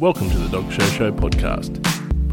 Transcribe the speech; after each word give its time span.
Welcome 0.00 0.30
to 0.30 0.38
the 0.38 0.48
Dog 0.48 0.72
Show 0.72 0.86
Show 0.86 1.12
podcast, 1.12 1.84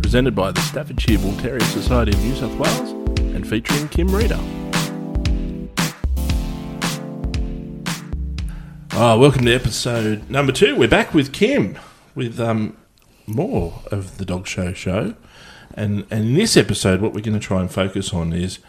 presented 0.01 0.33
by 0.33 0.53
the 0.53 0.61
Staffordshire 0.61 1.19
Bull 1.19 1.35
Terrier 1.35 1.59
Society 1.59 2.13
of 2.13 2.23
New 2.23 2.33
South 2.33 2.57
Wales 2.57 2.91
and 3.35 3.45
featuring 3.45 3.89
Kim 3.89 4.07
Reader. 4.07 4.39
Oh, 8.93 9.19
welcome 9.19 9.43
to 9.43 9.53
episode 9.53 10.29
number 10.29 10.53
two. 10.53 10.77
We're 10.77 10.87
back 10.87 11.13
with 11.13 11.33
Kim 11.33 11.77
with 12.15 12.39
um, 12.39 12.77
more 13.25 13.81
of 13.91 14.17
the 14.17 14.23
Dog 14.23 14.47
Show 14.47 14.71
Show. 14.71 15.15
And, 15.73 16.05
and 16.09 16.23
in 16.23 16.35
this 16.35 16.55
episode, 16.55 17.01
what 17.01 17.13
we're 17.13 17.19
going 17.19 17.37
to 17.37 17.45
try 17.45 17.59
and 17.59 17.69
focus 17.69 18.13
on 18.13 18.31
is 18.31 18.59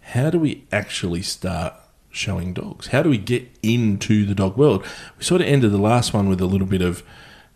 how 0.00 0.30
do 0.30 0.40
we 0.40 0.66
actually 0.72 1.22
start 1.22 1.74
showing 2.10 2.52
dogs? 2.52 2.88
How 2.88 3.04
do 3.04 3.10
we 3.10 3.18
get 3.18 3.48
into 3.62 4.26
the 4.26 4.34
dog 4.34 4.56
world? 4.56 4.84
We 5.18 5.22
sort 5.22 5.40
of 5.40 5.46
ended 5.46 5.70
the 5.70 5.78
last 5.78 6.12
one 6.12 6.28
with 6.28 6.40
a 6.40 6.46
little 6.46 6.66
bit 6.66 6.82
of, 6.82 7.04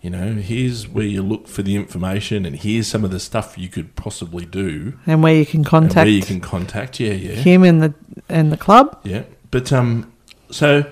you 0.01 0.11
know, 0.11 0.35
here's 0.35 0.87
where 0.87 1.05
you 1.05 1.23
look 1.23 1.49
for 1.49 1.63
the 1.63 1.75
information, 1.75 2.47
and 2.47 2.55
here's 2.57 2.87
some 2.87 3.05
of 3.05 3.11
the 3.11 3.19
stuff 3.21 3.59
you 3.59 3.69
could 3.69 3.97
possibly 3.97 4.45
do, 4.47 4.99
and 5.07 5.23
where 5.23 5.35
you 5.35 5.45
can 5.47 5.65
contact 5.65 5.97
where 6.07 6.07
you 6.07 6.23
can 6.23 6.41
contact. 6.41 7.01
Yeah, 7.01 7.13
yeah, 7.13 7.33
him 7.33 7.65
and 7.65 7.83
the 7.83 7.95
and 8.29 8.53
the 8.53 8.57
club. 8.57 9.01
yeah. 9.05 9.25
But 9.51 9.73
um, 9.73 10.13
so 10.51 10.85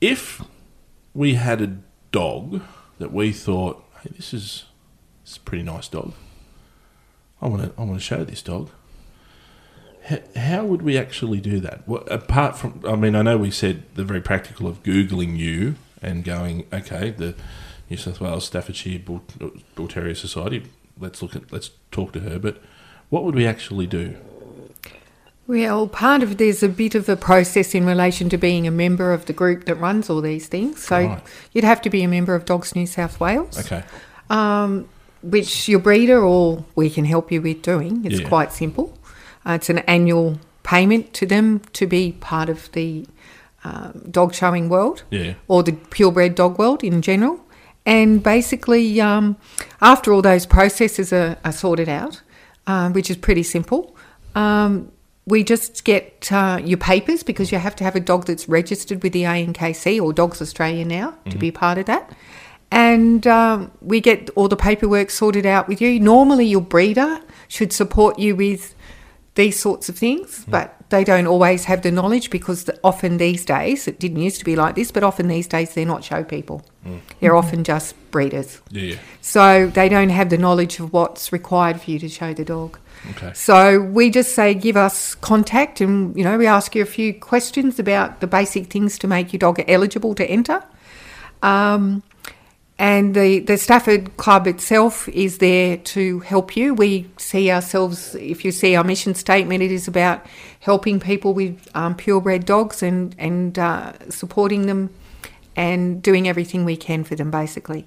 if 0.00 0.42
we 1.12 1.34
had 1.34 1.60
a 1.60 1.76
dog 2.12 2.62
that 2.98 3.12
we 3.12 3.32
thought, 3.32 3.84
hey, 4.02 4.10
this 4.16 4.32
is 4.32 4.64
this 5.24 5.32
is 5.32 5.36
a 5.36 5.40
pretty 5.40 5.64
nice 5.64 5.88
dog. 5.88 6.12
I 7.42 7.48
want 7.48 7.62
to 7.64 7.72
I 7.80 7.84
want 7.84 7.94
to 7.98 8.04
show 8.04 8.24
this 8.24 8.42
dog. 8.42 8.70
H- 10.08 10.22
How 10.36 10.64
would 10.64 10.82
we 10.82 10.96
actually 10.96 11.40
do 11.40 11.60
that? 11.60 11.86
What, 11.86 12.10
apart 12.10 12.56
from, 12.56 12.80
I 12.86 12.96
mean, 12.96 13.14
I 13.14 13.22
know 13.22 13.36
we 13.36 13.50
said 13.50 13.82
the 13.94 14.04
very 14.04 14.20
practical 14.22 14.66
of 14.66 14.82
googling 14.82 15.36
you 15.36 15.76
and 16.02 16.24
going, 16.24 16.66
okay, 16.72 17.10
the 17.10 17.34
New 17.90 17.96
South 17.96 18.20
Wales 18.20 18.46
Staffordshire 18.46 19.00
Bull, 19.00 19.22
Bull 19.74 19.88
Terrier 19.88 20.14
Society. 20.14 20.62
Let's 20.98 21.20
look 21.22 21.34
at, 21.34 21.52
let's 21.52 21.70
talk 21.90 22.12
to 22.12 22.20
her. 22.20 22.38
But 22.38 22.62
what 23.08 23.24
would 23.24 23.34
we 23.34 23.46
actually 23.46 23.86
do? 23.88 24.16
Well, 25.48 25.88
part 25.88 26.22
of 26.22 26.36
there's 26.36 26.62
a 26.62 26.68
bit 26.68 26.94
of 26.94 27.08
a 27.08 27.16
process 27.16 27.74
in 27.74 27.84
relation 27.84 28.28
to 28.28 28.38
being 28.38 28.68
a 28.68 28.70
member 28.70 29.12
of 29.12 29.26
the 29.26 29.32
group 29.32 29.64
that 29.64 29.74
runs 29.74 30.08
all 30.08 30.20
these 30.20 30.46
things. 30.46 30.84
So 30.84 30.96
Right. 31.06 31.22
you'd 31.52 31.64
have 31.64 31.82
to 31.82 31.90
be 31.90 32.04
a 32.04 32.08
member 32.08 32.36
of 32.36 32.44
Dogs 32.44 32.76
New 32.76 32.86
South 32.86 33.18
Wales, 33.18 33.58
Okay, 33.58 33.82
um, 34.28 34.86
which 35.22 35.68
your 35.68 35.80
breeder 35.80 36.20
or 36.22 36.64
we 36.76 36.88
can 36.88 37.04
help 37.04 37.32
you 37.32 37.42
with 37.42 37.62
doing. 37.62 38.04
It's 38.04 38.20
Yeah. 38.20 38.28
quite 38.28 38.52
simple. 38.52 38.96
Uh, 39.44 39.52
it's 39.54 39.68
an 39.68 39.78
annual 39.80 40.38
payment 40.62 41.12
to 41.14 41.26
them 41.26 41.62
to 41.72 41.86
be 41.88 42.12
part 42.12 42.48
of 42.48 42.70
the 42.72 43.06
um, 43.64 44.02
dog 44.10 44.32
showing 44.32 44.68
world 44.68 45.02
yeah, 45.10 45.34
or 45.48 45.62
the 45.64 45.72
purebred 45.72 46.34
dog 46.36 46.58
world 46.58 46.84
in 46.84 47.02
general. 47.02 47.40
And 47.86 48.22
basically, 48.22 49.00
um, 49.00 49.36
after 49.80 50.12
all 50.12 50.22
those 50.22 50.46
processes 50.46 51.12
are, 51.12 51.38
are 51.44 51.52
sorted 51.52 51.88
out, 51.88 52.20
um, 52.66 52.92
which 52.92 53.10
is 53.10 53.16
pretty 53.16 53.42
simple, 53.42 53.96
um, 54.34 54.92
we 55.26 55.44
just 55.44 55.84
get 55.84 56.30
uh, 56.32 56.60
your 56.62 56.78
papers 56.78 57.22
because 57.22 57.52
you 57.52 57.58
have 57.58 57.76
to 57.76 57.84
have 57.84 57.96
a 57.96 58.00
dog 58.00 58.26
that's 58.26 58.48
registered 58.48 59.02
with 59.02 59.12
the 59.12 59.22
ANKC 59.22 60.00
or 60.00 60.12
Dogs 60.12 60.42
Australia 60.42 60.84
now 60.84 61.14
to 61.30 61.38
be 61.38 61.50
part 61.50 61.78
of 61.78 61.86
that. 61.86 62.12
And 62.72 63.26
um, 63.26 63.70
we 63.80 64.00
get 64.00 64.30
all 64.36 64.48
the 64.48 64.56
paperwork 64.56 65.10
sorted 65.10 65.46
out 65.46 65.68
with 65.68 65.80
you. 65.80 65.98
Normally, 65.98 66.46
your 66.46 66.60
breeder 66.60 67.20
should 67.48 67.72
support 67.72 68.18
you 68.18 68.36
with 68.36 68.74
these 69.36 69.58
sorts 69.58 69.88
of 69.88 69.96
things, 69.96 70.44
but 70.48 70.74
they 70.90 71.04
don't 71.04 71.26
always 71.26 71.64
have 71.64 71.82
the 71.82 71.90
knowledge 71.92 72.30
because 72.30 72.64
the, 72.64 72.78
often 72.82 73.16
these 73.18 73.44
days, 73.44 73.86
it 73.86 74.00
didn't 74.00 74.20
used 74.20 74.38
to 74.40 74.44
be 74.44 74.56
like 74.56 74.74
this, 74.74 74.90
but 74.90 75.02
often 75.04 75.28
these 75.28 75.46
days 75.46 75.72
they're 75.74 75.86
not 75.86 76.02
show 76.04 76.24
people. 76.24 76.62
They're 77.20 77.36
often 77.36 77.62
just 77.62 77.94
breeders. 78.10 78.60
yeah, 78.70 78.96
So 79.20 79.68
they 79.68 79.88
don't 79.88 80.08
have 80.08 80.30
the 80.30 80.38
knowledge 80.38 80.80
of 80.80 80.92
what's 80.92 81.30
required 81.32 81.80
for 81.80 81.90
you 81.92 81.98
to 82.00 82.08
show 82.08 82.34
the 82.34 82.44
dog. 82.44 82.78
okay, 83.10 83.32
So 83.34 83.80
we 83.80 84.10
just 84.10 84.34
say 84.34 84.52
give 84.54 84.76
us 84.76 85.14
contact 85.14 85.80
and 85.80 86.16
you 86.16 86.24
know 86.24 86.36
we 86.36 86.46
ask 86.48 86.74
you 86.74 86.82
a 86.82 86.86
few 86.86 87.14
questions 87.14 87.78
about 87.78 88.20
the 88.20 88.26
basic 88.26 88.66
things 88.66 88.98
to 88.98 89.06
make 89.06 89.32
your 89.32 89.38
dog 89.38 89.62
eligible 89.68 90.14
to 90.16 90.24
enter. 90.28 90.64
Um, 91.42 92.02
and 92.80 93.14
the, 93.14 93.40
the 93.40 93.58
Stafford 93.58 94.16
Club 94.16 94.46
itself 94.46 95.06
is 95.10 95.36
there 95.36 95.76
to 95.76 96.20
help 96.20 96.56
you. 96.56 96.72
We 96.72 97.10
see 97.18 97.50
ourselves, 97.50 98.14
if 98.14 98.42
you 98.42 98.52
see 98.52 98.74
our 98.74 98.82
mission 98.82 99.14
statement, 99.14 99.62
it 99.62 99.70
is 99.70 99.86
about 99.86 100.24
helping 100.60 100.98
people 100.98 101.34
with 101.34 101.68
um, 101.74 101.94
purebred 101.94 102.46
dogs 102.46 102.82
and, 102.82 103.14
and 103.18 103.58
uh, 103.58 103.92
supporting 104.08 104.64
them 104.64 104.88
and 105.54 106.02
doing 106.02 106.26
everything 106.26 106.64
we 106.64 106.74
can 106.74 107.04
for 107.04 107.14
them, 107.14 107.30
basically. 107.30 107.86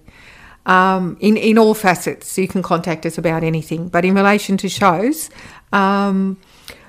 Um, 0.67 1.17
in, 1.19 1.37
in 1.37 1.57
all 1.57 1.73
facets, 1.73 2.37
you 2.37 2.47
can 2.47 2.61
contact 2.61 3.03
us 3.07 3.17
about 3.17 3.43
anything. 3.43 3.87
But 3.87 4.05
in 4.05 4.13
relation 4.13 4.57
to 4.57 4.69
shows, 4.69 5.31
um, 5.71 6.39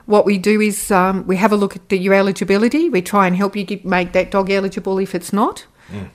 what 0.05 0.27
we 0.27 0.37
do 0.37 0.61
is 0.61 0.91
um, 0.91 1.27
we 1.27 1.37
have 1.37 1.53
a 1.53 1.57
look 1.57 1.75
at 1.75 1.89
the, 1.89 1.97
your 1.97 2.13
eligibility. 2.13 2.91
We 2.91 3.01
try 3.01 3.27
and 3.27 3.35
help 3.35 3.57
you 3.57 3.65
get, 3.65 3.87
make 3.87 4.13
that 4.13 4.31
dog 4.31 4.51
eligible 4.51 4.99
if 4.99 5.15
it's 5.15 5.33
not. 5.33 5.65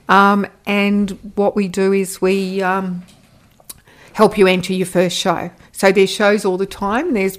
Um, 0.08 0.46
and 0.66 1.10
what 1.34 1.56
we 1.56 1.68
do 1.68 1.92
is 1.92 2.20
we 2.20 2.62
um, 2.62 3.02
help 4.12 4.36
you 4.36 4.46
enter 4.46 4.72
your 4.72 4.86
first 4.86 5.16
show. 5.16 5.50
So 5.72 5.92
there's 5.92 6.10
shows 6.10 6.44
all 6.44 6.56
the 6.58 6.66
time. 6.66 7.14
There's 7.14 7.38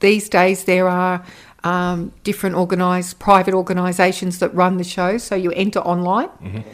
these 0.00 0.28
days 0.28 0.64
there 0.64 0.88
are 0.88 1.24
um, 1.64 2.12
different 2.24 2.56
organised 2.56 3.18
private 3.18 3.54
organisations 3.54 4.38
that 4.38 4.54
run 4.54 4.76
the 4.78 4.84
shows. 4.84 5.22
So 5.22 5.34
you 5.34 5.50
enter 5.52 5.80
online, 5.80 6.64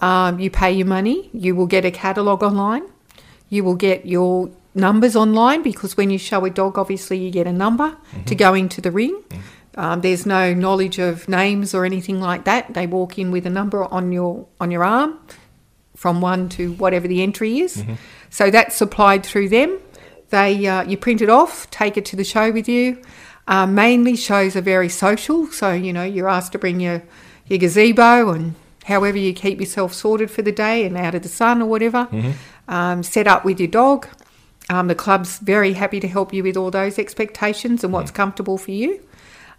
um, 0.00 0.38
you 0.38 0.50
pay 0.50 0.72
your 0.72 0.86
money, 0.86 1.30
you 1.32 1.54
will 1.56 1.66
get 1.66 1.84
a 1.84 1.90
catalogue 1.90 2.42
online, 2.42 2.84
you 3.48 3.64
will 3.64 3.74
get 3.74 4.06
your 4.06 4.50
numbers 4.74 5.16
online 5.16 5.62
because 5.62 5.96
when 5.96 6.10
you 6.10 6.18
show 6.18 6.44
a 6.44 6.50
dog, 6.50 6.78
obviously 6.78 7.18
you 7.18 7.30
get 7.30 7.46
a 7.46 7.52
number 7.52 7.96
to 8.26 8.34
go 8.34 8.54
into 8.54 8.80
the 8.80 8.90
ring. 8.90 9.22
Um, 9.76 10.00
there's 10.00 10.24
no 10.24 10.54
knowledge 10.54 10.98
of 10.98 11.28
names 11.28 11.74
or 11.74 11.84
anything 11.84 12.20
like 12.20 12.44
that. 12.44 12.72
They 12.74 12.86
walk 12.86 13.18
in 13.18 13.30
with 13.30 13.46
a 13.46 13.50
number 13.50 13.84
on 13.84 14.10
your 14.12 14.46
on 14.60 14.70
your 14.70 14.84
arm, 14.84 15.18
from 15.94 16.20
one 16.20 16.48
to 16.50 16.72
whatever 16.74 17.06
the 17.08 17.22
entry 17.22 17.58
is. 17.60 17.84
So 18.30 18.50
that's 18.50 18.74
supplied 18.76 19.24
through 19.24 19.50
them. 19.50 19.78
They 20.30 20.66
uh, 20.66 20.82
you 20.84 20.96
print 20.96 21.20
it 21.20 21.28
off, 21.30 21.70
take 21.70 21.96
it 21.96 22.04
to 22.06 22.16
the 22.16 22.24
show 22.24 22.50
with 22.50 22.68
you. 22.68 23.02
Uh, 23.48 23.66
mainly 23.66 24.16
shows 24.16 24.56
are 24.56 24.60
very 24.62 24.88
social, 24.88 25.46
so 25.48 25.72
you 25.72 25.92
know 25.92 26.02
you're 26.04 26.28
asked 26.28 26.52
to 26.52 26.58
bring 26.58 26.80
your 26.80 27.02
your 27.46 27.58
gazebo 27.58 28.30
and 28.30 28.54
however 28.84 29.18
you 29.18 29.32
keep 29.32 29.60
yourself 29.60 29.92
sorted 29.92 30.30
for 30.30 30.42
the 30.42 30.52
day 30.52 30.84
and 30.84 30.96
out 30.96 31.14
of 31.14 31.22
the 31.22 31.28
sun 31.28 31.60
or 31.62 31.66
whatever. 31.66 32.08
Um, 32.68 33.02
set 33.02 33.26
up 33.28 33.44
with 33.44 33.60
your 33.60 33.68
dog. 33.68 34.08
Um, 34.68 34.88
the 34.88 34.96
club's 34.96 35.38
very 35.38 35.74
happy 35.74 36.00
to 36.00 36.08
help 36.08 36.32
you 36.32 36.42
with 36.42 36.56
all 36.56 36.72
those 36.72 36.98
expectations 36.98 37.84
and 37.84 37.92
what's 37.92 38.10
comfortable 38.10 38.58
for 38.58 38.72
you. 38.72 39.00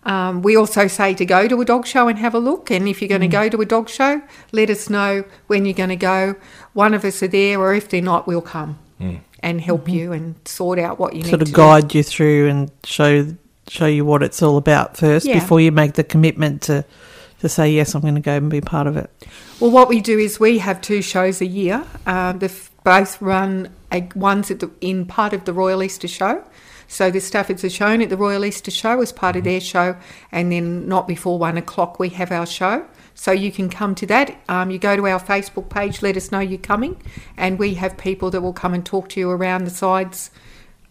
Um, 0.04 0.42
we 0.42 0.56
also 0.56 0.88
say 0.88 1.14
to 1.16 1.26
go 1.26 1.48
to 1.48 1.60
a 1.60 1.66
dog 1.66 1.86
show 1.86 2.08
and 2.08 2.18
have 2.20 2.34
a 2.34 2.40
look. 2.40 2.72
And 2.72 2.88
if 2.88 3.02
you're 3.02 3.10
going 3.10 3.22
to 3.22 3.28
go 3.28 3.50
to 3.50 3.60
a 3.62 3.66
dog 3.66 3.90
show, 3.90 4.22
let 4.54 4.70
us 4.70 4.90
know 4.90 5.26
when 5.48 5.66
you're 5.66 5.74
going 5.74 5.90
to 5.90 5.96
go. 5.98 6.36
One 6.74 6.94
of 6.94 7.04
us 7.04 7.22
are 7.22 7.28
there, 7.28 7.60
or 7.60 7.74
if 7.74 7.90
they're 7.90 8.02
not, 8.02 8.26
we'll 8.28 8.42
come 8.42 8.80
and 9.42 9.62
help 9.62 9.88
you 9.88 10.12
and 10.14 10.36
sort 10.46 10.80
out 10.80 10.98
what 11.00 11.14
you 11.14 11.22
Sort 11.22 11.26
need 11.26 11.30
Sort 11.32 11.42
of 11.42 11.48
to 11.50 11.54
guide 11.54 11.96
you 11.96 12.04
through 12.04 12.48
and 12.50 12.72
show 12.84 13.28
show 13.70 13.86
you 13.86 14.06
what 14.06 14.24
it's 14.24 14.42
all 14.42 14.56
about 14.56 14.96
first 14.96 15.26
Yeah. 15.26 15.40
before 15.40 15.60
you 15.60 15.74
make 15.74 15.94
the 15.94 16.04
commitment 16.04 16.62
to 16.64 16.86
to 17.42 17.50
say 17.50 17.70
yes, 17.70 17.94
I'm 17.94 18.02
going 18.02 18.16
to 18.16 18.22
go 18.22 18.36
and 18.36 18.50
be 18.50 18.62
part 18.62 18.88
of 18.88 18.98
it. 18.98 19.12
Well, 19.60 19.70
what 19.70 19.90
we 19.90 20.02
do 20.02 20.18
is 20.18 20.40
we 20.40 20.58
have 20.58 20.82
two 20.82 21.02
shows 21.04 21.40
a 21.42 21.46
year. 21.46 21.84
Um, 22.08 22.40
the 22.40 22.48
f- 22.48 22.72
both 22.84 23.22
run 23.22 23.70
a, 23.92 24.08
one's 24.16 24.50
at 24.50 24.60
the, 24.60 24.72
in 24.82 25.06
part 25.06 25.34
of 25.34 25.46
the 25.46 25.54
Royal 25.54 25.84
Easter 25.84 26.08
Show. 26.08 26.44
So 26.88 27.12
the 27.12 27.20
Staffords 27.20 27.64
are 27.64 27.70
shown 27.70 28.02
at 28.02 28.10
the 28.10 28.18
Royal 28.18 28.46
Easter 28.46 28.72
Show 28.72 29.02
as 29.02 29.12
part 29.12 29.36
of 29.36 29.44
their 29.44 29.60
show, 29.60 29.98
and 30.32 30.52
then 30.52 30.88
not 30.88 31.08
before 31.08 31.38
one 31.38 31.58
o'clock 31.58 32.00
we 32.00 32.10
have 32.10 32.32
our 32.32 32.46
show. 32.46 32.86
So 33.14 33.32
you 33.32 33.52
can 33.52 33.70
come 33.70 33.96
to 33.96 34.06
that. 34.08 34.40
Um, 34.48 34.72
you 34.72 34.80
go 34.80 34.96
to 34.96 35.08
our 35.08 35.20
Facebook 35.20 35.70
page, 35.70 36.02
let 36.02 36.16
us 36.16 36.32
know 36.32 36.40
you're 36.40 36.60
coming, 36.60 37.02
and 37.36 37.60
we 37.60 37.74
have 37.76 37.98
people 37.98 38.32
that 38.32 38.42
will 38.42 38.54
come 38.54 38.74
and 38.74 38.86
talk 38.86 39.10
to 39.10 39.20
you 39.20 39.30
around 39.30 39.66
the 39.66 39.72
sides 39.72 40.30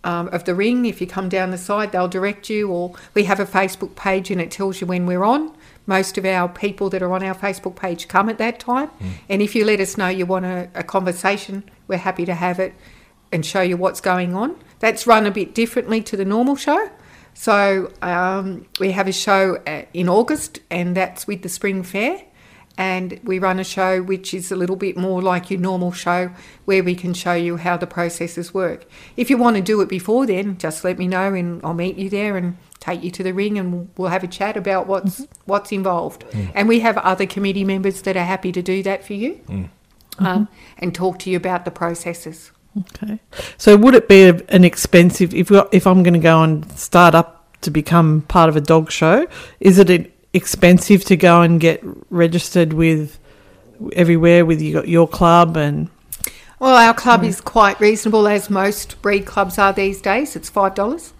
um, 0.04 0.28
of 0.28 0.44
the 0.44 0.54
ring. 0.54 0.87
If 0.87 1.00
you 1.00 1.06
come 1.06 1.28
down 1.28 1.50
the 1.50 1.58
side, 1.58 1.93
they'll 1.93 2.08
direct 2.08 2.49
you, 2.49 2.70
or 2.70 2.94
we 3.14 3.25
have 3.25 3.40
a 3.40 3.46
Facebook 3.46 3.96
page 3.96 4.31
and 4.31 4.40
it 4.40 4.50
tells 4.50 4.81
you 4.81 4.87
when 4.87 5.06
we're 5.06 5.25
on. 5.25 5.54
Most 5.87 6.19
of 6.19 6.25
our 6.25 6.49
people 6.49 6.90
that 6.90 7.02
are 7.02 7.12
on 7.12 7.22
our 7.22 7.34
Facebook 7.34 7.76
page 7.76 8.08
come 8.08 8.28
at 8.28 8.38
that 8.38 8.58
time. 8.58 8.90
And 9.28 9.40
if 9.40 9.54
you 9.54 9.64
let 9.64 9.81
us 9.81 9.96
know 9.96 10.08
you 10.08 10.26
want 10.26 10.44
a, 10.44 10.69
a 10.75 10.82
conversation, 10.82 11.64
we're 11.87 11.99
happy 11.99 12.25
to 12.25 12.34
have 12.34 12.58
it 12.58 12.75
and 13.31 13.44
show 13.44 13.60
you 13.60 13.76
what's 13.76 14.00
going 14.00 14.34
on. 14.34 14.56
That's 14.78 15.06
run 15.06 15.26
a 15.26 15.31
bit 15.31 15.55
differently 15.55 16.02
to 16.02 16.17
the 16.17 16.25
normal 16.25 16.56
show. 16.56 16.90
So 17.34 17.93
um, 18.02 18.67
we 18.81 18.93
have 18.93 19.08
a 19.08 19.12
show 19.12 19.56
uh, 19.67 19.82
in 19.93 20.08
August, 20.08 20.61
and 20.70 20.96
that's 20.96 21.26
with 21.26 21.43
the 21.43 21.49
Spring 21.49 21.82
Fair. 21.82 22.23
And 22.78 23.20
we 23.25 23.38
run 23.38 23.58
a 23.58 23.64
show 23.64 24.02
which 24.02 24.34
is 24.34 24.52
a 24.52 24.56
little 24.56 24.76
bit 24.76 24.99
more 24.99 25.23
like 25.23 25.50
your 25.50 25.58
normal 25.61 25.93
show, 25.93 26.31
where 26.67 26.84
we 26.84 26.94
can 26.94 27.14
show 27.14 27.32
you 27.32 27.56
how 27.56 27.78
the 27.78 27.87
processes 27.87 28.52
work. 28.52 28.84
If 29.17 29.31
you 29.31 29.38
want 29.38 29.56
to 29.56 29.62
do 29.62 29.81
it 29.81 29.88
before 29.88 30.26
then, 30.26 30.58
just 30.58 30.84
let 30.84 30.99
me 30.99 31.08
know, 31.08 31.32
and 31.32 31.61
I'll 31.64 31.73
meet 31.73 31.96
you 31.96 32.11
there 32.11 32.37
and 32.37 32.58
take 32.78 33.02
you 33.02 33.11
to 33.12 33.23
the 33.23 33.32
ring, 33.32 33.58
and 33.58 33.88
we'll 33.96 34.11
have 34.11 34.25
a 34.25 34.28
chat 34.28 34.58
about 34.58 34.87
what's 34.87 35.26
what's 35.46 35.73
involved. 35.73 36.25
And 36.55 36.69
we 36.69 36.81
have 36.81 36.99
other 36.99 37.25
committee 37.25 37.64
members 37.64 38.02
that 38.02 38.14
are 38.17 38.25
happy 38.25 38.52
to 38.52 38.61
do 38.61 38.82
that 38.82 39.05
for 39.06 39.14
you, 39.14 39.40
um, 40.19 40.49
and 40.76 40.94
talk 40.94 41.19
to 41.20 41.31
you 41.31 41.37
about 41.38 41.64
the 41.64 41.70
processes. 41.70 42.50
Okay. 42.78 43.19
So 43.56 43.76
would 43.76 43.94
it 43.94 44.08
be 44.08 44.28
an 44.49 44.64
expensive 44.64 45.34
if 45.34 45.50
if 45.73 45.87
I'm 45.87 46.02
going 46.02 46.14
to 46.14 46.20
go 46.20 46.43
and 46.43 46.70
start 46.73 47.14
up 47.14 47.44
to 47.62 47.70
become 47.70 48.23
part 48.23 48.49
of 48.49 48.56
a 48.56 48.61
dog 48.61 48.90
show? 48.90 49.26
Is 49.61 49.78
it 49.78 50.12
expensive 50.32 51.05
to 51.05 51.17
go 51.17 51.40
and 51.40 51.61
get 51.61 51.81
registered 52.11 52.73
with 52.75 53.19
everywhere 53.94 54.44
with 54.44 54.61
your, 54.61 54.84
your 54.84 55.08
club 55.08 55.56
and 55.56 55.88
Well, 56.58 56.76
our 56.76 56.94
club 56.94 57.25
is 57.25 57.40
quite 57.40 57.81
reasonable, 57.81 58.26
as 58.28 58.50
most 58.50 59.00
breed 59.02 59.26
clubs 59.26 59.58
are 59.58 59.73
these 59.73 60.00
days. 60.00 60.37
It's 60.37 60.50
five 60.50 60.75
dollars. 60.75 61.12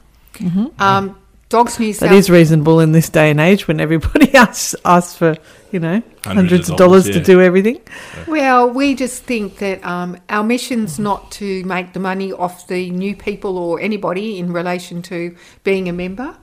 Um, 0.79 1.19
Dogs 1.49 1.79
New 1.79 1.93
that 1.93 1.99
South 1.99 2.13
is 2.13 2.29
reasonable 2.29 2.81
in 2.81 2.93
this 2.93 3.09
day 3.09 3.31
and 3.31 3.41
age 3.41 3.69
when 3.69 3.81
everybody 3.81 4.35
asks 4.35 4.75
asks 4.85 5.17
for 5.17 5.37
you 5.77 5.81
know 5.81 6.03
hundreds, 6.25 6.71
of 6.71 6.73
of 6.73 6.79
dollars, 6.79 7.05
dollars, 7.05 7.17
to 7.19 7.23
do 7.23 7.43
everything. 7.43 7.79
Well, 8.27 8.71
we 8.71 8.95
just 8.95 9.25
think 9.25 9.59
that 9.59 9.85
um, 9.85 10.17
our 10.31 10.43
mission's 10.43 10.99
not 10.99 11.31
to 11.33 11.63
make 11.65 11.93
the 11.93 12.01
money 12.01 12.33
off 12.33 12.67
the 12.67 12.89
new 12.91 13.15
people 13.15 13.59
or 13.59 13.79
anybody 13.79 14.39
in 14.39 14.55
relation 14.55 15.03
to 15.03 15.37
being 15.65 15.87
a 15.87 15.93
member. 15.93 16.39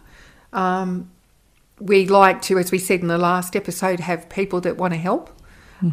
Um, 0.53 1.09
we 1.80 2.06
like 2.06 2.44
to, 2.44 2.59
as 2.59 2.71
we 2.71 2.77
said 2.77 3.00
in 3.00 3.07
the 3.07 3.18
last 3.18 3.56
episode, 3.56 4.01
have 4.01 4.30
people 4.30 4.62
that 4.62 4.77
want 4.77 4.94
to 4.94 5.00
help, 5.00 5.31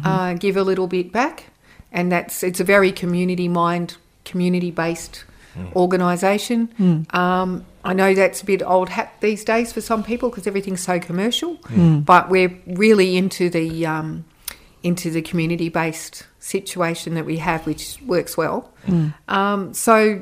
uh, 0.03 0.35
give 0.35 0.55
a 0.55 0.63
little 0.63 0.87
bit 0.87 1.11
back, 1.11 1.45
and 1.91 2.11
that's 2.11 2.43
it's 2.43 2.59
a 2.59 2.63
very 2.63 2.91
community 2.91 3.47
mind, 3.47 3.97
community 4.23 4.69
based 4.69 5.23
organisation. 5.75 7.05
Um, 7.11 7.65
I 7.83 7.93
know 7.93 8.13
that's 8.13 8.41
a 8.41 8.45
bit 8.45 8.61
old 8.63 8.89
hat 8.89 9.13
these 9.21 9.43
days 9.43 9.73
for 9.73 9.81
some 9.81 10.03
people 10.03 10.29
because 10.29 10.45
everything's 10.47 10.81
so 10.81 10.99
commercial, 10.99 11.57
but 12.05 12.29
we're 12.29 12.55
really 12.67 13.17
into 13.17 13.49
the 13.49 13.85
um, 13.85 14.25
into 14.83 15.11
the 15.11 15.21
community 15.21 15.69
based 15.69 16.25
situation 16.39 17.13
that 17.15 17.25
we 17.25 17.37
have, 17.37 17.65
which 17.65 17.97
works 18.05 18.37
well. 18.37 18.71
Um, 19.27 19.73
so 19.73 20.21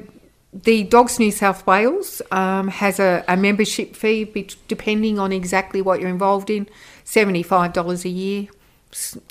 the 0.54 0.84
Dogs 0.84 1.20
New 1.20 1.32
South 1.32 1.66
Wales 1.68 2.22
um, 2.32 2.70
has 2.70 3.00
a, 3.00 3.24
a 3.28 3.38
membership 3.38 3.96
fee, 3.96 4.48
depending 4.68 5.20
on 5.20 5.32
exactly 5.32 5.82
what 5.82 6.00
you're 6.00 6.10
involved 6.10 6.50
in, 6.50 6.68
seventy 7.04 7.44
five 7.44 7.74
dollars 7.74 8.06
a 8.06 8.10
year. 8.10 8.48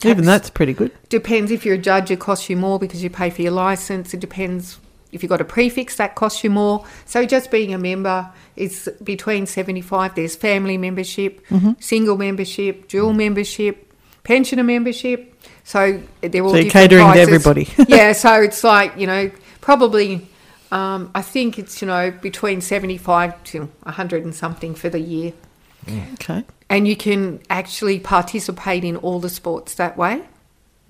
Even 0.05 0.25
that's 0.25 0.51
pretty 0.51 0.73
good. 0.73 0.93
Depends 1.09 1.51
if 1.51 1.67
you're 1.67 1.75
a 1.75 1.79
judge, 1.79 2.11
it 2.11 2.21
costs 2.21 2.49
you 2.49 2.57
more 2.57 2.79
because 2.79 3.03
you 3.03 3.11
pay 3.11 3.31
for 3.31 3.43
your 3.43 3.53
license. 3.53 4.15
It 4.15 4.21
depends 4.21 4.79
if 5.13 5.23
you've 5.23 5.31
got 5.31 5.41
a 5.41 5.45
prefix, 5.45 5.97
that 5.97 6.15
costs 6.15 6.45
you 6.45 6.51
more. 6.51 6.85
So 7.07 7.27
just 7.27 7.51
being 7.51 7.73
a 7.75 7.79
member 7.79 8.31
is 8.57 8.91
between 9.03 9.47
75. 9.47 10.15
There's 10.15 10.37
family 10.37 10.79
membership, 10.79 11.45
single 11.81 12.17
membership, 12.17 12.89
dual 12.89 13.13
membership, 13.13 13.93
pensioner 14.25 14.65
membership. 14.65 15.35
So 15.65 16.03
they're 16.21 16.43
all 16.43 16.51
So 16.51 16.57
you're 16.57 16.65
different 16.65 16.91
catering 16.91 17.13
to 17.13 17.21
everybody. 17.21 17.69
yeah, 17.89 18.13
so 18.13 18.43
it's 18.43 18.65
like, 18.65 18.97
you 18.97 19.07
know, 19.07 19.31
probably, 19.61 20.27
um, 20.73 21.11
I 21.15 21.23
think 21.23 21.59
it's, 21.59 21.81
you 21.83 21.89
know, 21.89 22.11
between 22.11 22.61
75 22.61 23.43
to 23.45 23.61
100 23.61 24.25
and 24.25 24.35
something 24.35 24.75
for 24.75 24.89
the 24.89 25.01
year. 25.01 25.33
Okay. 26.15 26.45
And 26.69 26.87
you 26.87 26.97
can 26.97 27.41
actually 27.49 27.99
participate 28.01 28.85
in 28.85 28.97
all 28.97 29.21
the 29.21 29.31
sports 29.31 29.75
that 29.75 29.97
way 29.97 30.23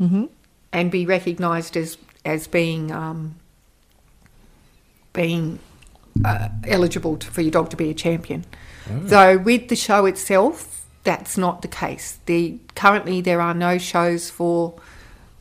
Mm-hmm. 0.01 0.27
and 0.73 0.91
be 0.93 1.07
recognised 1.07 1.77
as 1.77 1.99
as 2.25 2.47
being 2.47 2.93
um, 2.93 3.35
being 5.19 5.59
uh, 6.25 6.49
eligible 6.77 7.17
to, 7.17 7.27
for 7.29 7.43
your 7.43 7.51
dog 7.51 7.69
to 7.71 7.77
be 7.77 7.91
a 7.91 7.95
champion. 7.95 8.45
Though 8.89 9.37
with 9.37 9.69
the 9.69 9.77
show 9.77 10.07
itself, 10.07 10.87
that's 11.03 11.37
not 11.37 11.61
the 11.61 11.69
case. 11.69 12.21
The 12.27 12.59
currently 12.75 13.21
there 13.21 13.41
are 13.41 13.53
no 13.53 13.77
shows 13.79 14.31
for 14.31 14.75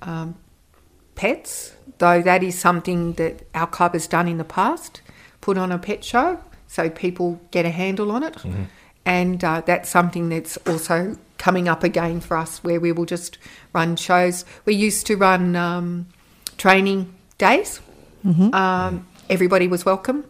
um, 0.01 0.35
pets, 1.15 1.73
though 1.99 2.21
that 2.23 2.41
is 2.43 2.59
something 2.59 3.13
that 3.13 3.33
our 3.53 3.67
club 3.67 3.93
has 3.93 4.07
done 4.07 4.27
in 4.27 4.37
the 4.37 4.43
past. 4.43 5.01
Put 5.39 5.57
on 5.57 5.71
a 5.71 5.77
pet 5.77 6.03
show 6.03 6.39
so 6.67 6.89
people 6.89 7.39
get 7.51 7.65
a 7.65 7.69
handle 7.69 8.11
on 8.11 8.23
it, 8.23 8.35
and 9.05 9.41
uh, 9.43 9.61
that's 9.65 9.89
something 9.89 10.27
that's 10.29 10.57
also 10.67 11.15
coming 11.37 11.69
up 11.69 11.83
again 11.83 12.19
for 12.19 12.35
us, 12.35 12.63
where 12.63 12.79
we 12.81 12.91
will 12.91 13.05
just 13.05 13.37
run 13.73 13.95
shows. 13.95 14.43
We 14.65 14.73
used 14.73 15.07
to 15.07 15.15
run 15.15 15.55
um, 15.55 16.07
training 16.57 17.13
days. 17.37 17.79
Um, 18.53 19.07
everybody 19.29 19.67
was 19.67 19.85
welcome, 19.85 20.25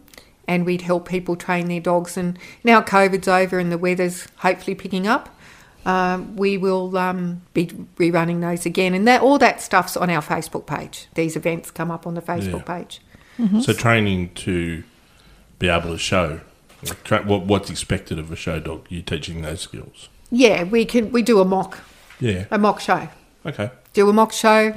and 0.46 0.64
we'd 0.66 0.82
help 0.82 1.08
people 1.08 1.36
train 1.36 1.68
their 1.68 1.80
dogs. 1.80 2.16
And 2.16 2.38
now 2.64 2.80
COVID's 2.82 3.28
over 3.28 3.58
and 3.58 3.70
the 3.72 3.78
weather's 3.78 4.26
hopefully 4.36 4.74
picking 4.74 5.06
up. 5.06 5.28
Um, 5.86 6.36
we 6.36 6.58
will 6.58 6.96
um, 6.98 7.42
be 7.54 7.66
rerunning 7.96 8.40
those 8.40 8.66
again, 8.66 8.94
and 8.94 9.06
that 9.08 9.22
all 9.22 9.38
that 9.38 9.62
stuff's 9.62 9.96
on 9.96 10.10
our 10.10 10.20
Facebook 10.22 10.66
page. 10.66 11.06
These 11.14 11.36
events 11.36 11.70
come 11.70 11.90
up 11.90 12.06
on 12.06 12.14
the 12.14 12.20
Facebook 12.22 12.66
Yeah. 12.68 12.76
page. 12.78 13.00
So 13.62 13.72
training 13.72 14.30
to 14.34 14.82
be 15.60 15.68
able 15.68 15.90
to 15.90 15.98
show 15.98 16.40
tra- 17.04 17.22
what, 17.22 17.42
what's 17.46 17.70
expected 17.70 18.18
of 18.18 18.32
a 18.32 18.36
show 18.36 18.58
dog. 18.58 18.84
You're 18.88 19.02
teaching 19.02 19.42
those 19.42 19.60
skills. 19.60 20.08
Yeah, 20.30 20.64
we 20.64 20.84
can 20.84 21.12
we 21.12 21.22
do 21.22 21.40
a 21.40 21.44
mock 21.44 21.78
Yeah. 22.18 22.46
a 22.50 22.58
mock 22.58 22.80
show. 22.80 23.08
Okay. 23.46 23.70
do 23.94 24.10
a 24.10 24.12
mock 24.12 24.32
show, 24.32 24.74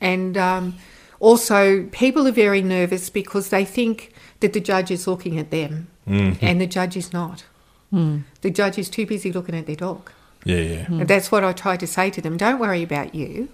and 0.00 0.36
um, 0.38 0.76
also 1.20 1.84
people 1.92 2.26
are 2.26 2.32
very 2.32 2.62
nervous 2.62 3.10
because 3.10 3.50
they 3.50 3.64
think 3.64 4.12
that 4.40 4.52
the 4.52 4.60
judge 4.60 4.90
is 4.90 5.06
looking 5.06 5.38
at 5.38 5.50
them, 5.50 5.88
mm-hmm. 6.08 6.44
and 6.44 6.60
the 6.60 6.66
judge 6.66 6.96
is 6.96 7.12
not. 7.12 7.44
Hmm. 7.90 8.18
The 8.40 8.50
judge 8.50 8.78
is 8.78 8.88
too 8.88 9.06
busy 9.06 9.32
looking 9.32 9.54
at 9.54 9.66
their 9.66 9.76
dog, 9.76 10.10
Yeah. 10.44 10.56
Yeah. 10.56 10.84
Hmm. 10.84 11.00
and 11.00 11.08
that's 11.08 11.30
what 11.30 11.44
I 11.44 11.52
try 11.52 11.76
to 11.76 11.86
say 11.86 12.10
to 12.10 12.20
them. 12.20 12.36
Don't 12.36 12.58
worry 12.58 12.82
about 12.82 13.14
you. 13.14 13.48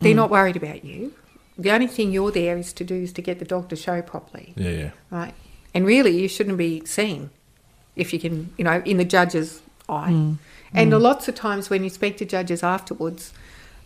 They're 0.00 0.12
hmm. 0.12 0.16
not 0.16 0.30
worried 0.30 0.56
about 0.56 0.84
you. 0.84 1.12
The 1.56 1.70
only 1.70 1.86
thing 1.86 2.10
you're 2.10 2.32
there 2.32 2.56
is 2.56 2.72
to 2.72 2.84
do 2.84 2.94
is 2.94 3.12
to 3.12 3.22
get 3.22 3.38
the 3.38 3.44
dog 3.44 3.68
to 3.68 3.76
show 3.76 4.02
properly, 4.02 4.54
Yeah. 4.56 4.70
Yeah. 4.70 4.90
right? 5.10 5.34
And 5.72 5.86
really, 5.86 6.20
you 6.20 6.28
shouldn't 6.28 6.58
be 6.58 6.84
seen 6.84 7.30
if 7.96 8.12
you 8.12 8.18
can, 8.18 8.52
you 8.56 8.64
know, 8.64 8.82
in 8.84 8.96
the 8.96 9.04
judge's 9.04 9.60
eye. 9.88 10.36
And 10.72 10.90
lots 10.90 11.28
of 11.28 11.34
times 11.36 11.70
when 11.70 11.84
you 11.84 11.90
speak 11.90 12.16
to 12.18 12.24
judges 12.24 12.62
afterwards, 12.62 13.32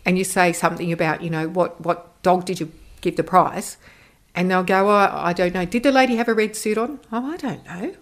and 0.05 0.17
you 0.17 0.23
say 0.23 0.53
something 0.53 0.91
about, 0.91 1.21
you 1.21 1.29
know, 1.29 1.47
what 1.47 1.79
what 1.81 2.21
dog 2.23 2.45
did 2.45 2.59
you 2.59 2.71
give 3.01 3.15
the 3.15 3.23
prize, 3.23 3.77
and 4.35 4.49
they'll 4.49 4.63
go, 4.63 4.89
oh, 4.89 5.09
I 5.13 5.33
don't 5.33 5.53
know. 5.53 5.65
Did 5.65 5.83
the 5.83 5.91
lady 5.91 6.15
have 6.15 6.27
a 6.27 6.33
red 6.33 6.55
suit 6.55 6.77
on? 6.77 6.99
Oh, 7.11 7.31
I 7.31 7.37
don't 7.37 7.65
know. 7.65 7.95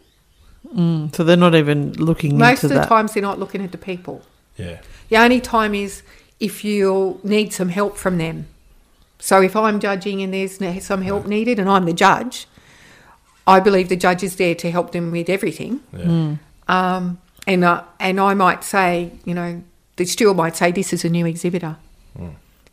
Mm, 0.73 1.15
so 1.15 1.23
they're 1.23 1.37
not 1.37 1.55
even 1.55 1.93
looking 1.93 2.37
Most 2.37 2.63
into 2.63 2.67
of 2.67 2.69
the 2.69 2.79
that. 2.81 2.89
times 2.89 3.13
they're 3.13 3.23
not 3.23 3.39
looking 3.39 3.63
at 3.63 3.71
the 3.71 3.77
people. 3.77 4.21
Yeah. 4.57 4.81
The 5.09 5.17
only 5.17 5.39
time 5.39 5.73
is 5.73 6.03
if 6.39 6.63
you 6.63 7.19
need 7.23 7.53
some 7.53 7.69
help 7.69 7.97
from 7.97 8.17
them. 8.17 8.47
So 9.19 9.41
if 9.41 9.55
I'm 9.55 9.79
judging 9.79 10.21
and 10.21 10.33
there's 10.33 10.85
some 10.85 11.01
help 11.01 11.25
needed 11.25 11.57
and 11.57 11.69
I'm 11.69 11.85
the 11.85 11.93
judge, 11.93 12.47
I 13.47 13.59
believe 13.59 13.89
the 13.89 13.95
judge 13.95 14.23
is 14.23 14.35
there 14.35 14.55
to 14.55 14.69
help 14.69 14.91
them 14.91 15.11
with 15.11 15.29
everything. 15.29 15.81
Yeah. 15.93 16.35
Um, 16.67 17.19
and 17.47 17.63
uh, 17.63 17.83
and 17.99 18.19
I 18.19 18.33
might 18.33 18.63
say, 18.63 19.13
you 19.23 19.33
know, 19.33 19.63
the 19.95 20.05
steward 20.05 20.35
might 20.35 20.55
say 20.55 20.71
this 20.71 20.91
is 20.91 21.05
a 21.05 21.09
new 21.09 21.25
exhibitor. 21.25 21.77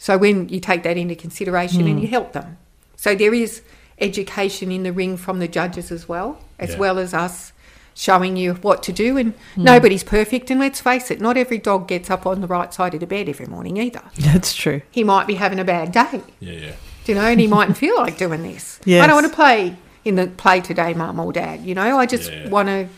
So 0.04 0.18
when 0.18 0.50
you 0.50 0.60
take 0.60 0.82
that 0.82 0.98
into 0.98 1.14
consideration 1.14 1.86
and 1.86 1.96
hmm. 1.96 1.98
you 2.00 2.08
help 2.08 2.34
them, 2.34 2.58
so 2.94 3.14
there 3.14 3.32
is 3.32 3.62
education 3.98 4.70
in 4.70 4.82
the 4.82 4.92
ring 4.92 5.16
from 5.16 5.38
the 5.38 5.48
judges 5.48 5.90
as 5.90 6.06
well, 6.06 6.40
as 6.58 6.72
Yeah. 6.72 6.78
well 6.78 6.98
as 6.98 7.14
us 7.14 7.54
showing 7.94 8.36
you 8.36 8.52
what 8.56 8.82
to 8.82 8.92
do. 8.92 9.16
And 9.16 9.32
hmm. 9.54 9.64
nobody's 9.64 10.04
perfect. 10.04 10.50
And 10.50 10.60
let's 10.60 10.78
face 10.78 11.10
it, 11.10 11.22
not 11.22 11.38
every 11.38 11.56
dog 11.56 11.88
gets 11.88 12.10
up 12.10 12.26
on 12.26 12.42
the 12.42 12.46
right 12.46 12.74
side 12.74 12.92
of 12.92 13.00
the 13.00 13.06
bed 13.06 13.30
every 13.30 13.46
morning 13.46 13.78
either. 13.78 14.02
That's 14.18 14.54
true. 14.54 14.82
He 14.90 15.04
might 15.04 15.26
be 15.26 15.36
having 15.36 15.58
a 15.58 15.64
bad 15.64 15.90
day, 15.92 16.20
Yeah. 16.38 16.52
Yeah. 16.52 16.72
do 17.04 17.12
you 17.12 17.14
know, 17.14 17.24
and 17.24 17.40
he 17.40 17.46
mightn't 17.46 17.78
feel 17.84 17.96
like 17.96 18.18
doing 18.18 18.42
this. 18.42 18.80
I 18.86 19.06
don't 19.06 19.14
want 19.14 19.26
to 19.26 19.34
play 19.34 19.74
in 20.04 20.16
the 20.16 20.26
play 20.26 20.60
today, 20.60 20.92
mum 20.92 21.18
or 21.18 21.32
dad. 21.32 21.64
You 21.64 21.74
know, 21.74 21.98
I 21.98 22.04
just 22.04 22.30
Yeah. 22.30 22.50
want 22.50 22.68
to 22.68 22.88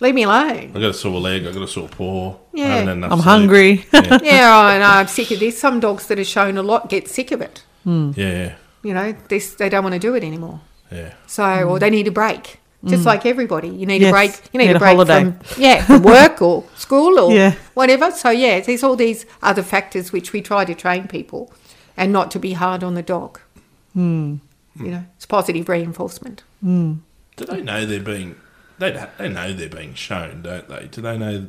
leave 0.00 0.14
me 0.14 0.24
alone. 0.24 0.72
I 0.74 0.80
got 0.80 0.90
a 0.90 0.94
sore 0.94 1.20
leg. 1.20 1.46
I 1.46 1.52
got 1.52 1.62
a 1.62 1.68
sore 1.68 1.88
paw. 1.88 2.36
Yeah. 2.52 2.64
I 2.64 2.68
had 2.78 2.88
enough 2.88 3.12
I'm 3.12 3.18
sleep. 3.18 3.24
hungry. 3.24 3.86
Yeah. 3.92 4.18
yeah, 4.22 4.58
I 4.58 4.78
know. 4.78 4.86
I'm 4.86 5.06
sick 5.06 5.30
of 5.30 5.40
this. 5.40 5.58
Some 5.58 5.80
dogs 5.80 6.06
that 6.08 6.18
are 6.18 6.24
shown 6.24 6.56
a 6.56 6.62
lot 6.62 6.88
get 6.88 7.08
sick 7.08 7.30
of 7.32 7.40
it. 7.40 7.62
Hmm. 7.84 8.12
yeah. 8.16 8.56
You 8.82 8.92
know, 8.94 9.14
this 9.28 9.54
they 9.54 9.68
don't 9.68 9.82
want 9.82 9.94
to 9.94 9.98
do 9.98 10.14
it 10.14 10.22
anymore. 10.24 10.60
Yeah. 10.90 11.14
So, 11.26 11.68
or 11.68 11.78
they 11.78 11.90
need 11.90 12.06
a 12.06 12.12
break. 12.12 12.60
Just 12.84 13.02
hmm. 13.02 13.08
like 13.08 13.24
everybody, 13.24 13.68
you 13.68 13.86
need 13.86 14.02
Yes, 14.02 14.10
a 14.10 14.12
break. 14.12 14.30
You 14.52 14.58
need, 14.58 14.66
need 14.66 14.72
a 14.72 14.76
a 14.76 14.78
break 14.78 14.96
holiday. 14.96 15.24
from 15.24 15.62
yeah, 15.62 15.84
from 15.86 16.02
work 16.14 16.42
or 16.42 16.64
school 16.76 17.18
or 17.18 17.32
Yeah. 17.32 17.54
whatever. 17.72 18.10
So 18.10 18.28
yeah, 18.28 18.60
there's 18.60 18.82
all 18.82 18.94
these 18.94 19.24
other 19.42 19.62
factors 19.62 20.12
which 20.12 20.34
we 20.34 20.42
try 20.42 20.66
to 20.66 20.74
train 20.74 21.08
people, 21.08 21.50
and 21.96 22.12
not 22.12 22.30
to 22.32 22.38
be 22.38 22.52
hard 22.52 22.84
on 22.84 22.94
the 22.94 23.02
dog. 23.02 23.40
Hmm. 23.94 24.36
You 24.78 24.90
know, 24.90 25.04
it's 25.16 25.24
positive 25.24 25.66
reinforcement. 25.68 26.42
Do 26.62 26.98
they 27.36 27.62
know 27.62 27.86
they're 27.86 28.00
being? 28.00 28.36
They 28.78 29.06
they 29.18 29.28
know 29.28 29.52
they're 29.52 29.68
being 29.68 29.94
shown, 29.94 30.42
don't 30.42 30.68
they? 30.68 30.88
Do 30.88 31.00
they 31.00 31.16
know? 31.16 31.46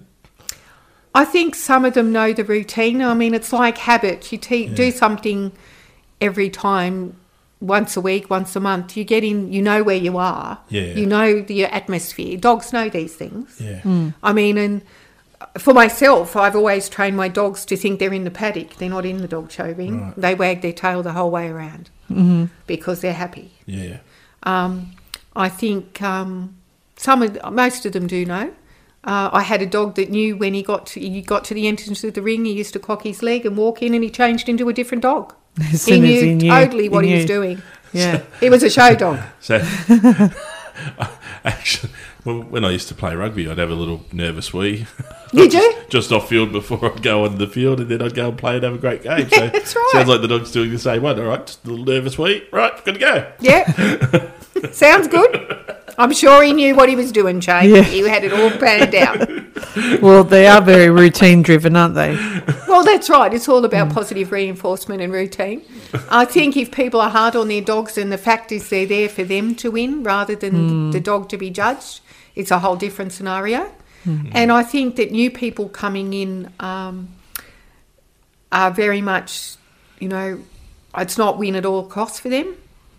I 1.14 1.24
think 1.24 1.56
some 1.56 1.86
of 1.86 1.94
them 1.94 2.12
know 2.12 2.34
the 2.34 2.44
routine. 2.44 3.02
I 3.02 3.14
mean, 3.14 3.34
it's 3.34 3.54
like 3.54 3.78
habit. 3.78 4.32
You 4.32 4.38
te- 4.38 4.68
do 4.68 4.92
something 4.92 5.54
every 6.20 6.50
time, 6.50 7.16
once 7.62 7.96
a 7.96 8.02
week, 8.02 8.30
once 8.30 8.54
a 8.56 8.60
month. 8.60 8.98
You 8.98 9.06
get 9.06 9.24
in, 9.24 9.52
you 9.52 9.62
know 9.62 9.82
where 9.82 9.96
you 9.96 10.18
are. 10.18 10.60
Yeah. 10.68 10.94
You 10.94 11.06
know 11.06 11.40
the 11.42 11.66
atmosphere. 11.66 12.38
Dogs 12.38 12.74
know 12.74 12.90
these 12.90 13.16
things. 13.16 13.62
Yeah. 13.62 14.12
I 14.22 14.34
mean, 14.34 14.58
and 14.58 14.82
for 15.58 15.74
myself, 15.74 16.36
I've 16.36 16.56
always 16.56 16.90
trained 16.90 17.16
my 17.16 17.30
dogs 17.30 17.66
to 17.66 17.78
think 17.78 18.00
they're 18.00 18.14
in 18.14 18.26
the 18.26 18.32
paddock. 18.32 18.76
They're 18.76 18.90
not 18.90 19.06
in 19.06 19.18
the 19.18 19.28
dog 19.28 19.52
show 19.52 19.72
ring. 19.72 20.02
Right. 20.02 20.16
They 20.18 20.36
wag 20.36 20.62
their 20.62 20.74
tail 20.74 21.02
the 21.02 21.14
whole 21.14 21.32
way 21.32 21.48
around 21.48 21.90
because 22.68 23.02
they're 23.02 23.14
happy. 23.14 23.54
Yeah, 23.66 23.84
yeah. 23.84 23.98
Um, 24.44 24.92
I 25.36 25.50
think 25.50 26.02
um, 26.02 26.58
some 26.98 27.22
of 27.22 27.54
most 27.54 27.86
of 27.86 27.94
them 27.94 28.08
do 28.08 28.26
know. 28.26 28.54
Uh, 29.06 29.30
I 29.32 29.44
had 29.44 29.62
a 29.62 29.68
dog 29.68 29.96
that 29.96 30.10
knew 30.10 30.36
when 30.36 30.56
he 30.56 30.64
got 30.64 30.88
to, 30.88 31.00
he 31.00 31.22
got 31.22 31.44
to 31.46 31.54
the 31.54 31.68
entrance 31.68 32.04
of 32.04 32.16
the 32.16 32.24
ring, 32.24 32.44
he 32.46 32.54
used 32.54 32.74
to 32.74 32.80
cock 32.80 33.04
his 33.04 33.22
leg 33.22 33.46
and 33.46 33.56
walk 33.56 33.84
in, 33.84 33.94
and 33.94 34.04
he 34.04 34.10
changed 34.10 34.50
into 34.50 34.68
a 34.68 34.74
different 34.74 35.04
dog. 35.04 35.34
He 35.86 36.00
knew, 36.00 36.22
he 36.22 36.34
knew 36.34 36.50
totally 36.50 36.84
he 36.84 36.90
what 36.90 37.06
he, 37.06 37.14
was 37.14 37.26
doing. 37.26 37.62
Yeah. 37.94 38.24
He 38.40 38.50
was 38.50 38.64
a 38.64 38.70
show 38.70 38.96
dog. 39.06 39.20
So, 39.40 39.64
actually, 41.46 41.94
when, 42.24 42.50
when 42.50 42.66
I 42.66 42.72
used 42.72 42.88
to 42.90 42.96
play 42.96 43.16
rugby, 43.16 43.48
I'd 43.48 43.60
have 43.60 43.70
a 43.70 43.76
little 43.76 44.04
nervous 44.12 44.54
wee. 44.54 44.88
Did 45.32 45.54
you? 45.54 45.76
Just 45.90 46.12
off 46.12 46.28
field 46.28 46.52
before 46.52 46.84
I'd 46.92 47.04
go 47.04 47.26
on 47.26 47.38
the 47.38 47.48
field, 47.48 47.80
and 47.80 47.90
then 47.90 48.02
I'd 48.02 48.16
go 48.16 48.30
and 48.30 48.38
play 48.38 48.56
and 48.56 48.64
have 48.64 48.74
a 48.74 48.80
great 48.80 49.04
game. 49.04 49.30
So 49.30 49.48
That's 49.48 49.76
right. 49.76 49.90
Sounds 49.92 50.10
like 50.10 50.22
the 50.22 50.28
dog's 50.28 50.52
doing 50.52 50.72
the 50.72 50.80
same 50.80 51.04
one. 51.04 51.20
All 51.20 51.28
right, 51.28 51.46
just 51.46 51.64
a 51.64 51.70
little 51.70 51.86
nervous 51.86 52.18
wee. 52.18 52.44
Right, 52.52 52.84
good 52.84 52.96
to 52.96 53.00
go. 53.00 53.32
Yeah. 53.40 54.32
Sounds 54.72 55.08
good. 55.08 55.76
I'm 55.98 56.12
sure 56.12 56.44
he 56.44 56.54
knew 56.54 56.76
what 56.76 56.90
he 56.90 56.96
was 56.96 57.12
doing, 57.12 57.40
Jane. 57.40 57.74
Yeah. 57.74 57.82
He 57.82 58.08
had 58.08 58.24
it 58.24 58.34
all 58.34 58.52
planned 58.52 58.94
out. 58.96 60.02
Well, 60.02 60.24
they 60.24 60.48
are 60.48 60.62
very 60.62 60.90
routine 60.90 61.42
driven, 61.42 61.76
aren't 61.76 61.96
they? 61.96 62.16
Well, 62.68 62.84
that's 62.84 63.10
right. 63.10 63.34
It's 63.34 63.48
all 63.48 63.64
about 63.64 63.94
positive 63.94 64.32
reinforcement 64.32 65.02
and 65.02 65.12
routine. 65.12 65.62
I 66.10 66.26
think 66.26 66.58
if 66.58 66.72
people 66.72 67.00
are 67.00 67.10
hard 67.10 67.36
on 67.36 67.48
their 67.48 67.62
dogs 67.62 67.98
and 67.98 68.12
the 68.12 68.18
fact 68.18 68.52
is 68.52 68.70
they're 68.70 68.86
there 68.86 69.08
for 69.08 69.24
them 69.24 69.56
to 69.56 69.72
win 69.72 70.04
rather 70.04 70.36
than 70.36 70.92
the 70.92 71.00
dog 71.00 71.30
to 71.30 71.38
be 71.38 71.50
judged, 71.50 72.02
it's 72.36 72.52
a 72.52 72.60
whole 72.60 72.76
different 72.76 73.14
scenario. 73.14 73.72
And 74.34 74.52
I 74.52 74.64
think 74.64 74.98
that 74.98 75.12
new 75.12 75.32
people 75.32 75.68
coming 75.70 76.14
in 76.14 76.52
um, 76.60 77.10
are 78.52 78.70
very 78.70 79.02
much, 79.02 79.56
you 80.00 80.08
know, 80.08 80.42
it's 80.96 81.18
not 81.18 81.38
win 81.38 81.56
at 81.56 81.66
all 81.66 81.86
costs 81.86 82.20
for 82.20 82.30
them. 82.30 82.56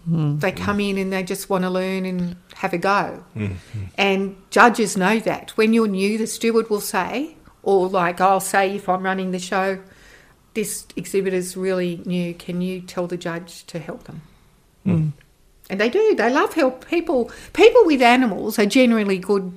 They 0.07 0.53
mm-hmm. 0.53 0.65
come 0.65 0.79
in 0.79 0.99
and 0.99 1.13
they 1.13 1.25
just 1.25 1.51
want 1.51 1.65
to 1.65 1.71
learn 1.71 2.05
and 2.05 2.37
have 2.55 2.73
a 2.73 2.79
go. 2.79 3.25
Mm-hmm. 3.35 3.85
And 3.99 4.37
judges 4.51 4.97
know 4.97 5.19
that. 5.21 5.51
When 5.57 5.73
you're 5.73 5.89
new, 5.89 6.17
the 6.17 6.29
steward 6.29 6.71
will 6.71 6.81
say, 6.81 7.37
or 7.65 7.89
like 7.89 8.21
I'll 8.21 8.39
say 8.39 8.77
if 8.77 8.89
I'm 8.89 9.03
running 9.03 9.33
the 9.33 9.41
show, 9.41 9.81
this 10.55 10.87
exhibitor's 10.95 11.57
really 11.57 12.03
new. 12.05 12.35
Can 12.35 12.61
you 12.61 12.81
tell 12.81 13.09
the 13.09 13.17
judge 13.17 13.67
to 13.67 13.81
help 13.81 14.05
them? 14.05 14.23
Hmm. 14.85 14.95
Hmm. 14.95 15.09
And 15.69 15.81
they 15.81 15.89
do. 15.89 16.15
They 16.15 16.31
love 16.33 16.55
help. 16.55 16.87
People 16.89 17.33
people 17.53 17.85
with 17.85 18.01
animals 18.01 18.61
are 18.61 18.67
generally 18.67 19.19
good 19.19 19.53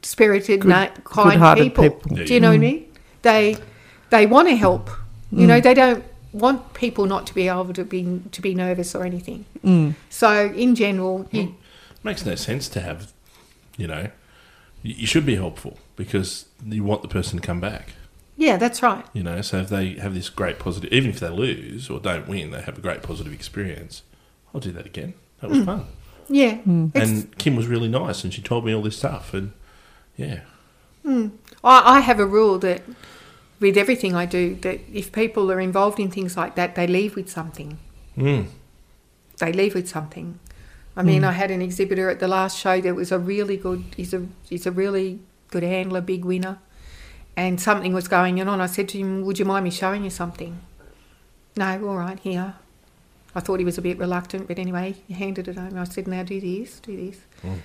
spirited, 0.00 0.60
Good- 0.60 0.68
na- 0.68 0.88
kind 1.04 1.58
people. 1.58 1.90
people. 1.90 2.16
Do 2.16 2.32
you 2.32 2.40
know 2.40 2.48
what 2.48 2.54
I 2.54 2.58
mean? 2.58 2.92
They 3.20 3.56
they 4.08 4.24
want 4.24 4.48
to 4.48 4.56
help. 4.56 4.88
You 5.30 5.40
hmm. 5.40 5.46
know, 5.46 5.60
they 5.60 5.74
don't 5.74 6.02
want 6.34 6.74
people 6.74 7.06
not 7.06 7.26
to 7.28 7.34
be 7.34 7.48
able 7.48 7.72
to 7.72 7.84
be 7.84 8.20
to 8.32 8.42
be 8.42 8.54
nervous 8.54 8.94
or 8.94 9.04
anything. 9.04 9.46
Mm. 9.64 9.94
So 10.10 10.46
in 10.46 10.74
general, 10.74 11.26
you, 11.30 11.54
Makes 12.02 12.26
no 12.26 12.34
sense 12.34 12.68
to 12.70 12.80
have, 12.80 13.12
you 13.78 13.86
know, 13.86 14.10
you 14.82 14.94
you 14.98 15.06
should 15.06 15.24
be 15.24 15.36
helpful 15.36 15.78
because 15.96 16.46
you 16.66 16.84
want 16.84 17.00
the 17.00 17.08
person 17.08 17.40
to 17.40 17.46
come 17.46 17.60
back. 17.60 17.94
yeah, 18.36 18.56
that's 18.56 18.82
right. 18.82 19.06
You 19.14 19.22
know, 19.22 19.40
so 19.40 19.58
if 19.58 19.68
they 19.68 19.94
have 19.94 20.12
this 20.12 20.28
great 20.28 20.58
positive, 20.58 20.92
even 20.92 21.10
if 21.10 21.20
they 21.20 21.30
lose 21.30 21.88
or 21.88 22.00
don't 22.00 22.28
win, 22.28 22.50
they 22.50 22.60
have 22.60 22.76
a 22.76 22.82
great 22.82 23.02
positive 23.02 23.32
experience. 23.32 24.02
I'll 24.52 24.60
do 24.60 24.72
that 24.72 24.86
again. 24.86 25.14
That 25.40 25.50
was 25.50 25.60
mm. 25.60 25.64
fun. 25.64 25.86
Yeah, 26.28 26.58
mm. 26.58 26.90
it's, 26.94 27.10
And 27.10 27.38
Kim 27.38 27.54
was 27.54 27.68
really 27.68 27.88
nice, 27.88 28.24
and 28.24 28.34
she 28.34 28.42
told 28.42 28.64
me 28.64 28.74
all 28.74 28.82
this 28.82 28.96
stuff, 28.96 29.32
and 29.34 29.52
yeah, 30.16 30.40
mm. 31.06 31.30
I, 31.62 31.96
I 31.96 32.00
have 32.00 32.18
a 32.18 32.26
rule 32.26 32.58
that 32.58 32.82
with 33.64 33.76
everything 33.78 34.14
I 34.14 34.26
do, 34.26 34.44
that 34.66 34.78
if 34.92 35.06
people 35.10 35.50
are 35.50 35.60
involved 35.70 35.98
in 35.98 36.10
things 36.10 36.36
like 36.36 36.54
that, 36.56 36.74
they 36.74 36.86
leave 36.86 37.16
with 37.16 37.28
something. 37.38 37.78
mm. 38.16 38.46
They 39.42 39.52
leave 39.52 39.74
with 39.74 39.88
something. 39.88 40.38
I 40.96 41.02
mean, 41.02 41.24
I 41.24 41.32
had 41.32 41.50
an 41.50 41.60
exhibitor 41.68 42.06
at 42.14 42.20
the 42.20 42.28
last 42.28 42.54
show 42.64 42.80
that 42.80 42.94
was 42.94 43.10
a 43.10 43.18
really 43.18 43.56
good. 43.56 43.82
He's 43.96 44.12
a 44.14 44.20
he's 44.50 44.66
a 44.66 44.70
really 44.82 45.18
good 45.50 45.64
handler, 45.64 46.00
big 46.00 46.24
winner, 46.24 46.58
and 47.36 47.60
something 47.68 47.92
was 47.92 48.06
going 48.06 48.40
on. 48.52 48.60
I 48.60 48.66
said 48.66 48.88
to 48.90 48.98
him, 48.98 49.10
"Would 49.26 49.38
you 49.40 49.44
mind 49.52 49.64
me 49.64 49.70
showing 49.70 50.04
you 50.04 50.10
something?" 50.10 50.52
No, 51.56 51.70
all 51.88 51.96
right, 52.06 52.20
here. 52.20 52.54
I 53.34 53.40
thought 53.40 53.58
he 53.58 53.64
was 53.64 53.78
a 53.78 53.82
bit 53.82 53.98
reluctant, 53.98 54.46
but 54.46 54.58
anyway, 54.58 54.94
he 55.08 55.14
handed 55.14 55.48
it 55.48 55.58
over. 55.58 55.78
I 55.80 55.84
said, 55.84 56.06
"Now 56.06 56.22
do 56.22 56.38
this, 56.40 56.78
do 56.78 56.92
this, 57.04 57.18
Mm. 57.42 57.58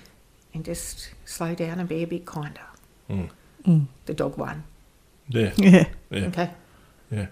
and 0.54 0.64
just 0.64 1.10
slow 1.24 1.54
down 1.54 1.78
and 1.78 1.88
be 1.88 2.02
a 2.02 2.06
bit 2.14 2.24
kinder." 2.26 2.66
Mm. 3.08 3.28
Mm. 3.64 3.86
The 4.06 4.14
dog 4.14 4.36
won. 4.36 4.64
yeah, 5.34 5.52
Yeah. 5.56 5.84
yeah, 6.10 6.26
Okay. 6.26 6.50
yeah. 7.10 7.26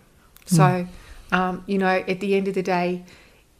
So, 0.46 0.86
um, 1.32 1.62
you 1.66 1.78
know, 1.78 2.04
at 2.08 2.20
the 2.20 2.34
end 2.36 2.48
of 2.48 2.54
the 2.54 2.62
day, 2.62 3.04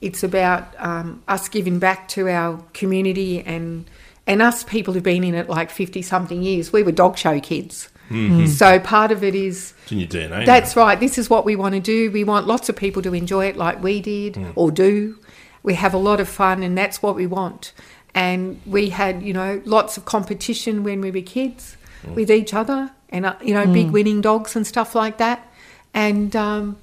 it's 0.00 0.22
about 0.22 0.74
um, 0.78 1.22
us 1.28 1.48
giving 1.48 1.78
back 1.78 2.08
to 2.08 2.28
our 2.28 2.62
community 2.72 3.40
and 3.40 3.84
and 4.26 4.42
us 4.42 4.62
people 4.62 4.92
who've 4.94 5.02
been 5.02 5.24
in 5.24 5.34
it 5.34 5.48
like 5.48 5.70
fifty 5.70 6.02
something 6.02 6.42
years. 6.42 6.72
We 6.72 6.82
were 6.82 6.92
dog 6.92 7.16
show 7.18 7.40
kids, 7.40 7.88
Mhm. 8.10 8.46
so 8.48 8.78
part 8.78 9.10
of 9.10 9.24
it 9.24 9.34
is 9.34 9.74
It's 9.84 9.92
in 9.92 9.98
your 10.00 10.08
DNA. 10.08 10.46
that's 10.46 10.76
right. 10.76 10.98
This 11.00 11.18
is 11.18 11.28
what 11.28 11.44
we 11.44 11.56
want 11.56 11.74
to 11.74 11.80
do. 11.80 12.10
We 12.10 12.24
want 12.24 12.46
lots 12.46 12.68
of 12.68 12.76
people 12.76 13.02
to 13.02 13.12
enjoy 13.14 13.46
it 13.46 13.56
like 13.56 13.82
we 13.82 14.00
did 14.00 14.38
or 14.54 14.70
do. 14.70 15.18
We 15.62 15.74
have 15.74 15.92
a 15.94 15.98
lot 15.98 16.20
of 16.20 16.28
fun, 16.28 16.62
and 16.62 16.76
that's 16.78 17.02
what 17.02 17.16
we 17.16 17.26
want. 17.26 17.72
And 18.14 18.60
we 18.66 18.90
had, 18.90 19.22
you 19.22 19.32
know, 19.32 19.60
lots 19.64 19.96
of 19.98 20.04
competition 20.04 20.84
when 20.84 21.00
we 21.00 21.10
were 21.10 21.20
kids 21.22 21.76
with 22.14 22.30
each 22.30 22.54
other, 22.54 22.90
and 23.10 23.26
uh, 23.26 23.34
you 23.42 23.54
know, 23.54 23.66
big 23.66 23.90
winning 23.90 24.20
dogs 24.20 24.56
and 24.56 24.66
stuff 24.66 24.94
like 24.94 25.18
that. 25.18 25.46
And 25.94 26.34
um, 26.36 26.76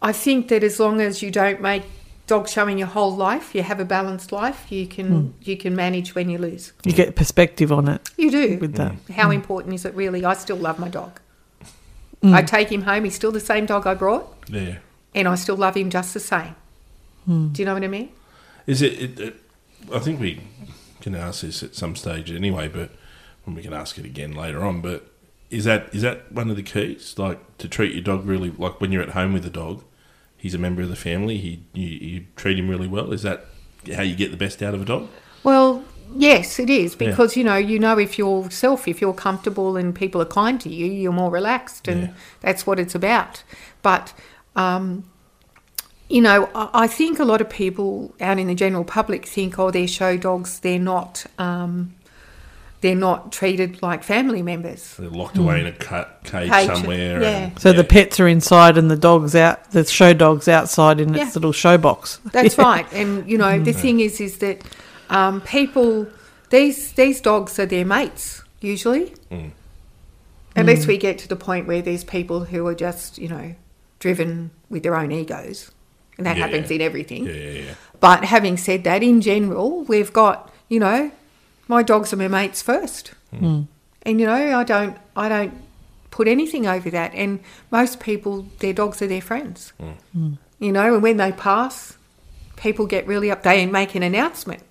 I 0.00 0.12
think 0.12 0.48
that 0.48 0.62
as 0.62 0.78
long 0.80 1.00
as 1.00 1.22
you 1.22 1.30
don't 1.30 1.60
make 1.60 1.84
dog 2.26 2.48
showing 2.48 2.78
your 2.78 2.88
whole 2.88 3.14
life, 3.14 3.54
you 3.54 3.62
have 3.62 3.80
a 3.80 3.84
balanced 3.84 4.32
life. 4.32 4.70
You 4.70 4.86
can 4.86 5.34
you 5.42 5.56
can 5.56 5.74
manage 5.76 6.14
when 6.14 6.28
you 6.30 6.38
lose. 6.38 6.72
You 6.84 6.92
get 6.92 7.14
perspective 7.16 7.70
on 7.72 7.88
it 7.88 8.10
You 8.16 8.30
do. 8.30 8.58
with 8.58 8.74
that. 8.74 8.94
How 9.14 9.30
important 9.30 9.74
is 9.74 9.84
it 9.84 9.94
really? 9.94 10.24
I 10.24 10.34
still 10.34 10.56
love 10.56 10.78
my 10.78 10.88
dog. 10.88 11.20
Mm. 12.22 12.34
I 12.34 12.42
take 12.42 12.70
him 12.70 12.82
home. 12.82 13.04
He's 13.04 13.14
still 13.16 13.32
the 13.32 13.40
same 13.40 13.66
dog 13.66 13.86
I 13.86 13.94
brought 13.94 14.32
Yeah. 14.48 14.76
and 15.14 15.26
I 15.26 15.34
still 15.34 15.56
love 15.56 15.76
him 15.76 15.90
just 15.90 16.14
the 16.14 16.20
same. 16.20 16.54
Mm. 17.28 17.52
Do 17.52 17.62
you 17.62 17.66
know 17.66 17.74
what 17.74 17.82
I 17.82 17.88
mean? 17.88 18.10
Is 18.66 18.80
it, 18.80 18.92
it, 19.00 19.20
it? 19.20 19.36
I 19.92 19.98
think 19.98 20.20
we 20.20 20.40
can 21.00 21.16
ask 21.16 21.40
this 21.42 21.62
at 21.64 21.74
some 21.74 21.96
stage 21.96 22.30
anyway, 22.30 22.68
but 22.68 22.90
when 23.44 23.56
we 23.56 23.62
can 23.62 23.72
ask 23.72 23.98
it 23.98 24.04
again 24.04 24.32
later 24.36 24.62
on. 24.64 24.80
But 24.80 25.11
is 25.52 25.64
that 25.64 25.94
is 25.94 26.02
that 26.02 26.32
one 26.32 26.50
of 26.50 26.56
the 26.56 26.62
keys? 26.62 27.14
Like 27.18 27.38
to 27.58 27.68
treat 27.68 27.92
your 27.92 28.02
dog 28.02 28.24
really 28.26 28.50
like 28.50 28.80
when 28.80 28.90
you're 28.92 29.02
at 29.02 29.10
home 29.10 29.32
with 29.32 29.44
a 29.46 29.50
dog, 29.50 29.84
he's 30.36 30.54
a 30.54 30.58
member 30.58 30.82
of 30.82 30.88
the 30.88 30.96
family. 30.96 31.36
He 31.38 31.62
you, 31.74 31.86
you 31.86 32.26
treat 32.36 32.58
him 32.58 32.68
really 32.68 32.88
well. 32.88 33.12
Is 33.12 33.22
that 33.22 33.46
how 33.94 34.02
you 34.02 34.16
get 34.16 34.30
the 34.30 34.36
best 34.36 34.62
out 34.62 34.74
of 34.74 34.82
a 34.82 34.84
dog? 34.84 35.08
Well, 35.44 35.84
yes, 36.16 36.58
it 36.58 36.70
is 36.70 36.96
Yeah. 36.98 37.10
because 37.10 37.36
you 37.36 37.44
know 37.44 37.56
you 37.56 37.78
know 37.78 37.98
if 37.98 38.18
yourself, 38.18 38.88
if 38.88 39.00
you're 39.00 39.12
comfortable 39.14 39.76
and 39.76 39.94
people 39.94 40.20
are 40.22 40.26
kind 40.42 40.60
to 40.62 40.68
you, 40.68 40.86
you're 40.86 41.12
more 41.12 41.30
relaxed, 41.30 41.86
and 41.88 42.02
Yeah. 42.02 42.10
that's 42.40 42.66
what 42.66 42.80
it's 42.80 42.94
about. 42.94 43.42
But 43.82 44.12
um, 44.56 45.04
you 46.08 46.20
know, 46.20 46.48
I, 46.54 46.68
I 46.84 46.86
think 46.86 47.18
a 47.18 47.24
lot 47.24 47.40
of 47.40 47.48
people 47.48 48.14
out 48.20 48.38
in 48.38 48.46
the 48.46 48.54
general 48.54 48.84
public 48.84 49.26
think, 49.26 49.58
oh, 49.58 49.70
they're 49.70 49.88
show 49.88 50.16
dogs. 50.16 50.60
They're 50.60 50.78
not. 50.78 51.24
Um, 51.38 51.94
they're 52.82 52.94
not 52.94 53.32
treated 53.32 53.80
like 53.82 54.02
family 54.04 54.42
members. 54.42 54.96
They're 54.98 55.08
locked 55.08 55.38
away 55.38 55.60
in 55.60 55.66
a 55.66 55.72
cut 55.72 56.20
cage, 56.24 56.50
Cage, 56.50 56.66
somewhere. 56.66 57.22
yeah. 57.22 57.28
And, 57.46 57.58
So 57.58 57.72
the 57.72 57.84
pets 57.84 58.20
are 58.20 58.28
inside 58.28 58.76
and 58.76 58.90
the 58.90 58.96
dogs 58.96 59.34
out. 59.34 59.70
The 59.70 59.84
show 59.84 60.12
dogs 60.12 60.46
outside 60.48 61.00
in 61.00 61.14
Yeah. 61.14 61.26
its 61.26 61.34
little 61.36 61.52
show 61.52 61.78
box. 61.78 62.18
That's 62.32 62.58
right. 62.70 62.86
And 62.92 63.28
you 63.30 63.38
know, 63.38 63.58
the 63.58 63.72
thing 63.72 64.00
is, 64.00 64.20
is 64.20 64.38
that 64.38 64.62
um, 65.08 65.40
people 65.40 66.06
these 66.50 66.92
these 66.92 67.20
dogs 67.22 67.58
are 67.58 67.66
their 67.66 67.84
mates 67.86 68.42
usually, 68.60 69.14
Mm. 69.30 69.52
unless 70.56 70.86
we 70.86 70.96
get 70.98 71.18
to 71.18 71.28
the 71.28 71.36
point 71.36 71.66
where 71.66 71.80
there's 71.82 72.04
people 72.04 72.44
who 72.44 72.66
are 72.66 72.74
just 72.74 73.16
you 73.18 73.28
know 73.28 73.54
driven 74.00 74.50
with 74.68 74.82
their 74.82 74.96
own 74.96 75.12
egos, 75.12 75.70
and 76.18 76.26
that 76.26 76.36
Yeah, 76.36 76.46
happens 76.46 76.70
yeah. 76.70 76.74
in 76.76 76.80
everything. 76.82 77.26
yeah, 77.26 77.32
yeah, 77.32 77.50
yeah. 77.60 77.74
But 78.00 78.24
having 78.24 78.56
said 78.56 78.82
that, 78.84 79.02
in 79.02 79.20
general, 79.20 79.84
we've 79.84 80.12
got 80.12 80.50
you 80.68 80.80
know, 80.80 81.10
my 81.74 81.82
dogs 81.82 82.12
are 82.12 82.16
my 82.24 82.28
mates 82.28 82.60
first, 82.62 83.04
Mm. 83.34 83.66
and 84.06 84.20
you 84.20 84.26
know, 84.26 84.58
I 84.60 84.64
don't 84.64 84.96
I 85.16 85.26
don't 85.34 85.54
put 86.10 86.26
anything 86.28 86.66
over 86.66 86.90
that. 86.98 87.10
And 87.14 87.40
most 87.70 87.94
people, 88.08 88.34
their 88.58 88.74
dogs 88.74 89.00
are 89.02 89.08
their 89.14 89.22
friends. 89.30 89.72
You 90.64 90.72
know, 90.76 90.86
and 90.94 91.02
when 91.02 91.16
they 91.16 91.32
pass, 91.32 91.96
people 92.56 92.84
get 92.86 93.06
really 93.12 93.30
up. 93.32 93.42
They 93.42 93.66
make 93.66 93.94
an 93.98 94.02
announcement. 94.02 94.62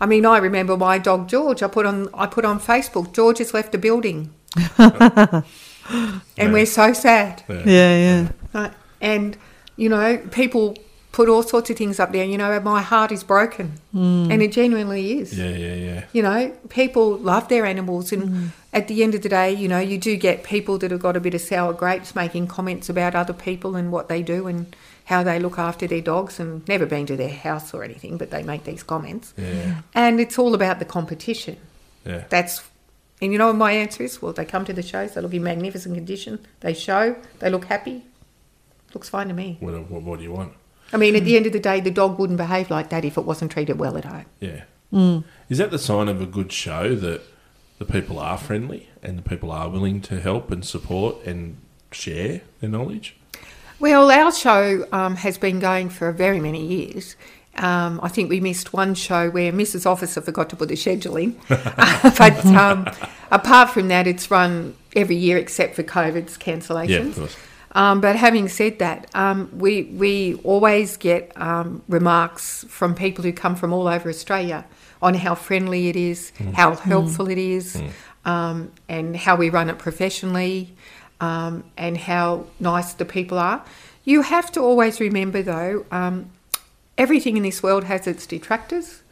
I 0.00 0.06
mean, 0.06 0.24
I 0.26 0.38
remember 0.48 0.76
my 0.76 0.98
dog 0.98 1.20
George. 1.28 1.60
I 1.62 1.68
put 1.68 1.86
on 1.86 2.08
I 2.22 2.26
put 2.36 2.44
on 2.44 2.58
Facebook. 2.60 3.06
George 3.18 3.38
has 3.38 3.54
left 3.54 3.70
the 3.72 3.78
building, 3.78 4.18
and 4.78 6.52
we're 6.52 6.66
so 6.66 6.92
sad. 6.92 7.42
Yeah. 7.48 7.62
Yeah, 7.78 7.96
yeah. 8.06 8.28
Right. 8.52 8.72
And 9.00 9.36
you 9.76 9.88
know, 9.88 10.18
people 10.40 10.76
put 11.12 11.28
all 11.28 11.42
sorts 11.42 11.70
of 11.70 11.76
things 11.76 11.98
up 11.98 12.12
there. 12.12 12.24
You 12.24 12.38
know, 12.38 12.60
my 12.60 12.82
heart 12.82 13.12
is 13.12 13.24
broken, 13.24 13.72
hmm. 13.92 14.30
and 14.30 14.42
it 14.42 14.52
genuinely 14.52 15.18
is. 15.18 15.36
Yeah, 15.36 15.50
yeah, 15.50 15.74
yeah. 15.74 16.04
You 16.12 16.22
know, 16.22 16.52
people 16.68 17.16
love 17.16 17.48
their 17.48 17.66
animals, 17.66 18.12
and 18.12 18.28
hmm. 18.28 18.46
at 18.72 18.88
the 18.88 19.02
end 19.02 19.14
of 19.14 19.22
the 19.22 19.28
day, 19.28 19.52
you 19.52 19.68
know, 19.68 19.78
you 19.78 19.98
do 19.98 20.16
get 20.16 20.44
people 20.44 20.78
that 20.78 20.90
have 20.90 21.00
got 21.00 21.16
a 21.16 21.20
bit 21.20 21.34
of 21.34 21.40
sour 21.40 21.72
grapes 21.72 22.14
making 22.14 22.46
comments 22.46 22.88
about 22.88 23.14
other 23.14 23.32
people 23.32 23.76
and 23.76 23.90
what 23.90 24.08
they 24.08 24.22
do 24.22 24.46
and 24.46 24.74
how 25.06 25.22
they 25.22 25.38
look 25.38 25.58
after 25.58 25.86
their 25.86 26.02
dogs, 26.02 26.38
and 26.38 26.66
never 26.68 26.84
been 26.84 27.06
to 27.06 27.16
their 27.16 27.30
house 27.30 27.72
or 27.72 27.82
anything, 27.82 28.18
but 28.18 28.30
they 28.30 28.42
make 28.42 28.64
these 28.64 28.82
comments. 28.82 29.32
Yeah, 29.38 29.80
And 29.94 30.20
it's 30.20 30.38
all 30.38 30.54
about 30.54 30.78
the 30.80 30.84
competition. 30.84 31.56
yeah. 32.04 32.24
That's, 32.28 32.62
and 33.22 33.32
you 33.32 33.38
know 33.38 33.46
what 33.46 33.56
my 33.56 33.72
answer 33.72 34.02
is? 34.02 34.20
Well, 34.20 34.34
they 34.34 34.44
come 34.44 34.66
to 34.66 34.74
the 34.74 34.82
shows, 34.82 35.14
they 35.14 35.22
look 35.22 35.32
in 35.32 35.42
magnificent 35.42 35.94
condition, 35.94 36.40
they 36.60 36.74
show, 36.74 37.16
they 37.38 37.48
look 37.48 37.64
happy. 37.64 38.04
Looks 38.94 39.08
fine 39.08 39.28
to 39.28 39.34
me. 39.34 39.56
What, 39.60 39.90
what, 39.90 40.02
what 40.02 40.18
do 40.18 40.24
you 40.24 40.32
want? 40.32 40.52
I 40.92 40.96
mean, 40.96 41.16
at 41.16 41.24
the 41.24 41.36
end 41.36 41.46
of 41.46 41.52
the 41.52 41.60
day, 41.60 41.80
the 41.80 41.90
dog 41.90 42.18
wouldn't 42.18 42.38
behave 42.38 42.70
like 42.70 42.90
that 42.90 43.04
if 43.04 43.18
it 43.18 43.22
wasn't 43.22 43.52
treated 43.52 43.78
well 43.78 43.96
at 43.96 44.04
home. 44.04 44.26
Yeah. 44.40 44.64
Mm. 44.92 45.24
Is 45.48 45.58
that 45.58 45.70
the 45.70 45.78
sign 45.78 46.08
of 46.08 46.20
a 46.20 46.26
good 46.26 46.50
show 46.50 46.94
that 46.94 47.22
the 47.78 47.84
people 47.84 48.18
are 48.18 48.38
friendly 48.38 48.88
and 49.02 49.18
the 49.18 49.22
people 49.22 49.52
are 49.52 49.68
willing 49.68 50.00
to 50.02 50.20
help 50.20 50.50
and 50.50 50.64
support 50.64 51.24
and 51.24 51.58
share 51.92 52.42
their 52.60 52.70
knowledge? 52.70 53.16
Well, 53.78 54.10
our 54.10 54.32
show 54.32 54.86
um, 54.90 55.16
has 55.16 55.38
been 55.38 55.60
going 55.60 55.88
for 55.90 56.10
very 56.10 56.40
many 56.40 56.64
years. 56.64 57.16
Um, 57.56 58.00
I 58.02 58.08
think 58.08 58.30
we 58.30 58.40
missed 58.40 58.72
one 58.72 58.94
show 58.94 59.30
where 59.30 59.52
Mrs. 59.52 59.84
Officer 59.86 60.20
forgot 60.20 60.48
to 60.50 60.56
put 60.56 60.68
the 60.68 60.76
schedule 60.76 61.16
in. 61.16 61.38
but 61.48 62.46
um, 62.46 62.88
apart 63.30 63.70
from 63.70 63.88
that, 63.88 64.06
it's 64.06 64.30
run 64.30 64.76
every 64.96 65.16
year 65.16 65.36
except 65.36 65.74
for 65.74 65.82
COVID's 65.82 66.38
cancellations. 66.38 66.88
Yeah, 66.88 66.98
of 66.98 67.14
course. 67.16 67.36
Um, 67.72 68.00
but 68.00 68.16
having 68.16 68.48
said 68.48 68.78
that, 68.78 69.10
um, 69.14 69.50
we 69.52 69.82
we 69.84 70.34
always 70.44 70.96
get 70.96 71.32
um, 71.36 71.82
remarks 71.88 72.64
from 72.68 72.94
people 72.94 73.22
who 73.24 73.32
come 73.32 73.56
from 73.56 73.72
all 73.72 73.86
over 73.88 74.08
Australia 74.08 74.64
on 75.02 75.14
how 75.14 75.34
friendly 75.34 75.88
it 75.88 75.96
is, 75.96 76.32
how 76.54 76.74
helpful 76.74 77.28
it 77.28 77.38
is, 77.38 77.80
um, 78.24 78.72
and 78.88 79.16
how 79.16 79.36
we 79.36 79.50
run 79.50 79.68
it 79.70 79.78
professionally, 79.78 80.74
um, 81.20 81.62
and 81.76 81.96
how 81.96 82.46
nice 82.58 82.94
the 82.94 83.04
people 83.04 83.38
are. 83.38 83.62
You 84.04 84.22
have 84.22 84.50
to 84.52 84.60
always 84.60 84.98
remember, 85.00 85.42
though, 85.42 85.84
um, 85.92 86.30
everything 86.96 87.36
in 87.36 87.42
this 87.42 87.62
world 87.62 87.84
has 87.84 88.06
its 88.06 88.26
detractors. 88.26 89.02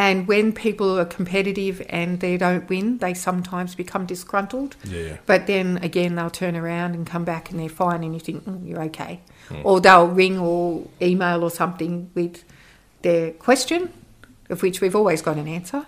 And 0.00 0.26
when 0.26 0.54
people 0.54 0.98
are 0.98 1.04
competitive 1.04 1.84
and 1.90 2.20
they 2.20 2.38
don't 2.38 2.66
win, 2.70 2.96
they 2.98 3.12
sometimes 3.12 3.74
become 3.74 4.06
disgruntled. 4.06 4.74
Yeah. 4.82 5.18
But 5.26 5.46
then 5.46 5.76
again, 5.82 6.14
they'll 6.14 6.30
turn 6.30 6.56
around 6.56 6.94
and 6.94 7.06
come 7.06 7.22
back 7.22 7.50
and 7.50 7.60
they're 7.60 7.68
fine, 7.68 8.02
and 8.02 8.14
you 8.14 8.20
think, 8.20 8.46
mm, 8.46 8.66
you're 8.66 8.80
okay. 8.84 9.20
Hmm. 9.50 9.60
Or 9.62 9.78
they'll 9.78 10.08
ring 10.08 10.38
or 10.38 10.88
email 11.02 11.44
or 11.44 11.50
something 11.50 12.10
with 12.14 12.44
their 13.02 13.32
question, 13.32 13.92
of 14.48 14.62
which 14.62 14.80
we've 14.80 14.96
always 14.96 15.20
got 15.20 15.36
an 15.36 15.46
answer, 15.46 15.84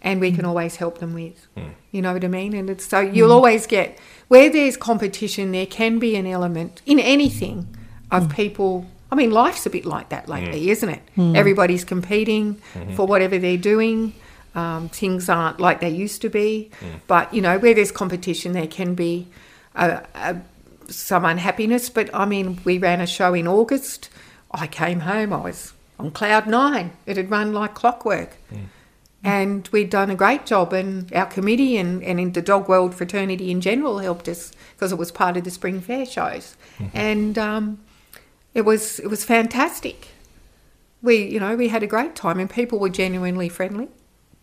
and 0.00 0.18
we 0.18 0.30
can 0.30 0.44
hmm. 0.44 0.48
always 0.48 0.76
help 0.76 0.96
them 0.96 1.12
with. 1.12 1.46
Hmm. 1.54 1.72
You 1.90 2.00
know 2.00 2.14
what 2.14 2.24
I 2.24 2.28
mean? 2.28 2.54
And 2.54 2.70
it's 2.70 2.86
so 2.86 3.00
you'll 3.00 3.32
always 3.32 3.66
get 3.66 3.98
where 4.28 4.48
there's 4.48 4.78
competition, 4.78 5.52
there 5.52 5.66
can 5.66 5.98
be 5.98 6.16
an 6.16 6.26
element 6.26 6.80
in 6.86 6.98
anything 6.98 7.68
of 8.10 8.30
people. 8.30 8.86
I 9.12 9.14
mean, 9.14 9.30
life's 9.30 9.66
a 9.66 9.70
bit 9.70 9.84
like 9.84 10.08
that 10.08 10.26
lately, 10.26 10.62
mm. 10.62 10.68
isn't 10.68 10.88
it? 10.88 11.02
Everybody's 11.36 11.84
competing 11.84 12.54
mm-hmm. 12.72 12.94
for 12.94 13.06
whatever 13.06 13.38
they're 13.38 13.58
doing. 13.58 14.14
Um, 14.54 14.88
things 14.88 15.28
aren't 15.28 15.60
like 15.60 15.80
they 15.80 15.90
used 15.90 16.22
to 16.22 16.30
be, 16.30 16.70
mm. 16.80 17.00
but 17.06 17.32
you 17.32 17.42
know, 17.42 17.58
where 17.58 17.74
there's 17.74 17.92
competition, 17.92 18.52
there 18.52 18.66
can 18.66 18.94
be 18.94 19.26
a, 19.74 20.02
a, 20.14 20.40
some 20.88 21.26
unhappiness. 21.26 21.90
But 21.90 22.08
I 22.14 22.24
mean, 22.24 22.58
we 22.64 22.78
ran 22.78 23.02
a 23.02 23.06
show 23.06 23.34
in 23.34 23.46
August. 23.46 24.08
I 24.50 24.66
came 24.66 25.00
home, 25.00 25.34
I 25.34 25.42
was 25.42 25.74
on 25.98 26.10
cloud 26.10 26.46
nine. 26.46 26.92
It 27.04 27.18
had 27.18 27.30
run 27.30 27.52
like 27.52 27.74
clockwork. 27.74 28.38
Mm. 28.50 28.64
And 29.24 29.68
we'd 29.72 29.90
done 29.90 30.08
a 30.08 30.16
great 30.16 30.46
job, 30.46 30.72
and 30.72 31.12
our 31.12 31.26
committee 31.26 31.76
and, 31.76 32.02
and 32.02 32.18
in 32.18 32.32
the 32.32 32.42
dog 32.42 32.66
world 32.66 32.94
fraternity 32.94 33.50
in 33.50 33.60
general 33.60 33.98
helped 33.98 34.26
us 34.26 34.52
because 34.74 34.90
it 34.90 34.98
was 34.98 35.12
part 35.12 35.36
of 35.36 35.44
the 35.44 35.50
spring 35.50 35.82
fair 35.82 36.06
shows, 36.06 36.56
mm-hmm. 36.78 36.96
and 36.96 37.38
um, 37.38 37.78
it 38.54 38.62
was 38.62 38.98
it 38.98 39.08
was 39.08 39.24
fantastic. 39.24 40.08
We 41.02 41.24
you 41.24 41.40
know 41.40 41.56
we 41.56 41.68
had 41.68 41.82
a 41.82 41.86
great 41.86 42.14
time, 42.14 42.38
and 42.38 42.48
people 42.48 42.78
were 42.78 42.90
genuinely 42.90 43.48
friendly. 43.48 43.88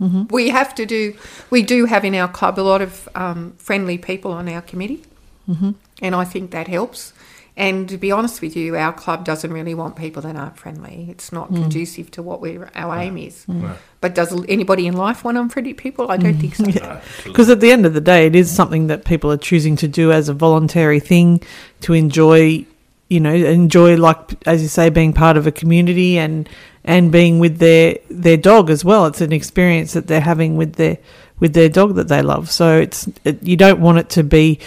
Mm-hmm. 0.02 0.24
We 0.30 0.50
have 0.50 0.74
to 0.76 0.86
do 0.86 1.16
we 1.50 1.62
do 1.62 1.86
have 1.86 2.06
in 2.06 2.16
our 2.16 2.28
club 2.28 2.60
a 2.60 2.62
lot 2.62 2.82
of 2.82 3.10
um, 3.16 3.54
friendly 3.58 3.98
people 3.98 4.32
on 4.32 4.48
our 4.48 4.62
committee, 4.62 5.04
mm-hmm. 5.48 5.72
and 6.02 6.16
I 6.16 6.24
think 6.24 6.52
that 6.52 6.68
helps. 6.68 7.14
And 7.60 7.90
to 7.90 7.98
be 7.98 8.10
honest 8.10 8.42
with 8.42 8.56
you, 8.56 8.78
our 8.78 8.94
club 8.94 9.26
doesn't 9.26 9.52
really 9.52 9.74
want 9.74 9.98
people 9.98 10.22
that 10.22 10.34
aren't 10.38 10.58
friendly. 10.58 11.08
It's 11.10 11.34
not 11.34 11.52
mm. 11.52 11.58
conducive 11.58 12.10
to 12.12 12.24
what 12.24 12.40
we 12.40 12.58
our 12.74 12.98
aim 12.98 13.18
is. 13.18 13.46
Mm. 13.50 13.76
But 14.00 14.16
does 14.16 14.32
anybody 14.48 14.88
in 14.88 14.96
life 14.96 15.26
want 15.26 15.38
unfriendly 15.38 15.74
people? 15.74 16.10
I 16.10 16.16
don't 16.16 16.36
think 16.40 16.56
so. 16.56 16.64
Mm. 16.64 16.70
No, 16.82 17.02
Because 17.26 17.50
at 17.50 17.60
the 17.60 17.70
end 17.70 17.86
of 17.86 17.94
the 17.94 18.00
day, 18.00 18.28
it 18.28 18.34
is 18.34 18.50
something 18.50 18.88
that 18.88 19.04
people 19.04 19.30
are 19.30 19.38
choosing 19.38 19.76
to 19.76 19.90
do 19.90 20.10
as 20.14 20.30
a 20.30 20.34
voluntary 20.34 21.02
thing 21.02 21.44
to 21.82 21.92
enjoy, 21.92 22.66
you 23.10 23.20
know, 23.20 23.34
enjoy 23.34 23.98
like 23.98 24.48
as 24.48 24.62
you 24.62 24.68
say, 24.68 24.90
being 24.90 25.14
part 25.14 25.36
of 25.38 25.48
a 25.48 25.52
community 25.52 26.18
and 26.20 26.48
and 26.84 27.12
being 27.12 27.40
with 27.40 27.58
their 27.58 27.98
their 28.10 28.38
dog 28.38 28.70
as 28.70 28.86
well. 28.86 29.06
It's 29.08 29.22
an 29.22 29.34
experience 29.34 29.94
that 29.94 30.08
they're 30.08 30.22
having 30.22 30.58
with 30.58 30.74
their 30.76 30.98
with 31.40 31.54
their 31.54 31.70
dog 31.70 31.96
that 31.96 32.08
they 32.08 32.22
love. 32.22 32.50
So 32.52 32.78
it's 32.80 33.08
it, 33.24 33.42
you 33.44 33.58
don't 33.58 33.80
want 33.80 33.98
it 33.98 34.10
to 34.12 34.24
be 34.24 34.60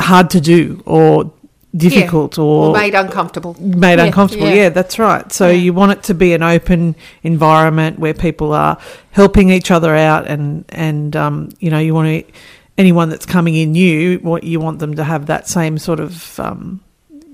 hard 0.00 0.30
to 0.30 0.40
do 0.40 0.82
or 0.86 1.32
difficult 1.76 2.38
or 2.38 2.68
or 2.68 2.72
made 2.72 2.94
uncomfortable. 2.94 3.56
made 3.60 3.98
Yeah, 3.98 4.04
uncomfortable. 4.06 4.48
yeah. 4.48 4.54
Yeah. 4.54 4.68
that's 4.70 4.98
right. 4.98 5.32
So 5.32 5.48
Yeah. 5.48 5.58
you 5.58 5.72
want 5.72 5.92
it 5.92 6.02
to 6.04 6.14
be 6.14 6.32
an 6.32 6.42
open 6.42 6.94
environment 7.22 7.98
where 7.98 8.14
people 8.14 8.52
are 8.52 8.78
helping 9.10 9.50
each 9.50 9.70
other 9.70 9.94
out, 9.94 10.26
and 10.26 10.64
and 10.70 11.14
um, 11.16 11.50
you 11.58 11.70
know 11.70 11.78
you 11.78 11.94
want 11.94 12.08
to 12.26 12.32
anyone 12.78 13.08
that's 13.08 13.26
coming 13.26 13.54
in 13.54 13.72
new, 13.72 14.18
what 14.18 14.42
you 14.44 14.58
want 14.60 14.78
them 14.80 14.94
to 14.96 15.04
have 15.04 15.26
that 15.26 15.46
same 15.48 15.78
sort 15.78 16.00
of 16.00 16.38
um, 16.40 16.80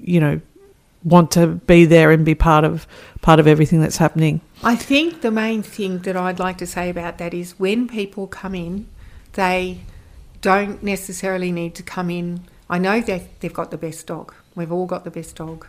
you 0.02 0.20
know 0.20 0.40
want 1.04 1.30
to 1.32 1.46
be 1.46 1.84
there 1.86 2.10
and 2.10 2.24
be 2.24 2.34
part 2.34 2.64
of 2.64 2.86
part 3.22 3.40
of 3.40 3.46
everything 3.46 3.80
that's 3.80 3.96
happening. 3.96 4.40
I 4.62 4.76
think 4.76 5.22
the 5.22 5.30
main 5.30 5.62
thing 5.62 6.00
that 6.00 6.16
I'd 6.16 6.38
like 6.38 6.58
to 6.58 6.66
say 6.66 6.90
about 6.90 7.18
that 7.18 7.32
is 7.34 7.58
when 7.58 7.88
people 7.88 8.26
come 8.26 8.54
in, 8.54 8.86
they 9.32 9.80
don't 10.40 10.82
necessarily 10.82 11.52
need 11.52 11.74
to 11.76 11.82
come 11.82 12.10
in. 12.10 12.44
I 12.68 12.78
know 12.78 13.00
that 13.00 13.40
they've 13.40 13.52
got 13.52 13.70
the 13.70 13.78
best 13.78 14.06
dog. 14.06 14.34
We've 14.54 14.72
all 14.72 14.86
got 14.86 15.04
the 15.04 15.10
best 15.10 15.36
dog. 15.36 15.66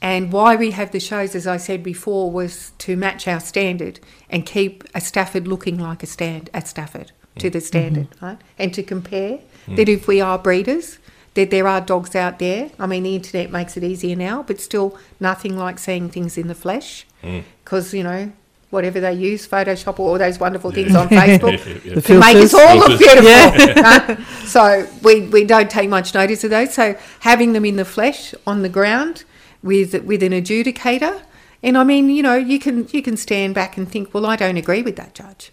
And 0.00 0.32
why 0.32 0.56
we 0.56 0.72
have 0.72 0.92
the 0.92 1.00
shows, 1.00 1.34
as 1.34 1.46
I 1.46 1.56
said 1.56 1.82
before, 1.82 2.30
was 2.30 2.72
to 2.78 2.96
match 2.96 3.26
our 3.26 3.40
standard 3.40 4.00
and 4.28 4.44
keep 4.44 4.84
a 4.94 5.00
Stafford 5.00 5.48
looking 5.48 5.78
like 5.78 6.02
a 6.02 6.06
stand 6.06 6.50
a 6.52 6.64
Stafford 6.64 7.12
to 7.38 7.48
the 7.48 7.60
standard, 7.60 8.10
mm-hmm. 8.10 8.24
right? 8.24 8.38
And 8.58 8.74
to 8.74 8.82
compare 8.82 9.40
that 9.68 9.88
if 9.88 10.06
we 10.06 10.20
are 10.20 10.38
breeders, 10.38 10.98
that 11.34 11.50
there 11.50 11.66
are 11.66 11.80
dogs 11.80 12.14
out 12.14 12.38
there. 12.38 12.70
I 12.78 12.86
mean, 12.86 13.02
the 13.02 13.16
internet 13.16 13.50
makes 13.50 13.76
it 13.76 13.84
easier 13.84 14.16
now, 14.16 14.42
but 14.42 14.60
still 14.60 14.96
nothing 15.20 15.56
like 15.56 15.78
seeing 15.78 16.08
things 16.08 16.38
in 16.38 16.48
the 16.48 16.54
flesh. 16.54 17.06
Hmm. 17.22 17.40
Because 17.62 17.92
you 17.92 18.02
know, 18.02 18.32
whatever 18.70 19.00
they 19.00 19.14
use, 19.14 19.46
Photoshop 19.46 19.98
or 19.98 20.10
all 20.10 20.18
those 20.18 20.38
wonderful 20.38 20.70
things 20.70 20.94
on 20.94 21.08
Facebook, 21.20 21.64
Yeah, 21.64 21.78
yeah. 21.84 21.94
The 21.94 22.02
to 22.02 22.18
make 22.18 22.36
us 22.36 22.54
all 22.54 22.76
look 22.76 22.98
Filters. 23.00 23.52
beautiful. 23.64 24.24
so 24.46 24.86
we, 25.02 25.28
we 25.28 25.44
don't 25.44 25.70
take 25.70 25.88
much 25.88 26.14
notice 26.14 26.44
of 26.44 26.50
those. 26.50 26.74
So 26.74 26.96
having 27.20 27.52
them 27.52 27.64
in 27.64 27.76
the 27.76 27.84
flesh 27.84 28.34
on 28.46 28.62
the 28.62 28.68
ground 28.68 29.24
with 29.62 29.94
with 30.04 30.22
an 30.22 30.32
adjudicator, 30.32 31.22
and 31.62 31.78
I 31.78 31.84
mean, 31.84 32.10
you 32.10 32.22
know, 32.22 32.34
you 32.34 32.58
can 32.58 32.88
you 32.92 33.02
can 33.02 33.16
stand 33.16 33.54
back 33.54 33.76
and 33.76 33.90
think, 33.90 34.12
well, 34.12 34.26
I 34.26 34.36
don't 34.36 34.56
agree 34.56 34.82
with 34.82 34.96
that 34.96 35.14
judge. 35.14 35.50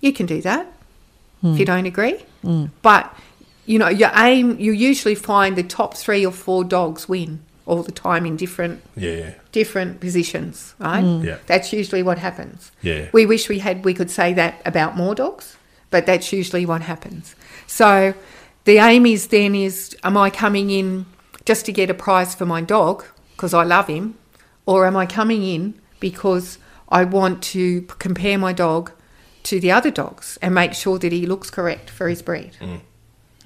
You 0.00 0.12
can 0.12 0.26
do 0.26 0.42
that 0.42 0.66
if 1.42 1.50
hmm. 1.50 1.54
you 1.54 1.64
don't 1.64 1.86
agree, 1.86 2.24
hmm. 2.42 2.66
but 2.82 3.12
you 3.68 3.78
know, 3.78 3.88
your 3.88 4.10
aim 4.14 4.58
you 4.58 4.72
usually 4.72 5.14
find 5.14 5.54
the 5.54 5.62
top 5.62 5.94
three 5.94 6.24
or 6.24 6.32
four 6.32 6.64
dogs 6.64 7.08
win 7.08 7.40
all 7.66 7.82
the 7.82 7.92
time 7.92 8.24
in 8.24 8.34
different 8.36 8.80
Yeah, 8.96 9.16
yeah, 9.22 9.34
different 9.52 10.00
positions, 10.00 10.74
right? 10.78 11.04
Mm. 11.04 11.24
Yeah. 11.24 11.36
That's 11.46 11.70
usually 11.72 12.02
what 12.02 12.18
happens. 12.18 12.72
yeah. 12.82 13.08
We 13.12 13.26
wish 13.26 13.48
we 13.48 13.58
had 13.58 13.84
we 13.84 13.92
could 13.92 14.10
say 14.10 14.32
that 14.34 14.54
about 14.64 14.96
more 14.96 15.14
dogs, 15.14 15.56
but 15.90 16.06
that's 16.06 16.32
usually 16.32 16.64
what 16.64 16.80
happens. 16.82 17.36
So 17.66 18.14
the 18.64 18.78
aim 18.78 19.04
is 19.04 19.26
then 19.28 19.54
is 19.54 19.94
am 20.02 20.16
I 20.16 20.30
coming 20.30 20.70
in 20.70 21.04
just 21.44 21.66
to 21.66 21.72
get 21.72 21.90
a 21.90 21.94
prize 21.94 22.34
for 22.34 22.46
my 22.46 22.62
dog 22.62 23.04
because 23.36 23.52
I 23.52 23.64
love 23.64 23.86
him 23.88 24.14
or 24.64 24.86
am 24.86 24.96
I 24.96 25.04
coming 25.06 25.42
in 25.42 25.74
because 26.00 26.58
I 26.88 27.04
want 27.04 27.42
to 27.54 27.82
compare 27.98 28.38
my 28.38 28.54
dog 28.54 28.92
to 29.44 29.60
the 29.60 29.70
other 29.70 29.90
dogs 29.90 30.38
and 30.40 30.54
make 30.54 30.72
sure 30.74 30.98
that 30.98 31.12
he 31.12 31.26
looks 31.26 31.50
correct 31.50 31.90
for 31.90 32.08
his 32.08 32.22
breed. 32.22 32.52
Mm. 32.60 32.80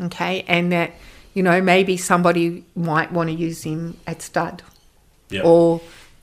Okay? 0.03 0.45
And 0.49 0.73
that 0.73 0.93
you 1.35 1.43
know 1.43 1.61
maybe 1.61 1.97
somebody 1.97 2.65
might 2.75 3.13
want 3.13 3.29
to 3.31 3.35
use 3.35 3.63
him 3.63 3.97
at 4.07 4.21
stud 4.23 4.63
Yeah. 5.31 5.43
or 5.45 5.81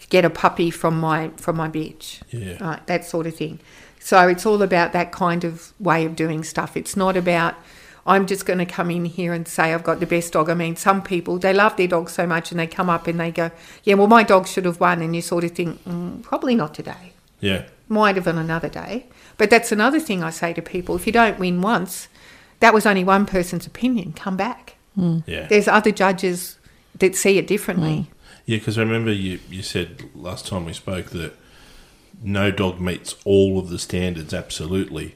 get 0.09 0.25
a 0.25 0.29
puppy 0.29 0.69
from 0.71 0.99
my 0.99 1.29
from 1.37 1.55
my 1.57 1.67
bitch 1.69 2.21
Yeah. 2.31 2.63
right 2.63 2.85
that 2.87 3.05
sort 3.05 3.25
of 3.27 3.35
thing 3.35 3.59
so 3.99 4.27
it's 4.27 4.45
all 4.45 4.61
about 4.61 4.91
that 4.93 5.11
kind 5.11 5.43
of 5.43 5.73
way 5.79 6.05
of 6.05 6.15
doing 6.15 6.43
stuff 6.43 6.75
it's 6.77 6.95
not 6.95 7.15
about 7.17 7.55
I'm 8.05 8.25
just 8.25 8.45
going 8.45 8.57
to 8.59 8.65
come 8.65 8.89
in 8.89 9.05
here 9.05 9.33
and 9.33 9.47
say 9.47 9.71
I've 9.73 9.83
got 9.83 9.99
the 9.99 10.07
best 10.07 10.33
dog. 10.33 10.49
I 10.49 10.55
mean, 10.55 10.75
some 10.75 11.03
people 11.03 11.37
they 11.37 11.53
love 11.53 11.75
their 11.77 11.87
dog 11.87 12.09
so 12.09 12.25
much 12.25 12.49
and 12.49 12.59
they 12.59 12.65
come 12.65 12.89
up 12.89 13.05
and 13.05 13.19
they 13.19 13.29
go, 13.29 13.51
"Yeah, 13.83 13.95
well, 13.95 14.07
my 14.07 14.23
dog 14.23 14.47
should 14.47 14.65
have 14.65 14.79
won," 14.79 15.01
and 15.03 15.15
you 15.15 15.21
sort 15.21 15.43
of 15.43 15.51
think, 15.51 15.83
mm, 15.85 16.23
probably 16.23 16.55
not 16.55 16.73
today. 16.73 17.11
Yeah. 17.39 17.63
Might 17.87 18.15
have 18.15 18.27
on 18.27 18.39
another 18.39 18.69
day. 18.69 19.05
But 19.37 19.51
that's 19.51 19.71
another 19.71 19.99
thing 19.99 20.23
I 20.23 20.31
say 20.31 20.53
to 20.53 20.61
people: 20.61 20.95
if 20.95 21.05
you 21.05 21.13
don't 21.13 21.37
win 21.37 21.61
once, 21.61 22.07
that 22.59 22.73
was 22.73 22.85
only 22.85 23.03
one 23.03 23.25
person's 23.25 23.65
opinion. 23.65 24.13
Come 24.13 24.37
back. 24.37 24.75
Hmm. 24.95 25.19
Yeah. 25.25 25.47
There's 25.47 25.67
other 25.67 25.91
judges 25.91 26.57
that 26.97 27.15
see 27.15 27.37
it 27.37 27.47
differently. 27.47 28.01
Hmm. 28.01 28.13
Yeah, 28.45 28.57
because 28.57 28.77
I 28.77 28.81
remember 28.81 29.11
you, 29.11 29.39
you 29.49 29.61
said 29.61 30.09
last 30.15 30.47
time 30.47 30.65
we 30.65 30.73
spoke 30.73 31.11
that 31.11 31.33
no 32.21 32.51
dog 32.51 32.79
meets 32.79 33.15
all 33.23 33.59
of 33.59 33.69
the 33.69 33.79
standards 33.79 34.33
absolutely, 34.33 35.15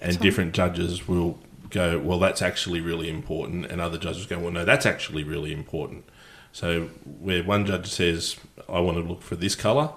and 0.00 0.18
different 0.20 0.52
judges 0.52 1.08
will 1.08 1.38
go, 1.70 1.98
well, 1.98 2.18
that's 2.18 2.42
actually 2.42 2.80
really 2.80 3.08
important, 3.08 3.66
and 3.66 3.80
other 3.80 3.98
judges 3.98 4.26
go, 4.26 4.38
well, 4.38 4.52
no, 4.52 4.64
that's 4.64 4.86
actually 4.86 5.24
really 5.24 5.52
important. 5.52 6.04
So 6.52 6.90
where 7.04 7.42
one 7.42 7.66
judge 7.66 7.88
says, 7.88 8.36
I 8.68 8.80
want 8.80 8.98
to 8.98 9.02
look 9.02 9.22
for 9.22 9.36
this 9.36 9.54
colour, 9.54 9.90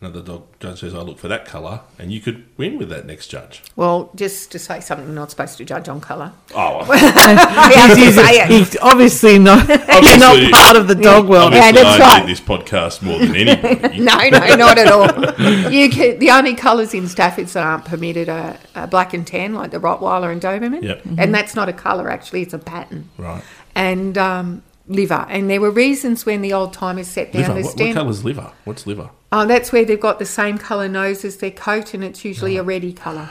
another 0.00 0.20
dog 0.20 0.44
judge 0.60 0.80
says, 0.80 0.94
I 0.94 1.00
look 1.00 1.18
for 1.18 1.28
that 1.28 1.46
colour, 1.46 1.80
and 1.98 2.12
you 2.12 2.20
could 2.20 2.44
win 2.56 2.78
with 2.78 2.88
that 2.90 3.06
next 3.06 3.28
judge. 3.28 3.62
Well, 3.76 4.10
just 4.14 4.52
to 4.52 4.58
say 4.58 4.80
something, 4.80 5.08
we're 5.08 5.14
not 5.14 5.30
supposed 5.30 5.56
to 5.58 5.64
judge 5.64 5.88
on 5.88 6.00
colour. 6.00 6.32
Oh, 6.54 6.86
We 6.88 6.98
have 6.98 7.94
to. 7.96 8.46
He's 8.46 8.76
obviously 8.78 9.38
not, 9.38 9.66
you're 9.68 10.18
not 10.18 10.52
part 10.52 10.76
of 10.76 10.88
the 10.88 10.94
dog 10.94 11.28
world. 11.28 11.52
Yeah, 11.52 11.68
obviously 11.68 11.82
that's 11.82 12.00
I 12.02 12.18
right. 12.18 12.26
this 12.26 12.40
podcast 12.40 13.02
more 13.02 13.18
than 13.18 13.34
anybody. 13.34 14.00
No, 14.06 14.16
no, 14.28 14.54
not 14.56 14.78
at 14.78 14.88
all. 14.88 15.70
You 15.72 15.90
can, 15.90 16.18
the 16.18 16.30
only 16.30 16.54
colours 16.54 16.94
in 16.94 17.04
Staffords 17.04 17.54
that 17.54 17.64
aren't 17.64 17.84
permitted 17.86 18.28
are, 18.28 18.56
are 18.74 18.86
black 18.86 19.14
and 19.14 19.26
tan, 19.26 19.54
like 19.54 19.70
the 19.70 19.78
Rottweiler 19.78 20.30
and 20.30 20.40
Doberman. 20.40 20.82
Yep. 20.82 21.02
And 21.18 21.34
that's 21.34 21.54
not 21.54 21.68
a 21.68 21.72
colour, 21.72 22.10
actually, 22.10 22.42
it's 22.42 22.54
a 22.54 22.58
pattern. 22.58 23.08
Right. 23.16 23.42
And 23.74 24.16
um, 24.16 24.62
liver. 24.88 25.26
And 25.28 25.48
there 25.50 25.60
were 25.60 25.70
reasons 25.70 26.24
when 26.26 26.42
the 26.42 26.52
old 26.52 26.72
timers 26.72 27.08
set 27.08 27.32
down 27.32 27.42
Liver. 27.42 27.52
the 27.54 27.60
What, 27.60 27.64
what 27.64 27.72
stand. 27.72 27.94
colour's 27.94 28.24
liver? 28.24 28.52
What's 28.64 28.86
liver? 28.86 29.10
Oh, 29.32 29.46
that's 29.46 29.72
where 29.72 29.84
they've 29.84 30.00
got 30.00 30.18
the 30.18 30.24
same 30.26 30.58
colour 30.58 30.88
nose 30.88 31.24
as 31.24 31.38
their 31.38 31.50
coat, 31.50 31.92
and 31.94 32.04
it's 32.04 32.24
usually 32.24 32.56
a 32.56 32.62
reddy 32.62 32.92
colour. 32.92 33.28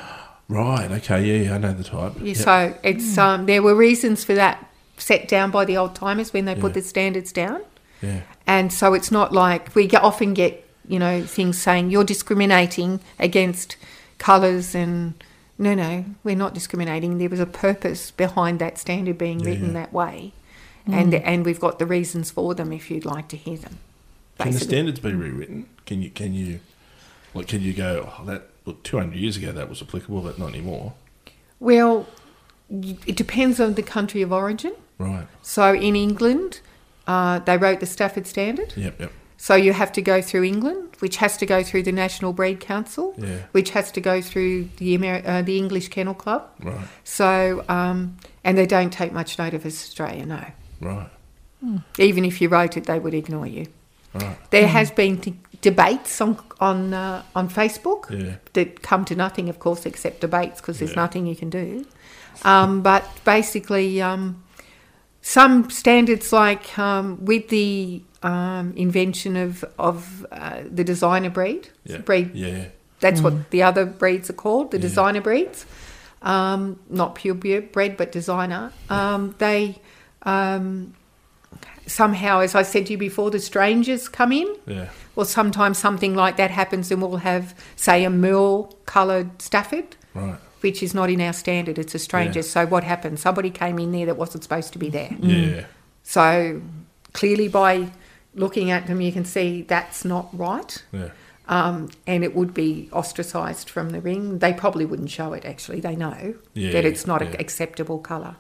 Right. 0.50 0.92
Okay. 0.92 1.24
Yeah. 1.24 1.50
Yeah. 1.50 1.56
I 1.56 1.58
know 1.58 1.74
the 1.74 1.84
type. 1.84 2.14
Yeah, 2.20 2.26
Yep. 2.34 2.36
So 2.38 2.78
it's 2.84 3.18
um, 3.18 3.46
there 3.46 3.64
were 3.64 3.74
reasons 3.76 4.24
for 4.24 4.34
that 4.36 4.70
set 4.98 5.28
down 5.28 5.52
by 5.52 5.66
the 5.66 5.76
old 5.78 5.96
timers 5.96 6.32
when 6.34 6.46
they 6.46 6.56
put 6.56 6.74
the 6.74 6.82
standards 6.82 7.32
down. 7.32 7.62
Yeah. 8.02 8.22
And 8.46 8.72
so 8.72 8.94
it's 8.94 9.12
not 9.12 9.32
like 9.34 9.74
we 9.76 9.90
often 9.92 10.34
get, 10.34 10.64
you 10.88 11.00
know, 11.00 11.24
things 11.24 11.58
saying 11.60 11.90
you're 11.90 12.04
discriminating 12.04 13.00
against 13.18 13.76
colours 14.20 14.76
and 14.76 15.16
no, 15.58 15.74
no, 15.74 16.06
we're 16.24 16.36
not 16.36 16.54
discriminating. 16.54 17.18
There 17.18 17.30
was 17.30 17.40
a 17.40 17.46
purpose 17.46 18.12
behind 18.12 18.60
that 18.60 18.78
standard 18.78 19.18
being 19.18 19.40
Yeah, 19.40 19.48
written 19.50 19.68
yeah. 19.68 19.74
that 19.74 19.94
way, 19.94 20.34
and 20.88 21.14
and 21.14 21.46
we've 21.46 21.60
got 21.60 21.80
the 21.80 21.86
reasons 21.86 22.32
for 22.32 22.54
them 22.54 22.72
if 22.72 22.90
you'd 22.92 23.06
like 23.06 23.28
to 23.30 23.38
hear 23.38 23.58
them. 23.58 23.78
Can 24.40 24.52
the 24.52 24.60
standards 24.60 25.00
be 25.00 25.14
rewritten? 25.14 25.68
Can 25.86 26.02
you 26.02 26.10
can 26.10 26.34
you 26.34 26.60
like 27.34 27.48
can 27.48 27.62
you 27.62 27.74
go 27.74 28.12
oh, 28.20 28.26
that 28.26 28.50
well, 28.66 28.78
two 28.84 28.98
hundred 28.98 29.18
years 29.18 29.38
ago 29.38 29.52
that 29.52 29.70
was 29.70 29.82
applicable 29.82 30.22
but 30.22 30.38
not 30.38 30.50
anymore? 30.50 30.94
Well, 31.60 32.08
it 32.70 33.16
depends 33.16 33.60
on 33.60 33.76
the 33.76 33.84
country 33.84 34.22
of 34.22 34.32
origin. 34.32 34.74
Right. 34.98 35.28
So 35.42 35.74
in 35.74 35.96
England, 35.96 36.62
uh, 37.08 37.40
they 37.40 37.58
wrote 37.58 37.80
the 37.80 37.86
Stafford 37.86 38.28
Standard. 38.28 38.74
Yep. 38.76 39.00
Yep. 39.00 39.12
So 39.38 39.56
you 39.56 39.74
have 39.74 39.92
to 39.94 40.02
go 40.02 40.22
through 40.22 40.44
England, 40.44 40.96
which 41.00 41.18
has 41.18 41.38
to 41.38 41.46
go 41.46 41.62
through 41.62 41.84
the 41.84 41.92
National 41.92 42.34
Breed 42.34 42.60
Council, 42.60 43.14
Yeah. 43.18 43.42
which 43.52 43.72
has 43.72 43.92
to 43.92 44.02
go 44.02 44.22
through 44.22 44.70
the 44.78 44.94
Amer- 44.96 45.22
uh, 45.26 45.42
the 45.42 45.58
English 45.58 45.90
Kennel 45.90 46.14
Club. 46.14 46.50
Right. 46.62 46.88
So, 47.04 47.64
um, 47.68 48.18
and 48.44 48.58
they 48.58 48.66
don't 48.66 48.92
take 48.92 49.12
much 49.12 49.38
note 49.38 49.54
of 49.54 49.66
Australia, 49.66 50.26
no. 50.26 50.46
Right. 50.82 51.10
Even 51.98 52.26
if 52.26 52.42
you 52.42 52.50
wrote 52.50 52.78
it, 52.78 52.86
they 52.86 53.00
would 53.00 53.14
ignore 53.14 53.48
you. 53.48 53.68
Right. 54.14 54.38
There 54.52 54.68
has 54.68 54.92
been 54.92 55.16
d- 55.18 55.36
debates 55.62 56.22
on 56.22 56.38
on 56.60 56.94
uh, 56.94 57.24
on 57.36 57.50
Facebook 57.50 58.10
Yeah. 58.10 58.36
that 58.54 58.82
come 58.82 59.04
to 59.06 59.16
nothing, 59.16 59.50
of 59.50 59.60
course, 59.60 59.86
except 59.86 60.22
debates 60.22 60.62
because 60.62 60.80
there's 60.80 60.92
Yeah. 60.92 61.02
nothing 61.02 61.26
you 61.28 61.36
can 61.36 61.50
do. 61.50 61.86
Um, 62.44 62.82
but 62.82 63.04
basically, 63.26 64.02
um, 64.02 64.44
some 65.22 65.70
standards, 65.70 66.32
like 66.32 66.78
um, 66.78 67.18
with 67.26 67.50
the 67.50 68.04
um, 68.24 68.74
invention 68.76 69.36
of 69.36 69.66
of 69.80 70.26
uh, 70.32 70.62
the 70.70 70.84
designer 70.84 71.30
breed, 71.32 71.70
Yeah. 71.86 71.98
breed 71.98 72.32
Yeah. 72.36 72.66
that's 73.00 73.22
what 73.22 73.50
the 73.50 73.64
other 73.64 73.86
breeds 73.86 74.30
are 74.30 74.34
called, 74.34 74.72
the 74.72 74.78
Yeah. 74.78 74.82
designer 74.88 75.22
breeds. 75.22 75.66
Um, 76.22 76.80
not 76.90 77.16
purebred, 77.16 77.98
but 77.98 78.12
designer. 78.12 78.72
Um, 78.90 79.36
they 79.38 79.80
um, 80.26 80.94
somehow, 81.88 82.40
as 82.40 82.56
I 82.56 82.64
said 82.64 82.88
to 82.88 82.94
you 82.94 82.98
before, 82.98 83.32
the 83.32 83.40
strangers 83.40 84.10
come 84.10 84.32
in. 84.32 84.48
Yeah. 84.66 84.90
Well, 85.16 85.26
sometimes 85.26 85.78
something 85.78 86.16
like 86.16 86.38
that 86.38 86.52
happens, 86.52 86.92
and 86.92 87.02
we'll 87.02 87.18
have, 87.18 87.54
say, 87.76 88.04
a 88.04 88.10
merle 88.10 88.76
coloured 88.86 89.42
Stafford, 89.42 89.96
Right. 90.14 90.36
which 90.62 90.82
is 90.84 90.94
not 90.94 91.10
in 91.10 91.22
our 91.22 91.34
standard. 91.34 91.78
It's 91.80 91.96
a 91.96 92.00
stranger. 92.00 92.40
Yeah. 92.40 92.46
So 92.46 92.66
what 92.66 92.84
happened? 92.84 93.20
Somebody 93.20 93.50
came 93.50 93.80
in 93.80 93.92
there 93.92 94.06
that 94.08 94.18
wasn't 94.18 94.44
supposed 94.44 94.74
to 94.74 94.80
be 94.80 94.90
there. 94.90 95.16
Yeah. 95.22 95.66
So 96.04 96.62
clearly, 97.14 97.48
by 97.48 97.92
looking 98.34 98.72
at 98.72 98.88
them, 98.88 99.00
you 99.00 99.12
can 99.14 99.24
see 99.26 99.62
that's 99.62 100.04
not 100.04 100.28
right 100.38 100.84
Yeah. 100.92 101.10
um, 101.48 101.90
and 102.06 102.24
it 102.24 102.36
would 102.36 102.54
be 102.54 102.90
ostracised 102.92 103.70
from 103.70 103.92
the 103.92 104.02
ring. 104.02 104.40
They 104.40 104.52
probably 104.52 104.86
wouldn't 104.86 105.10
show 105.10 105.32
it. 105.32 105.46
Actually, 105.46 105.80
they 105.80 105.96
know 105.96 106.36
Yeah, 106.54 106.72
that 106.74 106.84
it's 106.84 107.08
not 107.08 107.22
yeah. 107.22 107.30
an 107.30 107.36
acceptable 107.40 108.00
colour. 108.00 108.36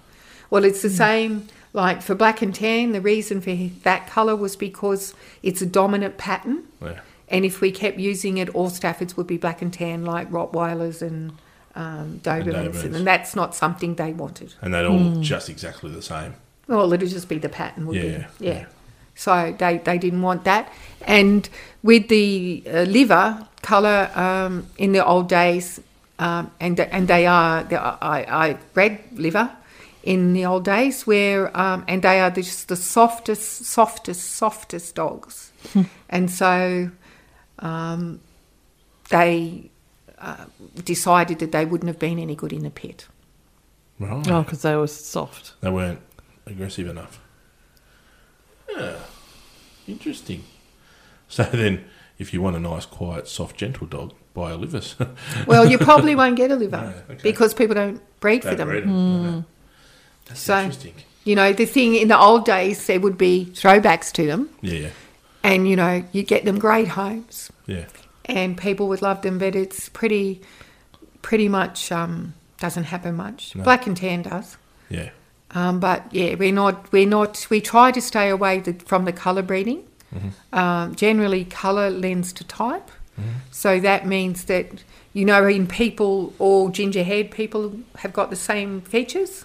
Well, 0.50 0.66
it's 0.66 0.82
the 0.82 0.90
same. 0.90 1.48
Like 1.76 2.02
for 2.02 2.16
black 2.16 2.42
and 2.42 2.56
tan, 2.56 2.94
the 2.94 3.02
reason 3.02 3.42
for 3.42 3.54
that 3.84 4.08
colour 4.08 4.36
was 4.36 4.56
because 4.56 5.14
it's 5.44 5.62
a 5.62 5.66
dominant 5.66 6.18
pattern, 6.18 6.64
Yeah. 6.82 7.02
and 7.30 7.44
if 7.44 7.60
we 7.60 7.70
kept 7.70 8.00
using 8.00 8.38
it, 8.38 8.48
all 8.56 8.70
Staffords 8.70 9.18
would 9.18 9.28
be 9.28 9.38
black 9.38 9.62
and 9.62 9.74
tan, 9.74 10.06
like 10.06 10.32
Rottweilers 10.32 11.02
and 11.02 11.34
um, 11.76 12.22
Dobermans, 12.24 12.76
Dobermans. 12.76 12.96
and, 12.96 13.06
that's 13.06 13.36
not 13.36 13.54
something 13.54 13.96
they 13.96 14.14
wanted. 14.14 14.54
And 14.62 14.74
they'd 14.74 14.86
all 14.86 14.98
look 14.98 15.22
just 15.22 15.50
exactly 15.50 15.92
the 15.92 16.02
same. 16.02 16.36
Well, 16.68 16.94
it'd 16.94 17.10
just 17.10 17.28
be 17.28 17.40
the 17.40 17.50
pattern, 17.50 17.88
would 17.88 17.98
Yeah, 17.98 18.04
be 18.04 18.10
yeah. 18.46 18.54
yeah. 18.54 18.66
So 19.16 19.54
they, 19.60 19.80
they 19.80 19.98
didn't 19.98 20.22
want 20.22 20.46
that, 20.46 20.72
and 21.06 21.50
with 21.84 22.08
the 22.08 22.64
uh, 22.68 22.82
liver 22.84 23.46
colour 23.62 24.10
um, 24.16 24.68
in 24.78 24.94
the 24.94 25.06
old 25.06 25.28
days, 25.28 25.82
um, 26.20 26.52
and 26.62 26.80
and 26.80 27.08
they 27.10 27.26
are 27.28 27.64
the, 27.66 27.78
I, 27.82 28.48
I 28.48 28.54
bred 28.74 29.00
liver 29.14 29.52
in 30.06 30.34
the 30.34 30.46
old 30.46 30.64
days 30.64 31.06
where 31.06 31.56
um, 31.58 31.84
and 31.88 32.02
they 32.02 32.22
are 32.22 32.32
just 32.32 32.68
the 32.70 32.76
softest, 32.76 33.66
softest, 33.66 34.22
softest 34.32 34.96
dogs, 34.96 35.52
and 36.10 36.30
so 36.32 36.90
um, 37.60 38.22
they 39.10 39.70
uh, 40.20 40.46
decided 40.84 41.40
that 41.40 41.52
they 41.52 41.66
wouldn't 41.66 41.88
have 41.88 42.00
been 42.00 42.20
any 42.20 42.36
good 42.36 42.54
in 42.54 42.64
the 42.64 42.70
pit. 42.70 43.08
Right. 44.00 44.28
Oh, 44.30 44.44
because 44.44 44.62
they 44.62 44.76
were 44.76 44.88
soft. 44.88 45.54
They 45.62 45.70
weren't 45.72 46.00
aggressive 46.46 46.88
enough. 46.88 47.20
Yeah. 48.70 48.98
Interesting. 49.88 50.44
So 51.28 51.44
then, 51.52 51.86
if 52.20 52.34
you 52.34 52.42
want 52.42 52.56
a 52.56 52.60
nice, 52.60 52.86
quiet, 52.86 53.28
soft, 53.28 53.56
gentle 53.58 53.88
dog, 53.88 54.14
buy 54.34 54.52
a 54.52 54.56
Livers. 54.58 54.96
Well, 55.48 55.66
you 55.70 55.78
probably 55.78 56.16
won't 56.16 56.36
get 56.36 56.52
a 56.52 56.56
liver 56.56 56.78
No, 57.10 57.14
okay. 57.14 57.24
because 57.24 57.54
people 57.54 57.76
don't 57.76 58.02
breed 58.20 58.42
for 58.44 58.50
Don't 58.50 58.58
them. 58.58 58.68
breed 58.68 58.84
'em. 58.84 59.26
Okay. 59.38 59.46
That's 60.28 60.40
So- 60.42 60.58
interesting. 60.60 60.94
You 61.24 61.36
know, 61.36 61.54
the 61.54 61.66
thing 61.66 61.96
in 61.96 62.08
the 62.08 62.20
old 62.20 62.46
days, 62.46 62.86
there 62.86 63.00
would 63.00 63.18
be 63.18 63.48
throwbacks 63.54 64.12
to 64.12 64.28
them, 64.28 64.50
Yeah, 64.62 64.74
yeah, 64.76 64.90
and 65.44 65.68
you 65.68 65.76
know, 65.76 66.04
you 66.12 66.22
get 66.22 66.46
them 66.46 66.60
great 66.60 66.90
homes, 66.90 67.52
yeah. 67.66 67.86
and 68.26 68.56
people 68.56 68.88
would 68.90 69.02
love 69.02 69.24
them. 69.24 69.40
But 69.40 69.56
it's 69.56 69.90
pretty, 69.90 70.42
pretty 71.24 71.50
much 71.50 71.92
um, 71.92 72.36
doesn't 72.60 72.84
happen 72.84 73.16
much. 73.16 73.56
No. 73.56 73.64
Black 73.64 73.88
and 73.88 73.98
tan 73.98 74.22
does, 74.22 74.58
Yeah, 74.88 75.10
um, 75.56 75.80
but 75.80 76.04
yeah, 76.12 76.36
we're 76.36 76.54
not, 76.54 76.92
we're 76.92 77.08
not. 77.10 77.48
We 77.50 77.60
try 77.60 77.90
to 77.92 78.02
stay 78.02 78.30
away 78.30 78.60
the, 78.60 78.74
from 78.86 79.06
the 79.06 79.14
colour 79.14 79.42
breeding. 79.42 79.84
Um, 80.54 80.94
generally, 80.96 81.44
colour 81.44 81.90
lends 81.90 82.32
to 82.34 82.44
type, 82.44 82.92
so 83.50 83.80
that 83.80 84.06
means 84.06 84.44
that 84.44 84.84
you 85.12 85.26
know, 85.26 85.48
in 85.48 85.66
people, 85.66 86.34
all 86.38 86.70
ginger 86.70 87.02
haired 87.04 87.32
people 87.32 87.80
have 87.98 88.14
got 88.14 88.30
the 88.30 88.36
same 88.36 88.82
features, 88.82 89.44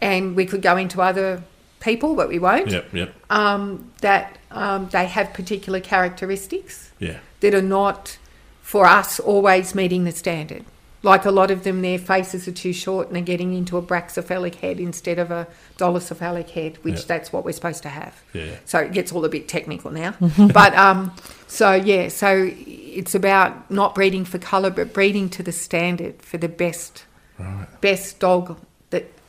and 0.00 0.34
we 0.36 0.46
could 0.46 0.62
go 0.62 0.76
into 0.76 1.00
other 1.02 1.42
people, 1.80 2.14
but 2.14 2.28
we 2.28 2.38
won't. 2.38 2.70
yep, 2.70 2.92
yep, 2.92 3.14
um, 3.30 3.90
that 4.00 4.36
um, 4.50 4.88
they 4.90 5.06
have 5.06 5.32
particular 5.32 5.80
characteristics 5.80 6.90
yeah, 6.98 7.18
that 7.40 7.54
are 7.54 7.62
not 7.62 8.18
for 8.62 8.86
us 8.86 9.18
always 9.20 9.74
meeting 9.74 10.04
the 10.04 10.12
standard. 10.12 10.64
Like 11.02 11.24
a 11.24 11.30
lot 11.30 11.50
of 11.50 11.64
them, 11.64 11.80
their 11.80 11.98
faces 11.98 12.46
are 12.46 12.52
too 12.52 12.74
short 12.74 13.06
and 13.06 13.16
they're 13.16 13.22
getting 13.22 13.54
into 13.54 13.78
a 13.78 13.82
brachycephalic 13.82 14.56
head 14.56 14.78
instead 14.78 15.18
of 15.18 15.30
a 15.30 15.46
dolichocephalic 15.78 16.50
head, 16.50 16.76
which 16.82 16.96
Yeah. 17.00 17.04
that's 17.06 17.32
what 17.32 17.42
we're 17.42 17.52
supposed 17.52 17.82
to 17.84 17.88
have. 17.88 18.20
yeah. 18.34 18.56
So 18.66 18.80
it 18.80 18.92
gets 18.92 19.10
all 19.10 19.24
a 19.24 19.30
bit 19.30 19.48
technical 19.48 19.90
now. 19.90 20.14
but 20.52 20.74
um, 20.76 21.12
so 21.46 21.72
yeah, 21.72 22.08
so 22.08 22.50
it's 22.54 23.14
about 23.14 23.70
not 23.70 23.94
breeding 23.94 24.26
for 24.26 24.36
colour, 24.38 24.68
but 24.70 24.92
breeding 24.92 25.30
to 25.30 25.42
the 25.42 25.52
standard 25.52 26.20
for 26.22 26.36
the 26.36 26.48
best 26.50 27.04
Right. 27.38 27.66
best 27.80 28.18
dog 28.20 28.58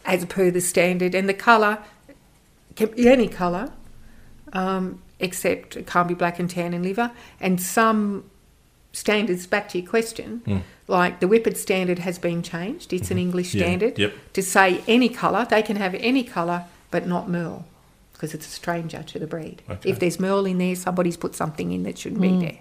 as 0.06 0.26
per 0.26 0.52
the 0.52 0.62
standard, 0.62 1.16
and 1.16 1.28
the 1.28 1.34
colour 1.34 1.80
can 2.76 2.92
be 2.92 3.08
any 3.08 3.28
colour, 3.28 3.72
um, 4.54 5.02
except 5.20 5.76
it 5.76 5.88
can't 5.88 6.08
be 6.08 6.14
black 6.14 6.40
and 6.40 6.50
tan 6.50 6.74
and 6.74 6.84
liver. 6.84 7.12
And 7.40 7.62
some 7.62 8.30
standards, 8.92 9.48
back 9.48 9.70
to 9.70 9.80
your 9.80 9.90
question, 9.90 10.42
hmm. 10.46 10.58
like 10.88 11.20
the 11.20 11.28
Whippet 11.28 11.58
standard 11.58 12.00
has 12.00 12.20
been 12.20 12.42
changed. 12.44 12.94
It's 12.94 13.12
an 13.12 13.18
mm-hmm. 13.18 13.28
English 13.28 13.54
Yeah, 13.54 13.64
standard 13.64 14.00
yep. 14.00 14.14
to 14.34 14.42
say 14.42 14.84
any 14.88 15.10
colour. 15.10 15.46
They 15.50 15.62
can 15.62 15.78
have 15.78 15.96
any 15.96 16.24
colour, 16.24 16.66
but 16.90 17.08
not 17.08 17.30
merle 17.30 17.66
because 18.14 18.36
it's 18.36 18.46
a 18.46 18.52
stranger 18.52 19.02
to 19.02 19.18
the 19.18 19.26
breed. 19.26 19.64
Okay. 19.68 19.90
If 19.90 20.00
there's 20.00 20.20
merle 20.20 20.46
in 20.46 20.60
there, 20.60 20.76
somebody's 20.76 21.18
put 21.18 21.36
something 21.36 21.72
in 21.72 21.84
that 21.84 21.98
shouldn't 21.98 22.22
be 22.22 22.30
mm. 22.30 22.42
there. 22.42 22.60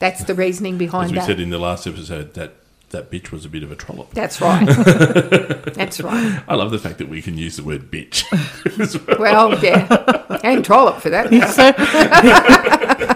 That's 0.00 0.24
the 0.24 0.34
reasoning 0.34 0.78
behind. 0.78 1.06
As 1.06 1.12
behind 1.12 1.28
we 1.28 1.32
that. 1.32 1.38
said 1.38 1.40
in 1.40 1.50
the 1.50 1.58
last 1.58 1.86
episode, 1.86 2.34
that 2.34 2.54
that 2.90 3.10
bitch 3.10 3.30
was 3.30 3.44
a 3.44 3.48
bit 3.48 3.62
of 3.62 3.70
a 3.72 3.76
trollop. 3.76 4.12
That's 4.14 4.40
right. 4.40 4.66
That's 5.74 6.00
right. 6.00 6.42
I 6.48 6.54
love 6.54 6.70
the 6.70 6.78
fact 6.78 6.98
that 6.98 7.08
we 7.08 7.22
can 7.22 7.38
use 7.38 7.56
the 7.56 7.62
word 7.64 7.90
bitch. 7.90 8.24
Well, 9.18 9.58
yeah, 9.62 10.38
and 10.42 10.64
trollop 10.64 11.00
for 11.00 11.10
that. 11.10 11.30
He's 11.30 11.54
so, 11.54 11.72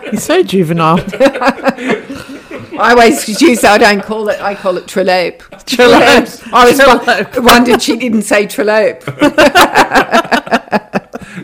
he's 0.11 0.23
so 0.23 0.43
juvenile. 0.43 0.99
I 2.79 2.91
always 2.91 3.41
use. 3.41 3.65
I 3.65 3.79
don't 3.79 4.03
call 4.03 4.29
it. 4.29 4.41
I 4.41 4.55
call 4.55 4.77
it 4.77 4.87
trelope. 4.87 5.39
Trelope. 5.65 6.53
I 6.53 6.65
was 6.71 6.79
Trelope. 6.79 7.43
wondered 7.45 7.81
she 7.83 7.97
didn't 7.97 8.23
say 8.23 8.47
trelope. 8.47 9.03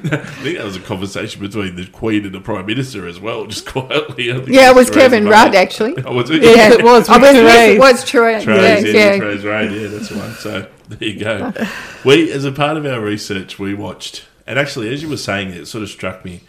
I 0.04 0.16
think 0.42 0.56
that 0.58 0.64
was 0.64 0.76
a 0.76 0.80
conversation 0.80 1.40
between 1.40 1.76
the 1.76 1.86
Queen 1.86 2.24
and 2.24 2.34
the 2.34 2.40
Prime 2.40 2.66
Minister 2.66 3.06
as 3.06 3.20
well, 3.20 3.46
just 3.46 3.66
quietly. 3.66 4.26
Yeah, 4.26 4.70
it 4.70 4.74
was 4.74 4.88
Theresa 4.88 4.92
Kevin 5.00 5.24
May. 5.24 5.30
Rudd 5.30 5.54
actually. 5.54 5.94
Oh, 6.04 6.14
was 6.14 6.30
it? 6.30 6.42
Yes, 6.42 6.74
it 6.74 6.84
was. 6.84 7.08
I 7.08 7.18
with 7.18 7.22
was, 7.22 7.52
Therese. 7.52 7.74
it 7.74 7.78
was 7.78 8.04
Therese. 8.04 8.44
Trays, 8.44 8.84
Yeah, 8.84 8.90
yeah, 8.90 9.14
yeah. 9.14 9.18
Trays 9.18 9.44
yeah, 9.44 9.88
that's 9.88 10.08
the 10.08 10.18
one. 10.18 10.32
So 10.34 10.68
there 10.88 11.08
you 11.08 11.20
go. 11.20 11.52
We, 12.04 12.32
as 12.32 12.46
a 12.46 12.52
part 12.52 12.78
of 12.78 12.86
our 12.86 13.00
research, 13.00 13.58
we 13.58 13.74
watched, 13.74 14.24
and 14.46 14.58
actually, 14.58 14.90
as 14.90 15.02
you 15.02 15.08
were 15.10 15.18
saying 15.18 15.50
it, 15.50 15.56
it 15.58 15.66
sort 15.66 15.82
of 15.82 15.90
struck 15.90 16.24
me. 16.24 16.40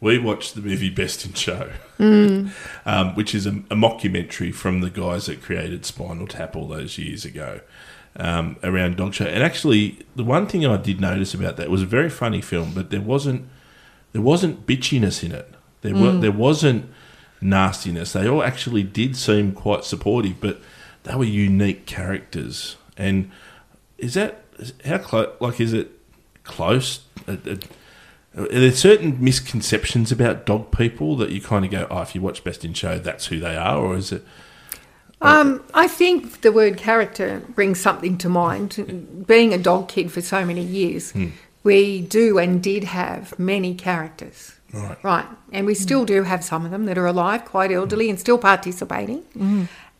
We 0.00 0.18
watched 0.18 0.54
the 0.54 0.60
movie 0.60 0.90
Best 0.90 1.24
in 1.24 1.32
Show, 1.32 1.70
Mm. 1.98 2.50
um, 2.86 3.14
which 3.16 3.34
is 3.34 3.46
a, 3.46 3.50
a 3.50 3.74
mockumentary 3.74 4.54
from 4.54 4.80
the 4.82 4.90
guys 4.90 5.26
that 5.26 5.42
created 5.42 5.84
Spinal 5.86 6.26
Tap 6.26 6.54
all 6.54 6.68
those 6.68 6.98
years 6.98 7.24
ago 7.24 7.60
um, 8.16 8.56
around 8.62 8.96
dog 8.96 9.14
show. 9.14 9.24
And 9.24 9.42
actually, 9.42 9.98
the 10.16 10.24
one 10.24 10.46
thing 10.46 10.66
I 10.66 10.76
did 10.76 11.00
notice 11.00 11.34
about 11.34 11.56
that 11.56 11.70
was 11.70 11.82
a 11.82 11.86
very 11.86 12.10
funny 12.10 12.40
film, 12.40 12.72
but 12.74 12.90
there 12.90 13.00
wasn't 13.00 13.48
there 14.12 14.22
wasn't 14.22 14.66
bitchiness 14.66 15.22
in 15.22 15.32
it. 15.32 15.54
There 15.82 15.94
were 15.94 16.12
there 16.12 16.32
wasn't 16.32 16.90
nastiness. 17.40 18.12
They 18.12 18.28
all 18.28 18.42
actually 18.42 18.82
did 18.82 19.16
seem 19.16 19.52
quite 19.52 19.84
supportive, 19.84 20.40
but 20.40 20.60
they 21.04 21.14
were 21.14 21.24
unique 21.24 21.86
characters. 21.86 22.76
And 22.96 23.30
is 23.96 24.14
that 24.14 24.44
how 24.84 24.98
close? 24.98 25.34
Like, 25.40 25.60
is 25.60 25.72
it 25.72 25.90
close? 26.42 27.00
Uh, 27.28 27.36
uh, 27.46 27.56
Are 28.36 28.46
there 28.48 28.72
certain 28.72 29.22
misconceptions 29.22 30.10
about 30.10 30.46
dog 30.46 30.76
people 30.76 31.16
that 31.16 31.30
you 31.30 31.40
kind 31.40 31.64
of 31.64 31.70
go, 31.70 31.86
oh, 31.90 32.02
if 32.02 32.14
you 32.14 32.20
watch 32.20 32.42
Best 32.44 32.64
in 32.64 32.74
Show, 32.74 32.98
that's 32.98 33.26
who 33.26 33.38
they 33.38 33.56
are, 33.56 33.78
or 33.78 33.96
is 33.96 34.12
it? 34.12 34.24
Um, 35.20 35.64
I 35.74 35.88
think 35.88 36.42
the 36.42 36.52
word 36.52 36.76
character 36.76 37.42
brings 37.54 37.80
something 37.80 38.18
to 38.18 38.28
mind. 38.28 39.24
Being 39.26 39.52
a 39.52 39.58
dog 39.58 39.88
kid 39.88 40.12
for 40.12 40.20
so 40.20 40.44
many 40.44 40.62
years, 40.62 41.10
Hmm. 41.12 41.26
we 41.64 42.00
do 42.02 42.38
and 42.38 42.62
did 42.62 42.84
have 42.84 43.36
many 43.38 43.74
characters. 43.74 44.52
Right. 44.72 44.98
Right. 45.02 45.24
And 45.52 45.66
we 45.66 45.74
still 45.74 46.04
do 46.04 46.22
have 46.24 46.44
some 46.44 46.64
of 46.64 46.70
them 46.70 46.84
that 46.86 46.98
are 46.98 47.06
alive, 47.06 47.44
quite 47.46 47.72
elderly, 47.72 48.10
and 48.10 48.20
still 48.20 48.38
participating. 48.38 49.22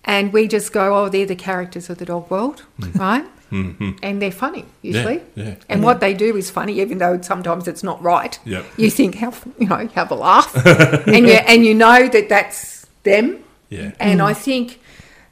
And 0.05 0.33
we 0.33 0.47
just 0.47 0.73
go, 0.73 0.95
oh, 0.97 1.09
they're 1.09 1.27
the 1.27 1.35
characters 1.37 1.91
of 1.91 1.99
the 1.99 2.05
dog 2.05 2.31
world, 2.31 2.63
right? 2.95 3.25
Mm-hmm. 3.51 3.91
And 4.03 4.21
they're 4.23 4.31
funny, 4.31 4.65
usually. 4.83 5.23
yeah. 5.35 5.55
And 5.71 5.83
what 5.83 6.01
they 6.01 6.15
do 6.15 6.37
is 6.37 6.51
funny, 6.51 6.81
even 6.81 6.99
though 6.99 7.21
sometimes 7.23 7.67
it's 7.67 7.83
not 7.83 8.01
right. 8.03 8.39
Yep. 8.45 8.65
You 8.77 8.91
think, 8.91 9.17
how, 9.17 9.33
you 9.59 9.67
know, 9.69 9.89
have 9.95 10.11
a 10.11 10.15
laugh. 10.15 10.55
and, 11.07 11.27
you, 11.27 11.33
and 11.35 11.65
you 11.65 11.75
know 11.75 12.09
that 12.09 12.29
that's 12.29 12.87
them. 13.03 13.43
Yeah. 13.71 13.93
And 13.99 14.21
I 14.23 14.35
think 14.35 14.81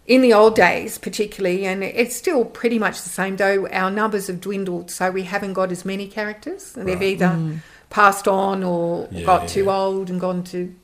in 0.06 0.22
the 0.22 0.32
old 0.32 0.54
days, 0.54 0.98
particularly, 0.98 1.66
and 1.66 1.82
it's 1.82 2.14
still 2.14 2.44
pretty 2.44 2.78
much 2.78 3.02
the 3.02 3.08
same, 3.08 3.36
though 3.36 3.66
our 3.68 3.90
numbers 3.90 4.28
have 4.28 4.40
dwindled, 4.40 4.90
so 4.90 5.10
we 5.10 5.24
haven't 5.24 5.54
got 5.54 5.72
as 5.72 5.84
many 5.84 6.06
characters. 6.06 6.76
And 6.76 6.88
they've 6.88 7.02
either 7.02 7.60
passed 7.90 8.28
on 8.28 8.62
or 8.62 9.08
Yeah, 9.10 9.24
got 9.24 9.42
yeah, 9.42 9.48
too 9.48 9.64
yeah. 9.64 9.76
old 9.76 10.10
and 10.10 10.20
gone 10.20 10.44
to 10.44 10.74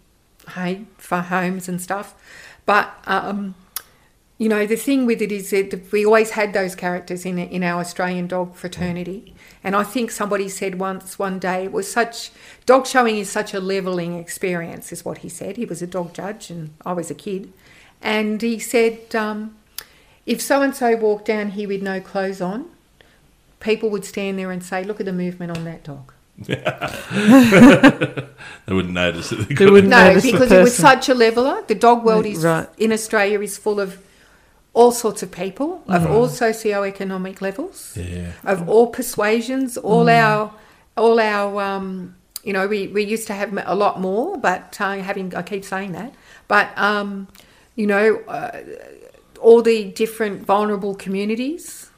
hey, 0.54 0.84
for 0.98 1.20
homes 1.20 1.68
and 1.68 1.80
stuff. 1.80 2.14
But 2.66 2.92
um, 3.06 3.54
you 4.38 4.48
know, 4.48 4.66
the 4.66 4.76
thing 4.76 5.06
with 5.06 5.22
it 5.22 5.30
is 5.30 5.50
that 5.50 5.92
we 5.92 6.04
always 6.04 6.30
had 6.30 6.52
those 6.52 6.74
characters 6.74 7.24
in 7.24 7.38
in 7.38 7.62
our 7.62 7.80
Australian 7.80 8.26
dog 8.26 8.56
fraternity. 8.56 9.34
And 9.62 9.76
I 9.76 9.84
think 9.84 10.10
somebody 10.10 10.48
said 10.48 10.80
once 10.80 11.16
one 11.16 11.38
day 11.38 11.64
it 11.64 11.72
was 11.72 11.90
such 11.90 12.32
dog 12.66 12.88
showing 12.88 13.18
is 13.18 13.30
such 13.30 13.54
a 13.54 13.60
leveling 13.60 14.18
experience, 14.18 14.90
is 14.90 15.04
what 15.04 15.18
he 15.18 15.28
said. 15.28 15.56
He 15.56 15.64
was 15.64 15.80
a 15.80 15.86
dog 15.86 16.12
judge, 16.12 16.50
and 16.50 16.74
I 16.84 16.92
was 16.92 17.08
a 17.10 17.14
kid. 17.14 17.52
And 18.02 18.42
he 18.42 18.58
said, 18.58 19.14
um, 19.14 19.56
if 20.26 20.40
so 20.42 20.60
and 20.62 20.74
so 20.74 20.96
walked 20.96 21.26
down 21.26 21.50
here 21.52 21.68
with 21.68 21.82
no 21.82 22.00
clothes 22.00 22.40
on, 22.40 22.66
people 23.60 23.90
would 23.90 24.04
stand 24.04 24.38
there 24.38 24.50
and 24.50 24.62
say, 24.62 24.82
"Look 24.84 24.98
at 25.00 25.06
the 25.06 25.12
movement 25.12 25.56
on 25.56 25.64
that 25.64 25.84
dog." 25.84 26.12
They 28.66 28.74
wouldn't 28.74 28.94
notice 28.94 29.30
that 29.30 29.48
they 29.48 29.54
They 29.54 29.70
wouldn't 29.70 29.90
No, 29.90 30.08
notice 30.08 30.22
the 30.24 30.32
because 30.32 30.52
it 30.52 30.62
was 30.62 30.76
such 30.76 31.08
a 31.08 31.14
leveler. 31.14 31.62
The 31.66 31.74
dog 31.74 32.04
world 32.04 32.26
is 32.26 32.44
Right. 32.44 32.68
in 32.78 32.92
Australia 32.92 33.40
is 33.40 33.56
full 33.58 33.80
of 33.80 33.98
all 34.74 34.90
sorts 34.92 35.22
of 35.22 35.30
people 35.30 35.82
of 35.88 36.06
all 36.10 36.28
socioeconomic 36.28 37.40
levels, 37.40 37.96
Yeah. 37.96 38.32
of 38.44 38.68
all 38.68 38.86
persuasions, 38.86 39.76
all 39.76 40.08
our, 40.08 40.52
all 40.96 41.20
our, 41.20 41.60
um, 41.62 42.14
you 42.42 42.52
know, 42.52 42.66
we, 42.66 42.88
we 42.88 43.02
used 43.04 43.26
to 43.26 43.34
have 43.34 43.52
a 43.66 43.74
lot 43.74 44.00
more, 44.00 44.38
but 44.38 44.76
uh, 44.80 44.96
having 44.96 45.34
I 45.34 45.42
keep 45.42 45.64
saying 45.64 45.92
that, 45.92 46.12
but 46.48 46.68
um, 46.78 47.28
you 47.76 47.86
know, 47.86 48.16
uh, 48.28 48.60
all 49.40 49.62
the 49.62 49.84
different 49.84 50.44
vulnerable 50.46 50.94
communities. 50.94 51.90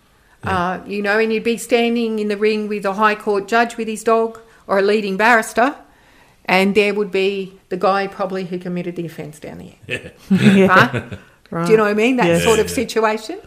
Uh, 0.43 0.81
you 0.87 1.01
know, 1.01 1.19
and 1.19 1.33
you'd 1.33 1.43
be 1.43 1.57
standing 1.57 2.19
in 2.19 2.29
the 2.29 2.37
ring 2.37 2.69
with 2.69 2.85
a 2.85 2.93
high 2.93 3.15
court 3.15 3.49
judge 3.49 3.79
with 3.79 3.89
his 3.89 4.05
dog 4.05 4.39
or 4.67 4.79
a 4.79 4.83
leading 4.83 5.17
barrister, 5.17 5.75
and 6.45 6.75
there 6.75 6.93
would 6.93 7.11
be 7.11 7.59
the 7.71 7.79
guy 7.79 8.07
probably 8.07 8.45
who 8.45 8.59
committed 8.59 8.95
the 8.97 9.07
offence 9.07 9.39
down 9.41 9.59
there. 9.89 10.13
Yeah. 10.29 10.67
Huh? 10.91 11.03
Right. 11.51 11.67
Do 11.67 11.73
you 11.73 11.77
know 11.77 11.85
what 11.85 11.91
I 11.91 11.95
mean? 11.95 12.17
That 12.17 12.27
Yes. 12.27 12.43
sort 12.43 12.59
of 12.59 12.69
situation. 12.69 13.39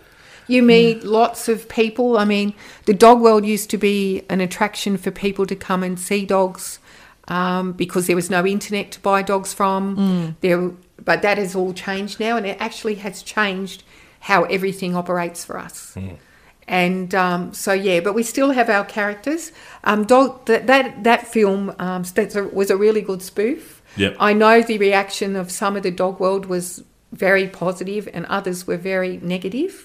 You 0.47 0.63
meet 0.63 1.03
lots 1.03 1.49
of 1.49 1.67
people. 1.67 2.17
I 2.17 2.23
mean, 2.25 2.53
the 2.85 2.93
dog 2.93 3.19
world 3.19 3.45
used 3.45 3.69
to 3.71 3.77
be 3.77 4.23
an 4.29 4.39
attraction 4.39 4.97
for 4.97 5.11
people 5.11 5.45
to 5.45 5.55
come 5.55 5.83
and 5.83 5.99
see 5.99 6.25
dogs 6.25 6.79
um, 7.27 7.73
because 7.73 8.07
there 8.07 8.15
was 8.15 8.29
no 8.29 8.45
internet 8.45 8.91
to 8.91 8.99
buy 8.99 9.21
dogs 9.21 9.53
from. 9.53 10.35
There, 10.41 10.71
but 11.03 11.21
that 11.21 11.37
has 11.37 11.55
all 11.55 11.73
changed 11.73 12.19
now, 12.19 12.37
and 12.37 12.45
it 12.45 12.57
actually 12.59 12.95
has 12.95 13.21
changed 13.23 13.83
how 14.21 14.43
everything 14.45 14.95
operates 14.95 15.45
for 15.45 15.57
us. 15.57 15.95
And 16.67 17.15
um, 17.15 17.53
so 17.53 17.71
yeah, 17.71 18.01
but 18.01 18.13
we 18.13 18.23
still 18.23 18.51
have 18.51 18.69
our 18.69 18.83
characters. 18.83 19.53
Um, 19.85 20.03
dog 20.03 20.45
that 20.47 20.67
that 20.67 21.03
that 21.05 21.27
film 21.27 21.73
um, 21.79 22.03
that's 22.13 22.35
a, 22.35 22.43
was 22.43 22.69
a 22.69 22.75
really 22.75 23.01
good 23.01 23.21
spoof. 23.21 23.81
Yep. 23.95 24.17
I 24.19 24.33
know 24.33 24.61
the 24.61 24.77
reaction 24.77 25.35
of 25.35 25.49
some 25.49 25.77
of 25.77 25.83
the 25.83 25.91
dog 25.91 26.19
world 26.19 26.45
was 26.45 26.83
very 27.13 27.47
positive, 27.47 28.09
and 28.13 28.25
others 28.25 28.67
were 28.67 28.75
very 28.75 29.17
negative. 29.23 29.83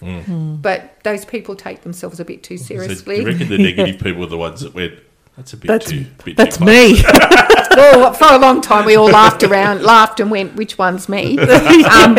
But 0.60 0.98
those 1.04 1.24
people 1.24 1.54
take 1.54 1.82
themselves 1.82 2.18
a 2.18 2.24
bit 2.24 2.42
too 2.42 2.58
So 2.58 3.04
do 3.04 3.20
you 3.22 3.26
reckon 3.26 3.48
the 3.48 3.58
negative 3.70 4.00
people 4.00 4.24
are 4.24 4.26
the 4.26 4.38
ones 4.38 4.60
that 4.62 4.74
went, 4.74 4.94
that's 5.36 5.52
a 5.52 5.56
bit 5.56 5.68
That's 5.68 5.86
too 5.90 6.06
bit 6.24 6.36
that's 6.36 6.58
too 6.58 6.64
me. 6.64 7.02
well, 7.76 8.12
for 8.12 8.32
a 8.34 8.38
long 8.38 8.60
time, 8.60 8.84
we 8.84 8.96
all 8.96 9.06
laughed 9.10 9.42
around, 9.42 9.82
laughed, 9.82 10.20
and 10.20 10.30
went, 10.30 10.54
"Which 10.56 10.78
one's 10.78 11.08
me?" 11.08 11.38
Um, 11.92 12.18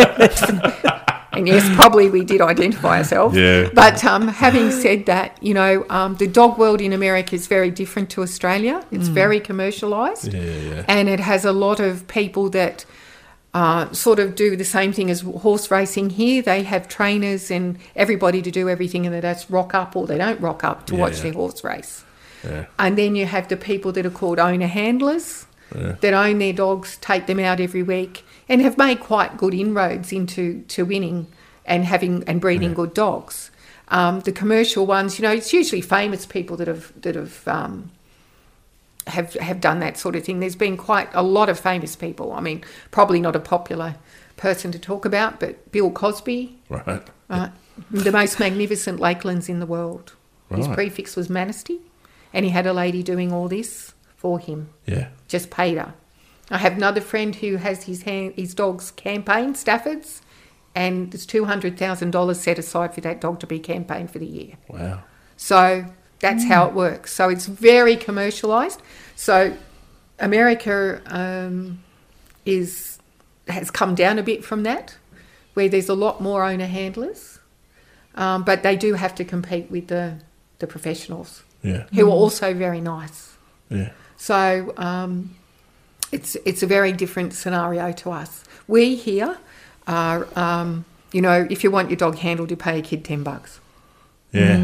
and 1.36 1.48
yes, 1.48 1.68
probably 1.76 2.10
we 2.12 2.24
did 2.24 2.42
identify 2.42 3.00
ourselves. 3.00 3.36
Yeah. 3.36 3.70
But 3.74 4.06
um, 4.06 4.28
having 4.28 4.70
said 4.70 5.08
that, 5.08 5.42
you 5.42 5.56
know, 5.56 5.84
um, 5.90 6.16
the 6.18 6.28
dog 6.28 6.60
world 6.60 6.80
in 6.80 6.94
America 6.94 7.34
is 7.34 7.48
very 7.48 7.72
different 7.72 8.12
to 8.12 8.22
Australia. 8.22 8.86
It's 8.92 9.08
very 9.08 9.40
commercialised, 9.40 10.32
Yeah, 10.32 10.76
yeah. 10.76 10.86
and 10.88 11.10
it 11.10 11.20
has 11.20 11.44
a 11.46 11.52
lot 11.52 11.80
of 11.80 12.08
people 12.08 12.50
that. 12.52 12.86
Uh, 13.56 13.94
sort 13.94 14.18
of 14.18 14.34
do 14.34 14.56
the 14.56 14.66
same 14.66 14.92
thing 14.92 15.12
as 15.12 15.22
horse 15.22 15.70
racing 15.70 16.10
here. 16.10 16.42
They 16.42 16.64
have 16.64 16.88
trainers 16.88 17.52
and 17.52 17.78
everybody 17.96 18.42
to 18.42 18.50
do 18.50 18.68
everything, 18.68 19.06
and 19.06 19.14
they 19.14 19.22
just 19.22 19.48
rock 19.48 19.76
up 19.76 19.96
or 19.96 20.08
they 20.08 20.18
don't 20.18 20.42
rock 20.42 20.64
up 20.64 20.88
to 20.88 20.96
Yeah, 20.96 21.02
watch 21.02 21.18
yeah. 21.18 21.24
their 21.26 21.34
horse 21.34 21.64
race. 21.64 22.03
Yeah. 22.44 22.66
And 22.80 22.98
then 22.98 23.16
you 23.16 23.26
have 23.26 23.48
the 23.48 23.58
people 23.58 23.92
that 23.94 24.06
are 24.06 24.10
called 24.12 24.40
owner 24.40 24.68
handlers 24.68 25.46
that 26.02 26.14
own 26.14 26.38
their 26.38 26.54
dogs, 26.54 26.98
take 27.02 27.26
them 27.26 27.40
out 27.40 27.60
every 27.60 27.82
week, 27.82 28.24
and 28.48 28.62
have 28.62 28.78
made 28.78 29.00
quite 29.00 29.38
good 29.38 29.54
inroads 29.56 30.12
into 30.12 30.62
to 30.68 30.86
winning 30.86 31.26
and 31.66 31.86
having 31.86 32.24
and 32.28 32.40
breeding 32.40 32.74
good 32.76 32.94
dogs. 32.94 33.50
Um, 33.88 34.20
the 34.20 34.32
commercial 34.32 34.86
ones, 34.86 35.18
you 35.18 35.24
know, 35.24 35.32
it's 35.32 35.52
usually 35.52 35.82
famous 35.82 36.26
people 36.28 36.58
that 36.58 36.68
have 36.68 36.94
that 37.02 37.16
have 37.16 37.48
um, 37.48 37.90
have 39.08 39.34
have 39.36 39.60
done 39.62 39.80
that 39.80 39.98
sort 39.98 40.16
of 40.16 40.24
thing. 40.24 40.40
There's 40.42 40.56
been 40.56 40.78
quite 40.78 41.10
a 41.14 41.24
lot 41.24 41.50
of 41.50 41.60
famous 41.60 41.96
people. 41.96 42.34
I 42.34 42.40
mean, 42.40 42.64
probably 42.92 43.20
not 43.20 43.36
a 43.36 43.40
popular 43.40 43.96
person 44.38 44.72
to 44.72 44.80
talk 44.80 45.06
about, 45.06 45.40
but 45.40 45.72
Bill 45.72 45.92
Cosby, 45.92 46.56
Right. 46.70 47.02
the 47.92 48.12
most 48.12 48.40
magnificent 48.40 49.00
lakelands 49.00 49.50
in 49.50 49.60
the 49.60 49.66
world. 49.66 50.14
His 50.56 50.68
prefix 50.68 51.16
was 51.16 51.30
Manistee, 51.32 51.80
and 52.34 52.44
he 52.46 52.52
had 52.52 52.66
a 52.66 52.74
lady 52.74 53.04
doing 53.04 53.32
all 53.32 53.48
this 53.48 53.94
for 54.18 54.40
him. 54.40 54.70
Yeah. 54.86 55.10
Just 55.28 55.50
paid 55.52 55.78
her. 55.78 55.94
I 56.50 56.58
have 56.58 56.74
another 56.74 57.02
friend 57.02 57.36
who 57.36 57.56
has 57.58 57.84
his 57.84 58.04
hand, 58.04 58.34
his 58.36 58.54
dog's 58.54 58.92
campaign, 58.92 59.56
Stafford's, 59.56 60.22
and 60.76 61.12
there's 61.12 61.26
two 61.26 61.46
hundred 61.46 61.78
thousand 61.78 62.12
dollars 62.12 62.40
set 62.42 62.60
aside 62.60 62.94
for 62.94 63.02
that 63.02 63.22
dog 63.22 63.40
to 63.40 63.48
be 63.48 63.60
campaigned 63.60 64.12
for 64.12 64.20
the 64.20 64.26
year. 64.26 64.58
Wow. 64.68 65.04
So 65.38 65.86
that's 66.20 66.46
how 66.46 66.68
it 66.68 66.74
works. 66.74 67.14
So 67.14 67.30
it's 67.30 67.46
very 67.46 67.96
commercialized. 67.96 68.82
So 69.16 69.56
America 70.20 71.02
um, 71.06 71.84
is 72.46 73.00
has 73.48 73.70
come 73.72 73.94
down 73.94 74.20
a 74.20 74.24
bit 74.24 74.44
from 74.44 74.64
that, 74.64 74.98
where 75.54 75.70
there's 75.70 75.90
a 75.90 75.96
lot 75.96 76.22
more 76.22 76.44
owner 76.44 76.66
handlers, 76.66 77.40
um, 78.16 78.44
but 78.44 78.64
they 78.64 78.76
do 78.76 78.94
have 78.94 79.16
to 79.16 79.26
compete 79.26 79.70
with 79.70 79.88
the 79.88 80.20
the 80.60 80.68
professionals 80.68 81.44
Yeah. 81.64 81.84
who 81.94 82.08
are 82.08 82.12
also 82.12 82.54
very 82.54 82.82
nice. 82.82 83.36
Yeah. 83.70 83.90
So 84.18 84.74
um, 84.78 85.36
it's 86.12 86.36
it's 86.46 86.62
a 86.64 86.68
very 86.68 86.92
different 86.92 87.34
scenario 87.34 87.92
to 87.94 88.12
us. 88.12 88.44
We 88.68 88.96
here 88.96 89.38
are, 89.88 90.28
um, 90.38 90.86
you 91.12 91.22
know, 91.22 91.48
if 91.50 91.64
you 91.64 91.72
want 91.72 91.90
your 91.90 91.98
dog 91.98 92.18
handled, 92.18 92.52
you 92.52 92.58
pay 92.58 92.80
a 92.80 92.82
kid 92.82 93.04
ten 93.06 93.24
bucks. 93.24 93.60
Yeah. 94.32 94.64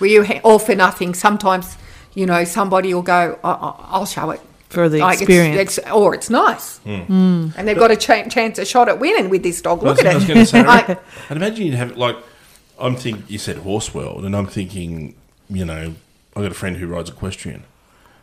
Were 0.00 0.06
you 0.06 0.24
ha- 0.24 0.40
all 0.44 0.58
for 0.58 0.74
nothing? 0.74 1.14
Sometimes, 1.14 1.76
you 2.14 2.26
know, 2.26 2.44
somebody 2.44 2.92
will 2.94 3.02
go, 3.02 3.38
I- 3.44 3.50
I- 3.50 3.74
"I'll 3.90 4.06
show 4.06 4.30
it." 4.30 4.40
For 4.70 4.88
the 4.88 4.98
Like, 4.98 5.20
experience. 5.20 5.78
it's, 5.78 5.90
or 5.90 6.14
it's 6.14 6.30
nice, 6.30 6.78
and 6.86 7.52
they've 7.66 7.76
got 7.76 7.90
a 7.90 7.96
cha- 7.96 8.28
chance, 8.28 8.56
a 8.58 8.64
shot 8.64 8.88
at 8.88 9.00
winning 9.00 9.28
with 9.28 9.42
this 9.42 9.60
dog. 9.60 9.80
I 9.80 9.84
was, 9.90 9.98
Look 9.98 10.06
I 10.06 10.10
at 10.10 10.14
was 10.14 10.24
it. 10.24 10.28
going 10.28 10.38
to 10.38 10.46
say, 10.46 10.62
Like, 10.76 10.88
I'd 11.28 11.36
imagine 11.36 11.66
you'd 11.66 11.74
have 11.74 11.96
like, 11.96 12.16
I'm 12.78 12.94
thinking 12.94 13.24
you 13.26 13.38
said 13.38 13.56
horse 13.58 13.92
world, 13.92 14.24
and 14.24 14.34
I'm 14.36 14.46
thinking, 14.46 15.16
you 15.48 15.64
know, 15.64 15.94
I've 16.36 16.42
got 16.42 16.52
a 16.52 16.54
friend 16.54 16.76
who 16.76 16.86
rides 16.86 17.10
equestrian, 17.10 17.64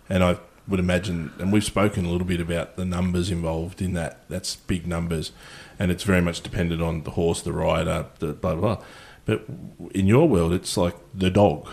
and 0.09 0.23
I 0.23 0.37
would 0.67 0.79
imagine, 0.79 1.31
and 1.39 1.51
we've 1.51 1.63
spoken 1.63 2.05
a 2.05 2.09
little 2.09 2.27
bit 2.27 2.41
about 2.41 2.75
the 2.75 2.85
numbers 2.85 3.31
involved 3.31 3.81
in 3.81 3.93
that. 3.93 4.27
That's 4.29 4.55
big 4.55 4.87
numbers, 4.87 5.31
and 5.79 5.91
it's 5.91 6.03
very 6.03 6.21
much 6.21 6.41
dependent 6.41 6.81
on 6.81 7.03
the 7.03 7.11
horse, 7.11 7.41
the 7.41 7.53
rider, 7.53 8.05
the 8.19 8.33
blah 8.33 8.55
blah. 8.55 8.75
blah. 8.75 8.85
But 9.25 9.45
in 9.93 10.07
your 10.07 10.27
world, 10.27 10.53
it's 10.53 10.77
like 10.77 10.95
the 11.13 11.29
dog, 11.29 11.69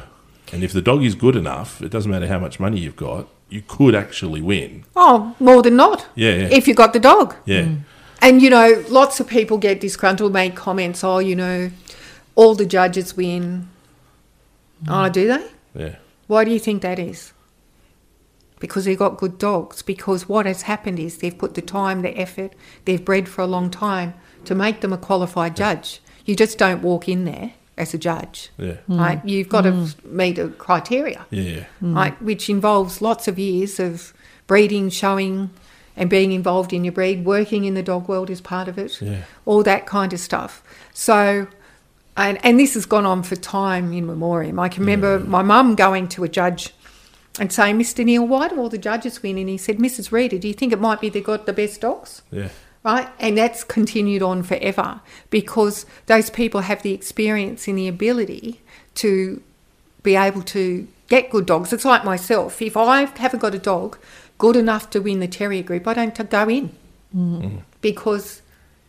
and 0.53 0.65
if 0.65 0.73
the 0.73 0.83
dog 0.83 1.05
is 1.05 1.15
good 1.15 1.37
enough, 1.37 1.81
it 1.81 1.91
doesn't 1.91 2.11
matter 2.11 2.27
how 2.27 2.39
much 2.41 2.59
money 2.59 2.81
you've 2.81 2.97
got, 2.97 3.29
you 3.49 3.63
could 3.67 3.95
actually 3.95 4.41
win. 4.41 4.85
oh, 4.97 5.35
more 5.39 5.63
than 5.63 5.77
not. 5.77 6.07
Yeah, 6.17 6.31
yeah. 6.31 6.49
If 6.51 6.67
you 6.67 6.75
got 6.75 6.93
the 6.93 7.01
dog. 7.01 7.35
Yeah, 7.45 7.63
mm. 7.63 7.81
And 8.21 8.41
you 8.43 8.51
know, 8.51 8.85
lots 8.89 9.21
of 9.21 9.29
people 9.29 9.59
get 9.59 9.81
disgruntled, 9.81 10.33
make 10.33 10.57
comments. 10.57 11.05
Oh, 11.05 11.19
you 11.19 11.37
know, 11.37 11.71
all 12.35 12.55
the 12.55 12.67
judges 12.67 13.17
win. 13.17 13.69
Mm. 14.85 15.07
Oh, 15.07 15.09
do 15.09 15.29
they? 15.29 15.47
yeah, 15.85 15.97
Why 16.27 16.45
do 16.45 16.51
you 16.51 16.59
think 16.59 16.83
that 16.83 16.99
is? 16.99 17.33
Because 18.61 18.85
they've 18.85 18.99
got 18.99 19.19
good 19.19 19.39
dogs. 19.39 19.83
Because 19.83 20.29
what 20.29 20.47
has 20.47 20.63
happened 20.63 20.99
is 20.99 21.19
they've 21.19 21.37
put 21.37 21.55
the 21.55 21.63
time, 21.63 22.03
the 22.03 22.17
effort, 22.19 22.55
they've 22.85 23.05
bred 23.05 23.29
for 23.29 23.43
a 23.43 23.47
long 23.47 23.71
time 23.71 24.15
to 24.45 24.55
make 24.55 24.81
them 24.81 24.93
a 24.93 24.99
qualified 24.99 25.57
judge. 25.57 26.01
You 26.25 26.35
just 26.35 26.59
don't 26.59 26.83
walk 26.83 27.09
in 27.09 27.25
there 27.25 27.53
as 27.77 27.93
a 27.93 27.99
judge, 27.99 28.51
yeah, 28.57 28.77
right? 28.89 29.25
Mm. 29.25 29.29
You've 29.29 29.49
got 29.49 29.63
to 29.63 29.73
mm. 29.73 30.05
meet 30.05 30.39
a 30.39 30.49
criteria, 30.49 31.27
yeah, 31.31 31.43
yeah. 31.43 31.65
Mm. 31.83 31.97
right? 31.97 32.23
Which 32.23 32.49
involves 32.49 33.03
lots 33.03 33.27
of 33.27 33.39
years 33.39 33.81
of 33.81 34.15
breeding, 34.47 34.91
showing, 34.91 35.51
and 35.97 36.09
being 36.09 36.33
involved 36.33 36.73
in 36.73 36.85
your 36.85 36.93
breed. 36.93 37.25
Working 37.25 37.65
in 37.65 37.75
the 37.75 37.83
dog 37.83 38.09
world 38.09 38.31
is 38.31 38.41
part 38.41 38.69
of 38.69 38.79
it 38.79 39.01
Yeah. 39.01 39.23
all 39.45 39.63
that 39.65 39.87
kind 39.87 40.13
of 40.13 40.21
stuff. 40.21 40.63
So, 40.93 41.49
and 42.17 42.39
and 42.45 42.59
this 42.59 42.75
has 42.75 42.87
gone 42.87 43.07
on 43.07 43.23
for 43.23 43.37
time 43.37 43.93
in 43.93 44.07
memoriam. 44.07 44.59
I 44.59 44.69
can 44.69 44.83
remember 44.83 45.19
mm. 45.19 45.27
my 45.27 45.43
mum 45.43 45.75
going 45.75 46.09
to 46.09 46.25
a 46.25 46.29
judge 46.29 46.73
and 47.39 47.53
saying, 47.53 47.79
"Mr. 47.79 48.05
Neil, 48.05 48.27
why 48.27 48.49
do 48.49 48.59
all 48.59 48.69
the 48.69 48.79
judges 48.79 49.23
win?" 49.23 49.39
And 49.39 49.49
he 49.49 49.59
said, 49.59 49.79
"Mrs. 49.79 50.13
Reader, 50.13 50.39
do 50.39 50.49
you 50.49 50.55
think 50.55 50.73
it 50.73 50.81
might 50.81 51.01
be 51.01 51.09
they 51.09 51.21
got 51.21 51.47
the 51.47 51.53
best 51.53 51.81
dogs?" 51.81 52.23
yeah. 52.31 52.49
Right, 52.85 53.09
and 53.19 53.39
that's 53.39 53.65
continued 53.65 54.21
on 54.21 54.43
forever 54.43 55.01
because 55.31 55.87
those 56.05 56.29
people 56.29 56.61
have 56.61 56.83
the 56.83 56.93
experience 56.93 57.67
and 57.67 57.79
the 57.79 57.89
ability 57.89 58.61
to 58.97 59.43
be 60.03 60.17
able 60.17 60.43
to 60.43 60.87
get 61.09 61.31
good 61.31 61.47
dogs. 61.47 61.73
It's 61.73 61.87
like 61.87 62.05
myself. 62.05 62.61
If 62.61 62.77
I 62.77 63.07
haven't 63.07 63.41
got 63.41 63.55
a 63.55 63.59
dog 63.59 63.99
good 64.37 64.55
enough 64.55 64.91
to 64.91 65.01
win 65.01 65.21
the 65.21 65.29
terrier 65.29 65.63
group, 65.63 65.89
I 65.89 65.95
don't 65.95 66.31
go 66.31 66.49
in 66.51 66.77
mm. 67.17 67.63
because 67.81 68.43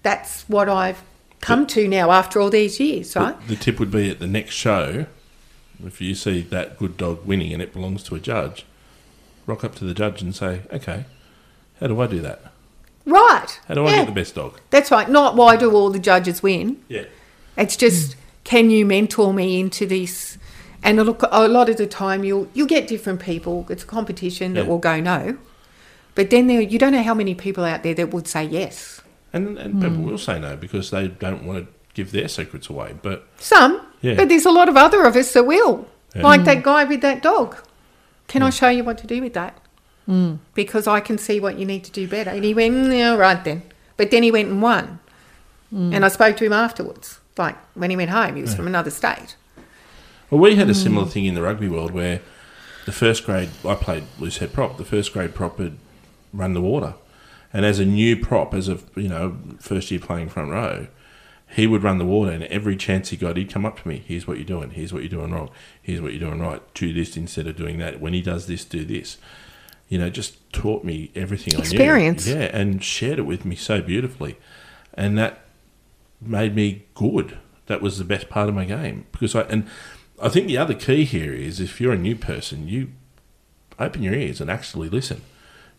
that's 0.04 0.44
what 0.50 0.68
I've 0.68 1.02
come 1.41 1.67
to 1.67 1.88
now 1.88 2.12
after 2.12 2.39
all 2.39 2.50
these 2.50 2.80
years, 2.80 3.15
right? 3.15 3.39
The, 3.48 3.56
the 3.56 3.62
tip 3.62 3.80
would 3.80 3.91
be 3.91 4.10
at 4.10 4.19
the 4.19 4.28
next 4.28 4.56
show, 4.56 5.06
if 5.86 6.02
you 6.02 6.15
see 6.15 6.41
that 6.41 6.78
good 6.80 6.98
dog 6.98 7.26
winning 7.26 7.54
and 7.54 7.62
it 7.62 7.74
belongs 7.74 8.04
to 8.04 8.15
a 8.15 8.19
judge, 8.19 8.65
rock 9.45 9.63
up 9.63 9.76
to 9.76 9.86
the 9.86 9.93
judge 9.93 10.21
and 10.21 10.36
say, 10.36 10.62
okay, 10.71 11.06
how 11.80 11.88
do 11.88 12.00
I 12.02 12.08
do 12.08 12.19
that? 12.21 12.52
Right. 13.06 13.60
How 13.67 13.76
do 13.76 13.86
I 13.86 13.98
get 13.98 14.08
the 14.08 14.12
best 14.12 14.34
dog? 14.36 14.60
That's 14.71 14.89
right. 14.89 15.08
Not 15.10 15.36
why 15.36 15.58
do 15.58 15.71
all 15.71 15.91
the 15.91 16.00
judges 16.00 16.41
win. 16.41 16.82
Yeah. 16.88 17.06
It's 17.58 17.78
just 17.78 18.15
can 18.43 18.69
you 18.69 18.86
mentor 18.86 19.34
me 19.34 19.60
into 19.60 19.86
this? 19.86 20.38
And 20.82 20.98
look, 20.98 21.21
a 21.32 21.48
lot 21.48 21.69
of 21.69 21.78
the 21.78 21.86
time 21.88 22.24
you'll 22.24 22.48
you'll 22.54 22.67
get 22.67 22.88
different 22.88 23.19
people. 23.19 23.65
It's 23.69 23.84
a 23.84 23.86
competition 23.86 24.54
that 24.54 24.63
Yeah. 24.63 24.69
will 24.69 24.80
go 24.80 25.00
no, 25.00 25.38
but 26.15 26.32
then 26.32 26.48
there 26.48 26.62
you 26.62 26.80
don't 26.80 26.93
know 26.93 27.04
how 27.04 27.13
many 27.13 27.36
people 27.36 27.63
out 27.63 27.84
there 27.84 27.93
that 27.93 28.12
would 28.12 28.28
say 28.28 28.43
yes. 28.43 29.02
And, 29.36 29.58
and 29.58 29.82
people 29.82 29.98
hmm. 29.98 30.06
will 30.06 30.17
say 30.17 30.39
no 30.39 30.56
because 30.56 30.91
they 30.91 31.08
don't 31.08 31.43
want 31.45 31.65
to 31.65 31.74
give 31.93 32.12
their 32.12 32.28
secrets 32.28 32.69
away. 32.69 32.95
But 33.02 33.28
Some, 33.38 33.82
Yeah. 34.02 34.15
but 34.15 34.30
there's 34.30 34.45
a 34.45 34.52
lot 34.52 34.69
of 34.69 34.78
other 34.78 35.04
of 35.04 35.15
us 35.15 35.34
that 35.34 35.45
will. 35.45 35.88
Yeah. 36.15 36.24
Like 36.24 36.45
that 36.45 36.58
hmm. 36.58 36.63
guy 36.63 36.84
with 36.86 37.02
that 37.02 37.21
dog. 37.21 37.58
Can 38.28 38.41
I 38.41 38.50
show 38.50 38.69
you 38.69 38.84
what 38.84 38.98
to 39.00 39.08
do 39.08 39.21
with 39.21 39.34
that? 39.34 39.60
Hmm. 40.06 40.36
Because 40.54 40.88
I 40.88 41.00
can 41.00 41.17
see 41.17 41.39
what 41.39 41.60
you 41.60 41.65
need 41.65 41.84
to 41.84 41.91
do 41.91 42.08
better. 42.08 42.32
And 42.32 42.43
he 42.43 42.54
went, 42.54 42.74
mm, 42.74 42.98
yeah, 42.98 43.15
right 43.15 43.43
then. 43.43 43.63
But 43.98 44.10
then 44.10 44.24
he 44.24 44.32
went 44.32 44.50
and 44.50 44.62
won. 44.62 45.00
And 45.71 46.06
I 46.06 46.08
spoke 46.08 46.38
to 46.38 46.45
him 46.45 46.54
afterwards. 46.54 47.19
Like 47.38 47.58
when 47.74 47.89
he 47.89 47.98
went 47.98 48.10
home, 48.10 48.36
he 48.36 48.41
was 48.41 48.56
from 48.56 48.65
another 48.65 48.89
state. 48.89 49.36
well, 50.30 50.39
we 50.39 50.56
had 50.56 50.69
a 50.69 50.74
similar 50.74 51.06
thing 51.06 51.26
in 51.26 51.36
the 51.36 51.41
rugby 51.41 51.67
world 51.67 51.91
where 51.91 52.21
the 52.86 52.93
first 52.93 53.26
grade, 53.26 53.50
I 53.67 53.76
played 53.76 54.06
loose 54.17 54.38
head 54.38 54.54
prop, 54.54 54.78
the 54.78 54.86
first 54.86 55.12
grade 55.12 55.36
prop 55.36 55.58
had 55.58 55.78
run 56.32 56.54
the 56.54 56.62
water. 56.62 56.93
And 57.56 57.65
as 57.65 57.80
a 57.80 57.86
new 57.86 58.18
prop, 58.18 58.54
as 58.54 58.68
a 58.68 58.80
you 58.98 59.08
know 59.08 59.38
first 59.62 59.89
year 59.89 60.02
playing 60.02 60.28
front 60.28 60.52
row, 60.52 60.88
he 61.48 61.68
would 61.68 61.84
run 61.84 62.00
the 62.00 62.06
water, 62.06 62.30
and 62.30 62.44
every 62.44 62.76
chance 62.76 63.12
he 63.12 63.15
got, 63.15 63.38
he'd 63.38 63.50
come 63.50 63.65
up 63.65 63.80
to 63.80 63.88
me. 63.88 64.04
Here's 64.06 64.28
what 64.28 64.36
you're 64.36 64.46
doing. 64.46 64.72
Here's 64.72 64.91
what 64.91 65.04
you're 65.04 65.22
doing 65.22 65.32
wrong. 65.32 65.50
Here's 65.82 66.02
what 66.02 66.12
you're 66.12 66.30
doing 66.30 66.41
right. 66.41 66.62
Do 66.74 66.91
this 66.91 67.15
instead 67.15 67.48
of 67.48 67.56
doing 67.56 67.78
that. 67.78 68.02
When 68.02 68.12
he 68.12 68.22
does 68.22 68.48
this, 68.48 68.65
do 68.65 68.84
this. 68.84 69.18
You 69.88 69.98
know, 69.98 70.10
just 70.10 70.52
taught 70.52 70.84
me 70.84 71.12
everything 71.15 71.58
Experience. 71.58 72.28
I 72.28 72.34
knew. 72.34 72.39
Yeah, 72.41 72.46
and 72.48 72.84
shared 72.84 73.20
it 73.20 73.26
with 73.26 73.46
me 73.46 73.56
so 73.56 73.82
beautifully, 73.82 74.36
and 74.94 75.18
that 75.18 75.46
made 76.20 76.56
me 76.56 76.84
good. 76.94 77.38
That 77.68 77.82
was 77.82 78.00
the 78.00 78.04
best 78.04 78.28
part 78.28 78.50
of 78.50 78.56
my 78.56 78.65
game 78.65 79.06
because 79.13 79.34
I 79.34 79.44
and 79.44 79.65
I 80.22 80.28
think 80.28 80.48
the 80.48 80.58
other 80.58 80.74
key 80.74 81.06
here 81.06 81.32
is 81.32 81.62
if 81.62 81.80
you're 81.80 81.94
a 81.94 81.98
new 81.98 82.18
person, 82.18 82.68
you 82.68 82.91
open 83.80 84.04
your 84.04 84.13
ears 84.13 84.41
and 84.41 84.52
actually 84.52 84.89
listen 84.89 85.22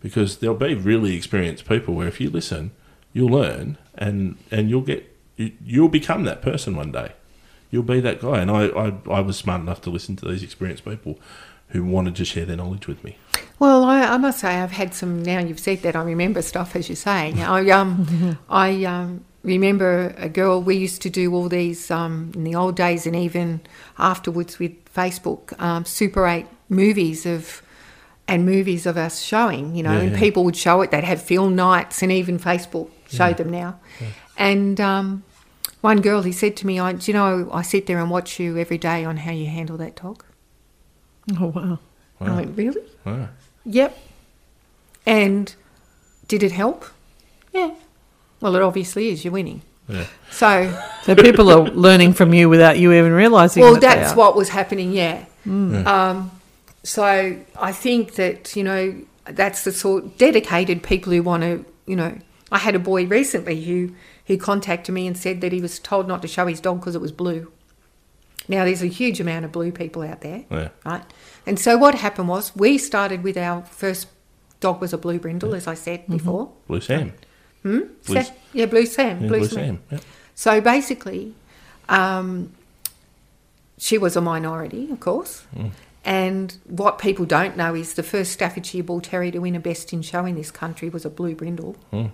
because 0.00 0.38
there'll 0.38 0.56
be 0.56 0.74
really 0.74 1.16
experienced 1.16 1.66
people 1.66 1.94
where 1.94 2.08
if 2.08 2.20
you 2.20 2.30
listen, 2.30 2.70
you'll 3.12 3.30
learn 3.30 3.78
and 3.94 4.36
and 4.50 4.70
you'll 4.70 4.82
get 4.82 5.16
you, 5.36 5.52
you'll 5.64 5.88
become 5.88 6.24
that 6.24 6.42
person 6.42 6.76
one 6.76 6.92
day. 6.92 7.12
You'll 7.70 7.82
be 7.82 8.00
that 8.00 8.20
guy. 8.20 8.40
And 8.40 8.50
I, 8.50 8.66
I 8.68 8.92
I 9.10 9.20
was 9.20 9.36
smart 9.36 9.60
enough 9.60 9.80
to 9.82 9.90
listen 9.90 10.16
to 10.16 10.28
these 10.28 10.42
experienced 10.42 10.84
people 10.84 11.18
who 11.68 11.84
wanted 11.84 12.14
to 12.16 12.24
share 12.24 12.44
their 12.44 12.56
knowledge 12.56 12.86
with 12.86 13.02
me. 13.02 13.16
Well, 13.58 13.84
I, 13.84 14.02
I 14.02 14.16
must 14.18 14.40
say 14.40 14.56
I've 14.56 14.72
had 14.72 14.94
some. 14.94 15.22
Now 15.22 15.40
you've 15.40 15.60
said 15.60 15.82
that, 15.82 15.96
I 15.96 16.02
remember 16.02 16.42
stuff 16.42 16.76
as 16.76 16.88
you 16.88 16.94
say. 16.94 17.32
Now, 17.32 17.54
I 17.54 17.70
um, 17.70 18.38
I 18.50 18.84
um, 18.84 19.24
remember 19.42 20.14
a 20.18 20.28
girl. 20.28 20.60
We 20.60 20.76
used 20.76 21.02
to 21.02 21.10
do 21.10 21.34
all 21.34 21.48
these 21.48 21.90
um, 21.90 22.32
in 22.34 22.44
the 22.44 22.54
old 22.54 22.76
days, 22.76 23.06
and 23.06 23.16
even 23.16 23.62
afterwards 23.98 24.58
with 24.58 24.72
Facebook, 24.92 25.58
um, 25.60 25.84
Super 25.84 26.26
Eight 26.26 26.46
movies 26.68 27.24
of 27.24 27.62
and 28.28 28.44
movies 28.44 28.86
of 28.86 28.96
us 28.96 29.22
showing. 29.22 29.74
You 29.76 29.82
know, 29.84 29.92
Yeah, 29.92 30.00
and 30.00 30.12
yeah. 30.12 30.18
people 30.18 30.44
would 30.44 30.56
show 30.56 30.80
it. 30.82 30.90
They'd 30.90 31.04
have 31.04 31.22
film 31.22 31.54
nights, 31.56 32.02
and 32.02 32.10
even 32.12 32.38
Facebook 32.38 32.90
showed 33.08 33.36
them 33.36 33.50
now. 33.50 33.78
And 34.36 34.80
um, 34.80 35.22
one 35.80 36.00
girl, 36.00 36.22
he 36.22 36.32
said 36.32 36.56
to 36.58 36.66
me, 36.66 36.78
"I, 36.80 36.92
do 36.92 37.10
you 37.10 37.14
know, 37.14 37.48
I 37.52 37.62
sit 37.62 37.86
there 37.86 37.98
and 37.98 38.10
watch 38.10 38.38
you 38.40 38.58
every 38.58 38.78
day 38.78 39.04
on 39.04 39.16
how 39.18 39.32
you 39.32 39.46
handle 39.46 39.76
that 39.78 39.96
dog." 39.96 40.24
Oh 41.40 41.46
wow. 41.46 41.78
I 42.20 42.34
went, 42.36 42.56
"Really?" 42.56 42.82
Wow. 43.04 43.28
Yep. 43.64 43.96
And 45.06 45.54
did 46.28 46.42
it 46.42 46.52
help? 46.52 46.84
Yeah. 47.52 47.72
Well, 48.40 48.56
it 48.56 48.62
obviously 48.62 49.08
is. 49.10 49.24
You're 49.24 49.32
winning. 49.32 49.62
Yeah. 49.88 50.06
So, 50.30 50.76
So 51.04 51.14
people 51.14 51.48
are 51.50 51.62
learning 51.70 52.14
from 52.14 52.34
you 52.34 52.48
without 52.48 52.76
you 52.78 52.92
even 52.92 53.12
realizing. 53.12 53.62
well, 53.62 53.74
that 53.74 53.80
they 53.80 53.86
that's 53.86 54.12
are. 54.12 54.16
what 54.16 54.36
was 54.36 54.48
happening. 54.48 54.92
Yeah. 54.92 55.24
Um, 55.46 56.30
so 56.86 57.36
I 57.60 57.72
think 57.72 58.14
that 58.14 58.54
you 58.56 58.62
know 58.62 58.94
that's 59.24 59.64
the 59.64 59.72
sort 59.72 60.18
dedicated 60.18 60.82
people 60.82 61.12
who 61.12 61.22
want 61.22 61.42
to. 61.42 61.64
You 61.86 61.96
know, 61.96 62.16
I 62.52 62.58
had 62.58 62.74
a 62.74 62.78
boy 62.78 63.06
recently 63.06 63.62
who 63.64 63.92
who 64.26 64.36
contacted 64.38 64.94
me 64.94 65.06
and 65.06 65.16
said 65.18 65.40
that 65.40 65.52
he 65.52 65.60
was 65.60 65.78
told 65.78 66.06
not 66.08 66.22
to 66.22 66.28
show 66.28 66.46
his 66.46 66.60
dog 66.60 66.80
because 66.80 66.94
it 66.94 67.00
was 67.00 67.12
blue. 67.12 67.50
Now, 68.48 68.64
there's 68.64 68.82
a 68.82 68.86
huge 68.86 69.18
amount 69.20 69.44
of 69.44 69.50
blue 69.50 69.72
people 69.72 70.02
out 70.02 70.20
there, 70.20 70.44
Yeah. 70.50 70.68
right? 70.84 71.02
And 71.46 71.58
so 71.58 71.76
what 71.76 71.96
happened 71.96 72.28
was 72.28 72.54
we 72.54 72.78
started 72.78 73.24
with 73.24 73.36
our 73.36 73.62
first 73.62 74.06
dog 74.60 74.80
was 74.80 74.92
a 74.92 74.98
blue 74.98 75.18
brindle, 75.18 75.54
as 75.54 75.66
I 75.66 75.74
said 75.74 76.06
before. 76.08 76.52
Blue 76.68 76.80
Sam. 76.80 77.12
Hmm? 77.62 77.80
Blue- 78.06 78.22
Sa- 78.22 78.32
yeah, 78.52 78.66
blue 78.66 78.86
Sam. 78.86 79.20
Yeah, 79.22 79.28
blue, 79.28 79.38
Blue 79.40 79.48
Sam. 79.48 79.56
Sam. 79.56 79.80
Yeah. 79.90 79.98
So 80.36 80.60
basically, 80.60 81.34
um, 81.88 82.52
she 83.78 83.98
was 83.98 84.16
a 84.16 84.20
minority, 84.20 84.90
of 84.92 85.00
course. 85.00 85.42
And 86.06 86.56
what 86.66 86.98
people 86.98 87.24
don't 87.24 87.56
know 87.56 87.74
is 87.74 87.94
the 87.94 88.04
first 88.04 88.30
Staffordshire 88.30 88.84
Bull 88.84 89.00
Terrier 89.00 89.32
to 89.32 89.40
win 89.40 89.56
a 89.56 89.60
Best 89.60 89.92
in 89.92 90.02
Show 90.02 90.24
in 90.24 90.36
this 90.36 90.52
country 90.52 90.88
was 90.88 91.04
a 91.04 91.10
blue 91.10 91.34
brindle, 91.34 91.72
hmm. 91.90 92.06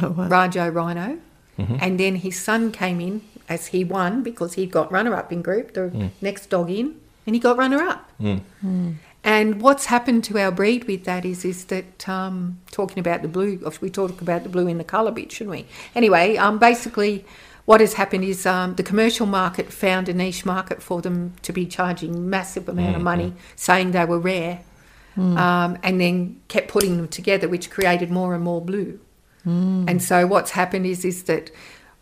Oh, 0.00 0.10
wow. 0.10 0.28
Rajo 0.28 0.68
Rhino. 0.68 1.18
Mm-hmm. 1.58 1.76
And 1.80 1.98
then 1.98 2.14
his 2.14 2.40
son 2.40 2.70
came 2.70 3.00
in 3.00 3.22
as 3.48 3.66
he 3.66 3.82
won 3.82 4.22
because 4.22 4.54
he 4.54 4.66
got 4.66 4.90
runner 4.92 5.16
up 5.16 5.32
in 5.32 5.42
group, 5.42 5.74
the 5.74 5.88
hmm. 5.88 6.06
next 6.20 6.48
dog 6.48 6.70
in, 6.70 7.00
and 7.26 7.34
he 7.34 7.40
got 7.40 7.58
runner 7.58 7.82
up. 7.82 8.08
Hmm. 8.20 8.92
And 9.22 9.60
what's 9.60 9.86
happened 9.86 10.22
to 10.24 10.38
our 10.38 10.52
breed 10.52 10.84
with 10.84 11.04
that 11.04 11.24
is 11.24 11.44
is 11.44 11.66
that 11.66 12.08
um, 12.08 12.60
talking 12.70 13.00
about 13.00 13.22
the 13.22 13.28
blue, 13.28 13.60
we 13.80 13.90
talk 13.90 14.22
about 14.22 14.44
the 14.44 14.48
blue 14.48 14.68
in 14.68 14.78
the 14.78 14.84
colour 14.84 15.10
bit, 15.10 15.32
shouldn't 15.32 15.56
we? 15.56 15.66
Anyway, 15.94 16.36
um, 16.36 16.58
basically, 16.58 17.26
what 17.66 17.80
has 17.80 17.94
happened 17.94 18.24
is 18.24 18.46
um, 18.46 18.74
the 18.74 18.82
commercial 18.82 19.26
market 19.26 19.72
found 19.72 20.08
a 20.08 20.14
niche 20.14 20.44
market 20.44 20.82
for 20.82 21.00
them 21.02 21.34
to 21.42 21.52
be 21.52 21.66
charging 21.66 22.28
massive 22.28 22.68
amount 22.68 22.96
of 22.96 23.02
money, 23.02 23.34
saying 23.56 23.92
they 23.92 24.04
were 24.04 24.18
rare, 24.18 24.60
um, 25.16 25.78
and 25.82 26.00
then 26.00 26.40
kept 26.48 26.68
putting 26.68 26.96
them 26.96 27.06
together, 27.08 27.48
which 27.48 27.70
created 27.70 28.10
more 28.10 28.34
and 28.34 28.42
more 28.42 28.60
blue. 28.60 28.98
And 29.44 30.02
so 30.02 30.26
what's 30.26 30.50
happened 30.52 30.84
is 30.86 31.04
is 31.04 31.24
that 31.24 31.50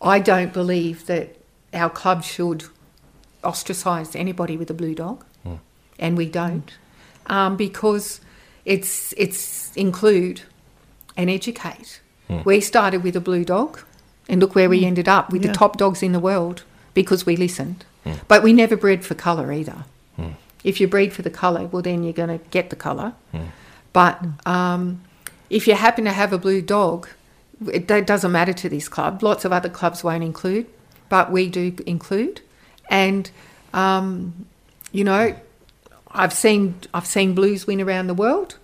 I 0.02 0.18
don't 0.18 0.52
believe 0.52 1.06
that 1.06 1.36
our 1.72 1.90
club 1.90 2.24
should 2.24 2.64
ostracise 3.44 4.16
anybody 4.16 4.56
with 4.56 4.70
a 4.70 4.74
blue 4.74 4.94
dog, 4.94 5.24
and 5.98 6.16
we 6.16 6.26
don't, 6.26 6.72
um, 7.26 7.56
because 7.56 8.20
it's 8.64 9.12
it's 9.16 9.74
include 9.76 10.42
and 11.16 11.28
educate. 11.30 12.00
We 12.44 12.60
started 12.60 13.02
with 13.02 13.16
a 13.16 13.20
blue 13.20 13.44
dog, 13.44 13.80
and 14.28 14.40
look 14.40 14.54
where 14.54 14.68
we 14.68 14.84
ended 14.84 15.08
up 15.08 15.32
with 15.32 15.42
Yeah. 15.44 15.52
the 15.52 15.56
top 15.56 15.76
dogs 15.76 16.02
in 16.02 16.12
the 16.12 16.20
world 16.20 16.62
because 16.94 17.24
we 17.26 17.36
listened. 17.36 17.84
But 18.26 18.42
we 18.42 18.52
never 18.54 18.74
bred 18.76 19.04
for 19.04 19.14
colour 19.14 19.52
either. 19.52 19.84
If 20.64 20.80
you 20.80 20.88
breed 20.88 21.12
for 21.12 21.22
the 21.22 21.30
colour, 21.30 21.66
well, 21.66 21.82
then 21.82 22.02
you're 22.02 22.12
going 22.12 22.36
to 22.38 22.44
get 22.50 22.70
the 22.70 22.76
colour. 22.76 23.12
But 23.92 24.20
um, 24.46 25.02
if 25.50 25.66
you 25.68 25.74
happen 25.74 26.04
to 26.04 26.12
have 26.12 26.32
a 26.32 26.38
blue 26.38 26.60
dog, 26.62 27.08
it, 27.72 27.86
that 27.88 28.06
doesn't 28.06 28.32
matter 28.32 28.52
to 28.52 28.68
this 28.68 28.88
club. 28.88 29.22
Lots 29.22 29.44
of 29.44 29.52
other 29.52 29.68
clubs 29.68 30.02
won't 30.02 30.24
include, 30.24 30.66
but 31.08 31.30
we 31.30 31.48
do 31.48 31.74
include. 31.86 32.40
And 32.90 33.30
um, 33.72 34.46
you 34.92 35.04
know, 35.04 35.34
I've 36.10 36.32
seen 36.32 36.74
I've 36.94 37.06
seen 37.06 37.34
blues 37.34 37.66
win 37.66 37.80
around 37.80 38.06
the 38.08 38.14
world, 38.14 38.56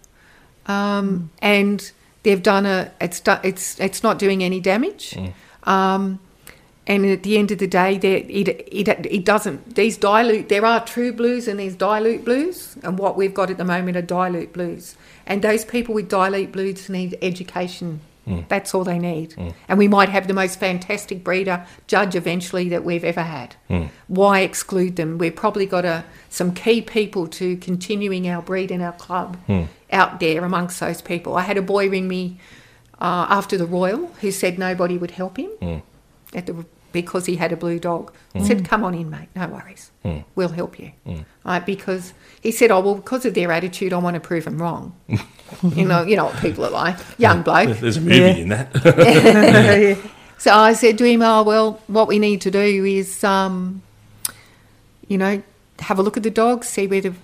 um, 0.67 1.31
and 1.41 1.91
they've 2.23 2.43
done 2.43 2.67
a 2.67 2.91
it's 3.01 3.21
do- 3.21 3.39
it's 3.43 3.79
it's 3.79 4.03
not 4.03 4.19
doing 4.19 4.43
any 4.43 4.61
damage. 4.61 5.17
Um, 5.65 6.21
and 6.87 7.07
at 7.07 7.23
the 7.23 7.39
end 7.39 7.51
of 7.51 7.59
the 7.59 7.67
day, 7.67 7.97
it, 7.97 8.49
it 8.49 8.89
it 8.89 9.25
doesn't. 9.25 9.75
These 9.75 9.97
dilute. 9.97 10.51
There 10.51 10.67
are 10.67 10.85
true 10.85 11.13
blues 11.13 11.49
and 11.49 11.59
there's 11.59 11.75
dilute 11.77 12.25
blues, 12.25 12.77
and 12.83 12.99
what 12.99 13.17
we've 13.17 13.33
got 13.33 13.51
at 13.51 13.57
the 13.57 13.65
moment 13.65 13.97
are 13.97 14.03
dilute 14.03 14.53
blues. 14.53 14.97
And 15.27 15.41
those 15.41 15.65
people 15.65 15.95
with 15.95 16.09
dilute 16.11 16.53
blues 16.53 16.91
need 16.91 17.17
education. 17.23 18.01
Mm. 18.29 18.49
That's 18.49 18.75
all 18.75 18.85
they 18.85 18.99
need. 18.99 19.31
Mm. 19.31 19.55
And 19.69 19.79
we 19.79 19.89
might 19.89 20.09
have 20.09 20.29
the 20.29 20.35
most 20.35 20.59
fantastic 20.59 21.23
breeder 21.23 21.67
judge 21.87 22.15
eventually 22.17 22.69
that 22.71 22.85
we've 22.85 23.05
ever 23.05 23.23
had. 23.23 23.55
Mm. 23.69 23.91
Why 24.09 24.41
exclude 24.41 24.97
them? 24.97 25.19
We've 25.19 25.35
probably 25.35 25.67
got 25.67 25.85
a, 25.85 26.05
some 26.31 26.55
key 26.55 26.81
people 26.81 27.27
to 27.29 27.57
continuing 27.59 28.29
our 28.29 28.41
breed 28.41 28.71
in 28.71 28.81
our 28.81 28.93
club 28.93 29.37
out 29.93 30.21
there 30.21 30.45
amongst 30.45 30.81
those 30.81 31.03
people. 31.03 31.37
I 31.37 31.43
had 31.43 31.59
a 31.59 31.63
boy 31.63 31.91
ring 31.91 32.09
me 32.09 32.39
uh, 33.05 33.27
after 33.29 33.59
the 33.59 33.67
Royal 33.67 34.07
who 34.23 34.31
said 34.31 34.59
nobody 34.59 34.97
would 34.97 35.11
help 35.11 35.37
him 35.37 35.51
mm. 35.61 35.83
at 36.33 36.47
the, 36.47 36.65
because 36.91 37.27
he 37.27 37.37
had 37.37 37.53
a 37.53 37.57
blue 37.57 37.79
dog. 37.79 38.13
I 38.35 38.43
said, 38.43 38.59
mm. 38.59 38.65
"Come 38.65 38.83
on 38.83 38.95
in, 38.95 39.11
mate. 39.11 39.29
No 39.37 39.47
worries. 39.49 39.91
Mm. 40.05 40.25
We'll 40.37 40.49
help 40.61 40.79
you." 40.79 40.93
Right? 41.45 41.65
Because 41.67 42.15
he 42.41 42.51
said, 42.51 42.71
"Oh 42.71 42.81
well, 42.81 42.95
because 42.95 43.27
of 43.27 43.35
their 43.35 43.53
attitude, 43.53 43.93
I 43.93 43.99
want 43.99 44.15
to 44.15 44.21
prove 44.21 44.45
them 44.45 44.57
wrong." 44.63 44.95
you 45.09 45.85
know, 45.85 46.03
you 46.03 46.17
know 46.17 46.27
what 46.27 46.39
people 46.41 46.65
are 46.65 46.71
like. 46.71 46.97
Young 47.19 47.43
bloke. 47.43 47.77
There's 47.79 47.99
a 47.99 48.01
movie 48.01 48.17
Yeah. 48.17 48.43
in 48.43 48.49
that. 48.49 49.99
So 50.37 50.53
I 50.53 50.75
said 50.75 50.99
to 50.99 51.05
him, 51.05 51.23
"Oh 51.23 51.43
well, 51.43 51.81
what 51.87 52.09
we 52.09 52.19
need 52.19 52.41
to 52.43 52.51
do 52.51 52.85
is, 52.85 53.23
um, 53.25 53.83
you 55.09 55.17
know, 55.17 55.43
have 55.79 55.99
a 55.99 56.03
look 56.03 56.17
at 56.17 56.23
the 56.23 56.31
dog, 56.31 56.65
see 56.65 56.87
whether, 56.87 57.15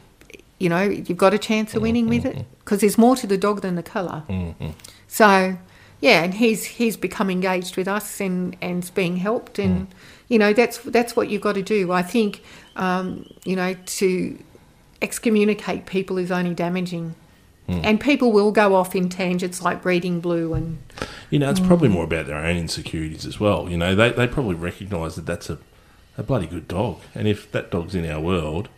you 0.58 0.68
know, 0.68 0.82
you've 0.82 1.18
got 1.18 1.34
a 1.34 1.38
chance 1.38 1.74
of 1.74 1.82
winning 1.82 2.08
with 2.08 2.24
mm-hmm. 2.24 2.38
it, 2.38 2.46
because 2.60 2.80
there's 2.80 2.96
more 2.96 3.16
to 3.16 3.26
the 3.26 3.36
dog 3.36 3.60
than 3.60 3.74
the 3.74 3.82
colour." 3.82 4.22
Mm-hmm. 4.28 4.70
So, 5.08 5.58
yeah, 6.00 6.22
and 6.22 6.34
he's 6.34 6.64
he's 6.64 6.96
become 6.96 7.30
engaged 7.30 7.76
with 7.76 7.88
us 7.88 8.20
and 8.20 8.56
and's 8.62 8.90
being 8.90 9.16
helped, 9.16 9.58
and 9.58 9.88
mm. 9.88 9.92
you 10.28 10.38
know 10.38 10.52
that's 10.52 10.78
that's 10.78 11.14
what 11.14 11.28
you've 11.28 11.42
got 11.42 11.54
to 11.54 11.62
do. 11.62 11.92
I 11.92 12.02
think, 12.02 12.42
um, 12.76 13.26
you 13.44 13.56
know, 13.56 13.74
to 13.74 14.38
excommunicate 15.02 15.86
people 15.86 16.18
is 16.18 16.30
only 16.30 16.54
damaging. 16.54 17.14
Mm. 17.68 17.80
And 17.84 18.00
people 18.00 18.32
will 18.32 18.50
go 18.50 18.74
off 18.74 18.96
in 18.96 19.08
tangents 19.08 19.62
like 19.62 19.80
breeding 19.80 20.20
blue 20.20 20.54
and 20.54 20.78
You 21.30 21.38
know, 21.38 21.50
it's 21.50 21.60
probably 21.60 21.88
mm. 21.88 21.92
more 21.92 22.04
about 22.04 22.26
their 22.26 22.38
own 22.38 22.56
insecurities 22.56 23.24
as 23.24 23.38
well. 23.38 23.68
You 23.68 23.76
know, 23.76 23.94
they, 23.94 24.10
they 24.10 24.26
probably 24.26 24.56
recognise 24.56 25.14
that 25.14 25.26
that's 25.26 25.48
a, 25.48 25.58
a 26.18 26.24
bloody 26.24 26.46
good 26.46 26.66
dog, 26.66 27.00
and 27.14 27.28
if 27.28 27.52
that 27.52 27.70
dog's 27.70 27.94
in 27.94 28.08
our 28.10 28.20
world, 28.20 28.68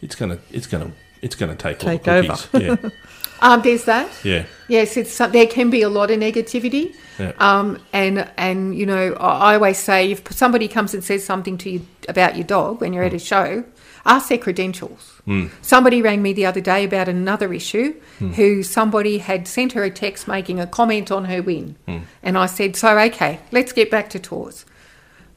it's 0.00 0.14
gonna 0.14 0.38
it's 0.50 0.66
gonna 0.66 0.92
it's 1.22 1.36
gonna 1.36 1.54
take, 1.54 1.78
Take 1.78 2.08
all 2.08 2.22
the 2.22 2.32
over. 2.32 2.42
cookies. 2.42 2.78
Yeah, 2.82 2.90
um, 3.40 3.62
there's 3.62 3.84
that. 3.84 4.08
yeah, 4.24 4.44
Yes, 4.68 4.96
it's 4.96 5.16
there 5.18 5.46
can 5.46 5.70
be 5.70 5.82
a 5.82 5.88
lot 5.88 6.10
of 6.10 6.18
negativity, 6.18 6.94
Yeah. 7.18 7.32
um, 7.38 7.78
and 7.92 8.28
and 8.36 8.76
you 8.76 8.86
know 8.86 9.14
I 9.14 9.52
I 9.52 9.54
always 9.54 9.78
say 9.78 10.10
if 10.10 10.32
somebody 10.32 10.68
comes 10.68 10.94
and 10.94 11.04
says 11.04 11.24
something 11.24 11.56
to 11.58 11.70
you 11.70 11.86
about 12.08 12.36
your 12.36 12.44
dog 12.44 12.80
when 12.80 12.92
you're 12.92 13.04
at 13.04 13.12
a 13.12 13.16
mm. 13.16 13.26
show, 13.26 13.64
ask 14.04 14.28
their 14.28 14.38
credentials. 14.38 15.20
Mm. 15.26 15.50
Somebody 15.62 16.02
rang 16.02 16.20
me 16.22 16.32
the 16.32 16.46
other 16.46 16.60
day 16.60 16.84
about 16.84 17.08
another 17.08 17.52
issue, 17.52 17.94
mm. 18.18 18.34
who 18.34 18.62
somebody 18.62 19.18
had 19.18 19.46
sent 19.46 19.72
her 19.72 19.84
a 19.84 19.90
text 19.90 20.26
making 20.26 20.58
a 20.58 20.66
comment 20.66 21.10
on 21.12 21.26
her 21.26 21.42
win, 21.42 21.76
and 22.22 22.36
I 22.36 22.46
said, 22.46 22.76
so 22.76 22.98
okay, 22.98 23.38
let's 23.52 23.72
get 23.72 23.90
back 23.90 24.10
to 24.10 24.18
tours. 24.18 24.64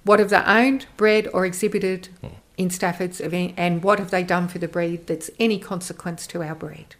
What 0.04 0.20
have 0.20 0.30
they 0.30 0.38
owned, 0.38 0.88
bred, 0.98 1.28
or 1.34 1.46
exhibited 1.46 2.10
in 2.58 2.70
Stafford's 2.70 3.22
event, 3.22 3.54
and 3.58 3.84
what 3.84 4.00
have 4.00 4.10
they 4.10 4.24
done 4.24 4.48
for 4.48 4.58
the 4.58 4.68
breed 4.68 5.06
that's 5.08 5.30
any 5.40 5.60
consequence 5.60 6.26
to 6.28 6.42
our 6.42 6.56
breed? 6.56 6.96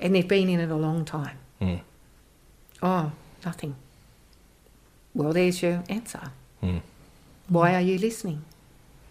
And 0.00 0.14
they've 0.14 0.28
been 0.28 0.48
in 0.48 0.60
it 0.60 0.70
a 0.70 0.76
long 0.76 1.04
time. 1.04 1.38
Hmm. 1.58 1.76
Oh, 2.82 3.12
nothing. 3.44 3.76
Well, 5.14 5.32
there's 5.32 5.62
your 5.62 5.82
answer. 5.88 6.30
Hmm. 6.60 6.78
Why 7.48 7.74
are 7.74 7.80
you 7.80 7.98
listening? 7.98 8.44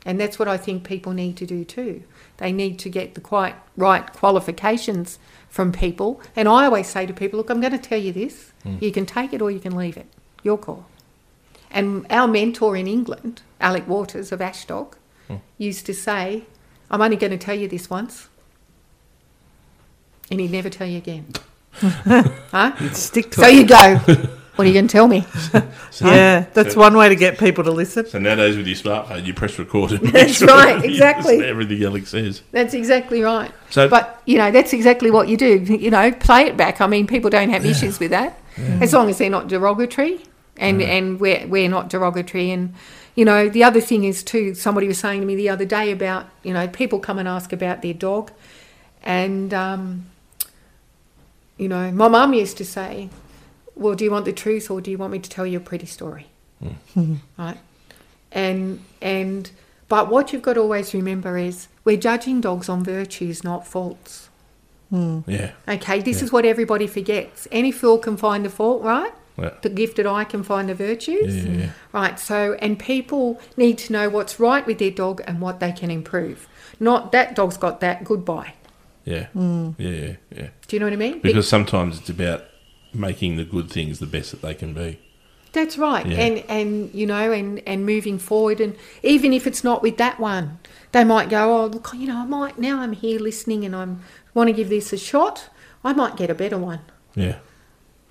And 0.05 0.19
that's 0.19 0.37
what 0.37 0.47
I 0.47 0.57
think 0.57 0.83
people 0.83 1.13
need 1.13 1.35
to 1.37 1.47
do 1.47 1.65
too. 1.65 2.03
They 2.37 2.51
need 2.51 2.77
to 2.79 2.89
get 2.89 3.15
the 3.15 3.21
quite 3.21 3.55
right 3.75 4.11
qualifications 4.13 5.17
from 5.49 5.71
people. 5.71 6.21
And 6.35 6.47
I 6.47 6.65
always 6.65 6.87
say 6.87 7.07
to 7.07 7.13
people, 7.13 7.37
look, 7.37 7.49
I'm 7.49 7.61
going 7.61 7.71
to 7.71 7.79
tell 7.79 7.99
you 7.99 8.13
this. 8.13 8.51
Hmm. 8.63 8.77
You 8.79 8.91
can 8.91 9.05
take 9.05 9.33
it 9.33 9.41
or 9.41 9.49
you 9.49 9.59
can 9.59 9.75
leave 9.75 9.97
it. 9.97 10.07
Your 10.43 10.57
call. 10.57 10.85
And 11.71 12.05
our 12.11 12.27
mentor 12.27 12.75
in 12.77 12.87
England, 12.87 13.41
Alec 13.59 13.87
Waters 13.87 14.31
of 14.31 14.41
Ashdog, 14.41 14.95
used 15.57 15.85
to 15.87 15.93
say, 15.93 16.43
I'm 16.91 17.01
only 17.01 17.17
going 17.17 17.31
to 17.31 17.37
tell 17.37 17.55
you 17.55 17.67
this 17.67 17.89
once. 17.89 18.27
And 20.31 20.39
he'd 20.39 20.51
never 20.51 20.69
tell 20.69 20.87
you 20.87 20.97
again. 20.97 21.27
huh? 21.81 22.89
Stick 22.93 23.31
to 23.31 23.41
So 23.41 23.47
it. 23.47 23.53
you 23.55 23.65
go. 23.65 23.99
What 24.55 24.63
are 24.63 24.69
you 24.69 24.73
going 24.73 24.87
to 24.87 24.91
tell 24.93 25.09
me? 25.09 25.25
So, 25.91 26.05
yeah, 26.09 26.45
that's 26.53 26.77
one 26.77 26.95
way 26.95 27.09
to 27.09 27.15
get 27.17 27.37
people 27.37 27.65
to 27.65 27.71
listen. 27.71 28.05
So 28.05 28.19
nowadays 28.19 28.55
with 28.55 28.65
your 28.67 28.77
smartphone, 28.77 29.25
you 29.25 29.33
press 29.33 29.59
record 29.59 29.91
and 29.91 29.99
That's 30.13 30.37
sure 30.37 30.47
right, 30.47 30.81
exactly. 30.81 31.43
everything 31.43 31.83
Alex 31.83 32.11
says. 32.11 32.41
That's 32.53 32.73
exactly 32.73 33.21
right. 33.21 33.51
So- 33.69 33.89
but 33.89 34.21
you 34.25 34.37
know, 34.37 34.51
that's 34.51 34.71
exactly 34.71 35.11
what 35.11 35.27
you 35.27 35.35
do. 35.35 35.57
You 35.57 35.91
know, 35.91 36.09
play 36.13 36.43
it 36.43 36.55
back. 36.55 36.79
I 36.79 36.87
mean, 36.87 37.05
people 37.05 37.29
don't 37.29 37.49
have 37.49 37.65
issues 37.65 37.99
with 37.99 38.11
that 38.11 38.39
as 38.79 38.93
long 38.93 39.09
as 39.09 39.17
they're 39.17 39.29
not 39.29 39.49
derogatory, 39.49 40.21
and 40.55 40.81
and 40.81 41.19
we're 41.19 41.45
we're 41.47 41.67
not 41.67 41.89
derogatory. 41.89 42.49
And 42.51 42.75
you 43.15 43.25
know, 43.25 43.49
the 43.49 43.65
other 43.65 43.81
thing 43.81 44.05
is 44.05 44.23
too. 44.23 44.53
Somebody 44.53 44.87
was 44.87 44.97
saying 44.99 45.19
to 45.19 45.27
me 45.27 45.35
the 45.35 45.49
other 45.49 45.65
day 45.65 45.91
about 45.91 46.27
you 46.43 46.53
know 46.53 46.65
people 46.69 46.99
come 46.99 47.19
and 47.19 47.27
ask 47.27 47.51
about 47.51 47.81
their 47.81 47.93
dog, 47.93 48.31
and 49.03 49.53
um, 49.53 50.05
you 51.57 51.67
know, 51.69 51.91
my 51.91 52.07
mum 52.07 52.33
used 52.33 52.57
to 52.57 52.65
say, 52.65 53.09
"Well, 53.75 53.95
do 53.95 54.03
you 54.03 54.11
want 54.11 54.25
the 54.25 54.33
truth 54.33 54.69
or 54.69 54.81
do 54.81 54.91
you 54.91 54.97
want 54.97 55.11
me 55.11 55.19
to 55.19 55.29
tell 55.29 55.45
you 55.45 55.57
a 55.57 55.61
pretty 55.61 55.85
story?" 55.85 56.27
Hmm. 56.93 57.15
right? 57.37 57.57
And 58.31 58.83
and 59.01 59.51
but 59.87 60.09
what 60.09 60.33
you've 60.33 60.41
got 60.41 60.53
to 60.53 60.61
always 60.61 60.93
remember 60.93 61.37
is 61.37 61.67
we're 61.83 61.97
judging 61.97 62.41
dogs 62.41 62.69
on 62.69 62.83
virtues, 62.83 63.43
not 63.43 63.67
faults. 63.67 64.29
Hmm. 64.89 65.19
Yeah. 65.27 65.51
Okay, 65.67 66.01
this 66.01 66.21
is 66.21 66.31
what 66.31 66.45
everybody 66.45 66.87
forgets. 66.87 67.47
Any 67.51 67.71
fool 67.71 67.97
can 67.97 68.17
find 68.17 68.45
the 68.45 68.49
fault, 68.49 68.83
right? 68.83 69.13
Yeah. 69.37 69.51
The 69.61 69.69
gifted 69.69 70.05
eye 70.05 70.23
can 70.23 70.43
find 70.43 70.69
the 70.69 70.75
virtues. 70.75 71.35
Yeah, 71.35 71.51
yeah, 71.51 71.57
yeah. 71.57 71.69
Right. 71.91 72.19
So, 72.19 72.53
and 72.59 72.79
people 72.79 73.41
need 73.57 73.77
to 73.79 73.93
know 73.93 74.09
what's 74.09 74.39
right 74.39 74.65
with 74.65 74.79
their 74.79 74.91
dog 74.91 75.21
and 75.27 75.41
what 75.41 75.59
they 75.59 75.71
can 75.71 75.91
improve. 75.91 76.47
Not 76.79 77.11
that 77.11 77.35
dog's 77.35 77.57
got 77.57 77.81
that. 77.81 78.03
Goodbye. 78.03 78.53
Yeah. 79.05 79.27
Mm. 79.35 79.75
Yeah, 79.77 79.89
yeah, 79.89 80.13
yeah. 80.35 80.47
Do 80.67 80.75
you 80.75 80.79
know 80.79 80.87
what 80.87 80.93
I 80.93 80.97
mean? 80.97 81.19
Because 81.19 81.47
sometimes 81.47 81.99
it's 81.99 82.09
about 82.09 82.43
making 82.93 83.37
the 83.37 83.43
good 83.45 83.69
things 83.69 83.99
the 83.99 84.05
best 84.07 84.31
that 84.31 84.41
they 84.41 84.53
can 84.55 84.73
be. 84.73 84.99
That's 85.53 85.77
right. 85.77 86.05
Yeah. 86.05 86.17
And 86.17 86.43
and 86.49 86.93
you 86.93 87.05
know, 87.05 87.31
and 87.31 87.61
and 87.67 87.85
moving 87.85 88.17
forward, 88.19 88.59
and 88.59 88.75
even 89.03 89.31
if 89.31 89.47
it's 89.47 89.63
not 89.63 89.81
with 89.81 89.97
that 89.97 90.19
one, 90.19 90.59
they 90.91 91.03
might 91.05 91.29
go, 91.29 91.63
oh, 91.63 91.67
look, 91.67 91.91
you 91.95 92.07
know, 92.07 92.17
I 92.17 92.25
might 92.25 92.59
now 92.59 92.79
I'm 92.81 92.91
here 92.93 93.19
listening, 93.19 93.63
and 93.63 93.73
I'm 93.75 94.01
want 94.33 94.47
to 94.49 94.53
give 94.53 94.67
this 94.69 94.91
a 94.91 94.97
shot. 94.97 95.49
I 95.83 95.93
might 95.93 96.17
get 96.17 96.29
a 96.31 96.33
better 96.35 96.57
one 96.57 96.81
Yeah. 97.15 97.35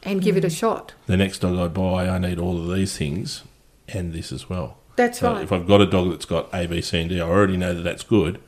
and 0.05 0.23
give 0.23 0.37
Mm. 0.37 0.39
it 0.39 0.45
a 0.45 0.51
shot. 0.51 0.95
The 1.07 1.17
next 1.17 1.41
dog 1.41 1.59
I 1.59 1.67
buy, 1.69 2.09
I 2.09 2.19
need 2.19 2.39
all 2.39 2.57
of 2.57 2.73
these 2.75 2.97
things 2.97 3.43
and 3.89 4.13
this 4.13 4.31
as 4.33 4.49
well. 4.49 4.79
That's 4.97 5.19
So 5.19 5.33
right. 5.33 5.43
If 5.43 5.51
I've 5.51 5.67
got 5.67 5.81
a 5.81 5.87
dog 5.87 6.11
that's 6.13 6.25
got 6.25 6.49
A, 6.55 6.67
B, 6.67 6.81
C, 6.81 7.01
and 7.01 7.11
D, 7.11 7.21
I 7.21 7.25
already 7.29 7.57
know 7.57 7.75
that 7.75 7.83
that's 7.83 8.05
good. 8.05 8.41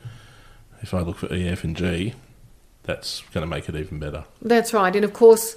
If 0.81 0.93
I 0.93 1.01
look 1.01 1.17
for 1.17 1.31
E, 1.33 1.45
F, 1.47 1.63
and 1.65 1.75
G, 1.75 2.13
that's 2.87 3.21
going 3.33 3.43
to 3.43 3.47
make 3.47 3.69
it 3.69 3.75
even 3.75 3.99
better. 3.99 4.25
That's 4.41 4.73
right. 4.73 4.95
And 4.95 5.05
of 5.05 5.13
course, 5.13 5.55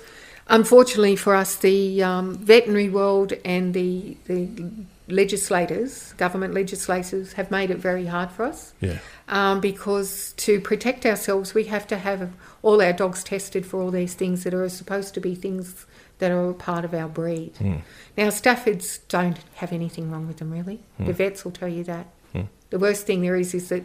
unfortunately 0.48 1.16
for 1.16 1.34
us, 1.34 1.56
the 1.56 2.02
um, 2.02 2.34
veterinary 2.36 2.88
world 2.90 3.32
and 3.44 3.72
the, 3.72 4.16
the 4.26 4.48
legislators, 5.08 6.12
government 6.14 6.54
legislators, 6.54 7.34
have 7.34 7.50
made 7.50 7.70
it 7.70 7.78
very 7.78 8.06
hard 8.06 8.30
for 8.30 8.44
us 8.44 8.74
Yeah. 8.80 8.98
um, 9.28 9.60
because 9.60 10.32
to 10.38 10.60
protect 10.60 11.06
ourselves, 11.06 11.54
we 11.54 11.64
have 11.64 11.86
to 11.88 11.96
have 11.98 12.30
all 12.62 12.82
our 12.82 12.92
dogs 12.92 13.22
tested 13.24 13.64
for 13.64 13.80
all 13.80 13.90
these 13.90 14.14
things 14.14 14.44
that 14.44 14.54
are 14.54 14.68
supposed 14.68 15.14
to 15.14 15.20
be 15.20 15.34
things 15.34 15.86
that 16.18 16.30
are 16.30 16.50
a 16.50 16.54
part 16.54 16.84
of 16.84 16.92
our 16.92 17.08
breed. 17.08 17.54
Mm. 17.54 17.80
Now, 18.16 18.28
Staffords 18.28 19.00
don't 19.08 19.38
have 19.54 19.72
anything 19.72 20.10
wrong 20.10 20.26
with 20.26 20.36
them, 20.36 20.50
really. 20.50 20.80
The 20.98 21.14
vets 21.14 21.44
will 21.44 21.52
tell 21.52 21.68
you 21.68 21.82
that. 21.84 22.06
Mm. 22.34 22.48
The 22.68 22.78
worst 22.78 23.06
thing 23.06 23.22
there 23.22 23.36
is 23.36 23.54
is 23.54 23.70
that 23.70 23.82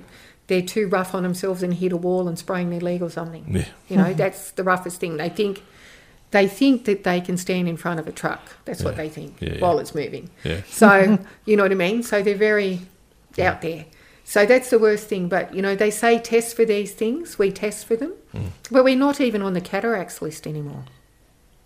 they're 0.47 0.61
too 0.61 0.87
rough 0.87 1.15
on 1.15 1.23
themselves 1.23 1.63
and 1.63 1.73
hit 1.73 1.91
a 1.91 1.97
wall 1.97 2.27
and 2.27 2.37
spraying 2.37 2.69
their 2.69 2.79
leg 2.79 3.01
or 3.01 3.09
something. 3.09 3.45
Yeah. 3.49 3.65
You 3.89 3.97
know, 3.97 4.13
that's 4.13 4.51
the 4.51 4.63
roughest 4.63 4.99
thing. 4.99 5.17
They 5.17 5.29
think 5.29 5.63
they 6.31 6.47
think 6.47 6.85
that 6.85 7.03
they 7.03 7.21
can 7.21 7.37
stand 7.37 7.67
in 7.69 7.77
front 7.77 7.99
of 7.99 8.07
a 8.07 8.11
truck. 8.11 8.41
That's 8.65 8.83
what 8.83 8.95
they 8.97 9.09
think 9.09 9.37
Yeah, 9.41 9.53
yeah. 9.53 9.59
while 9.59 9.79
it's 9.79 9.95
moving. 9.95 10.29
Yeah. 10.43 10.61
So 10.67 11.17
you 11.45 11.55
know 11.55 11.63
what 11.63 11.71
I 11.71 11.75
mean. 11.75 12.03
So 12.03 12.21
they're 12.21 12.35
very 12.35 12.81
out 13.39 13.61
there. 13.61 13.85
So 14.23 14.45
that's 14.45 14.69
the 14.69 14.79
worst 14.79 15.07
thing. 15.07 15.29
But 15.29 15.53
you 15.53 15.61
know, 15.61 15.75
they 15.75 15.91
say 15.91 16.19
test 16.19 16.55
for 16.55 16.65
these 16.65 16.93
things. 16.93 17.37
We 17.39 17.51
test 17.51 17.85
for 17.85 17.95
them, 17.95 18.13
Mm. 18.33 18.49
but 18.71 18.83
we're 18.83 18.97
not 18.97 19.21
even 19.21 19.41
on 19.41 19.53
the 19.53 19.61
cataracts 19.61 20.21
list 20.21 20.45
anymore. 20.45 20.83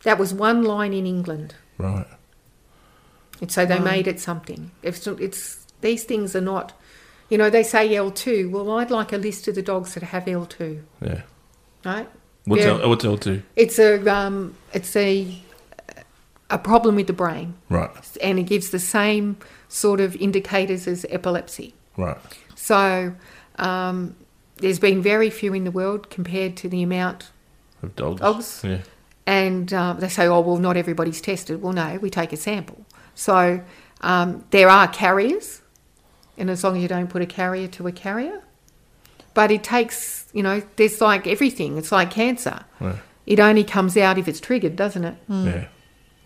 That 0.03 0.17
was 0.19 0.33
one 0.33 0.63
line 0.63 0.93
in 0.93 1.05
England, 1.07 1.55
Right. 1.77 2.05
and 3.41 3.51
so 3.51 3.65
they 3.65 3.79
made 3.79 4.07
it 4.07 4.19
something. 4.19 4.71
It's, 4.83 5.05
it's 5.07 5.65
these 5.81 6.03
things 6.03 6.35
are 6.35 6.41
not. 6.41 6.73
You 7.29 7.37
know, 7.37 7.49
they 7.49 7.63
say 7.63 7.95
L 7.95 8.11
two. 8.11 8.49
Well, 8.49 8.71
I'd 8.79 8.91
like 8.91 9.13
a 9.13 9.17
list 9.17 9.47
of 9.47 9.55
the 9.55 9.61
dogs 9.61 9.93
that 9.93 10.03
have 10.03 10.27
L 10.27 10.45
two. 10.45 10.83
Yeah. 11.01 11.21
Right. 11.85 12.09
What's, 12.45 12.63
Yeah. 12.63 12.79
L, 12.81 12.89
what's 12.89 13.05
L2? 13.05 13.43
It's 13.55 13.77
a 13.79 14.05
um, 14.11 14.55
it's 14.73 14.95
a 14.95 15.41
a 16.49 16.57
problem 16.57 16.95
with 16.95 17.05
the 17.07 17.13
brain, 17.13 17.53
Right. 17.69 17.91
and 18.23 18.39
it 18.39 18.43
gives 18.43 18.71
the 18.71 18.79
same 18.79 19.37
sort 19.67 19.99
of 19.99 20.15
indicators 20.15 20.87
as 20.87 21.05
epilepsy. 21.09 21.75
Right. 21.95 22.17
So 22.55 23.13
um, 23.57 24.15
there's 24.57 24.79
been 24.79 25.01
very 25.03 25.29
few 25.29 25.53
in 25.53 25.63
the 25.63 25.71
world 25.71 26.09
compared 26.09 26.57
to 26.57 26.69
the 26.69 26.81
amount. 26.81 27.29
Of 27.83 27.95
dogs. 27.95 28.19
Dogs? 28.21 28.61
Yeah. 28.63 28.79
And 29.27 29.71
um, 29.73 29.99
they 29.99 30.09
say, 30.09 30.25
oh, 30.25 30.39
well, 30.39 30.57
not 30.57 30.75
everybody's 30.75 31.21
tested. 31.21 31.61
Well, 31.61 31.73
no, 31.73 31.99
we 32.01 32.09
take 32.09 32.33
a 32.33 32.37
sample. 32.37 32.83
So 33.13 33.61
um, 34.01 34.43
there 34.49 34.69
are 34.69 34.87
carriers, 34.87 35.61
and 36.39 36.49
as 36.49 36.63
long 36.63 36.77
as 36.77 36.81
you 36.81 36.87
don't 36.87 37.09
put 37.09 37.21
a 37.21 37.25
carrier 37.25 37.67
to 37.67 37.87
a 37.87 37.91
carrier. 37.91 38.41
But 39.33 39.51
it 39.51 39.63
takes, 39.63 40.27
you 40.33 40.41
know, 40.41 40.63
there's 40.77 41.01
like 41.01 41.27
everything. 41.27 41.77
It's 41.77 41.91
like 41.91 42.09
cancer. 42.09 42.65
Yeah. 42.81 42.97
It 43.27 43.39
only 43.39 43.63
comes 43.63 43.95
out 43.95 44.17
if 44.17 44.27
it's 44.27 44.39
triggered, 44.39 44.75
doesn't 44.75 45.03
it? 45.03 45.15
Yeah. 45.27 45.67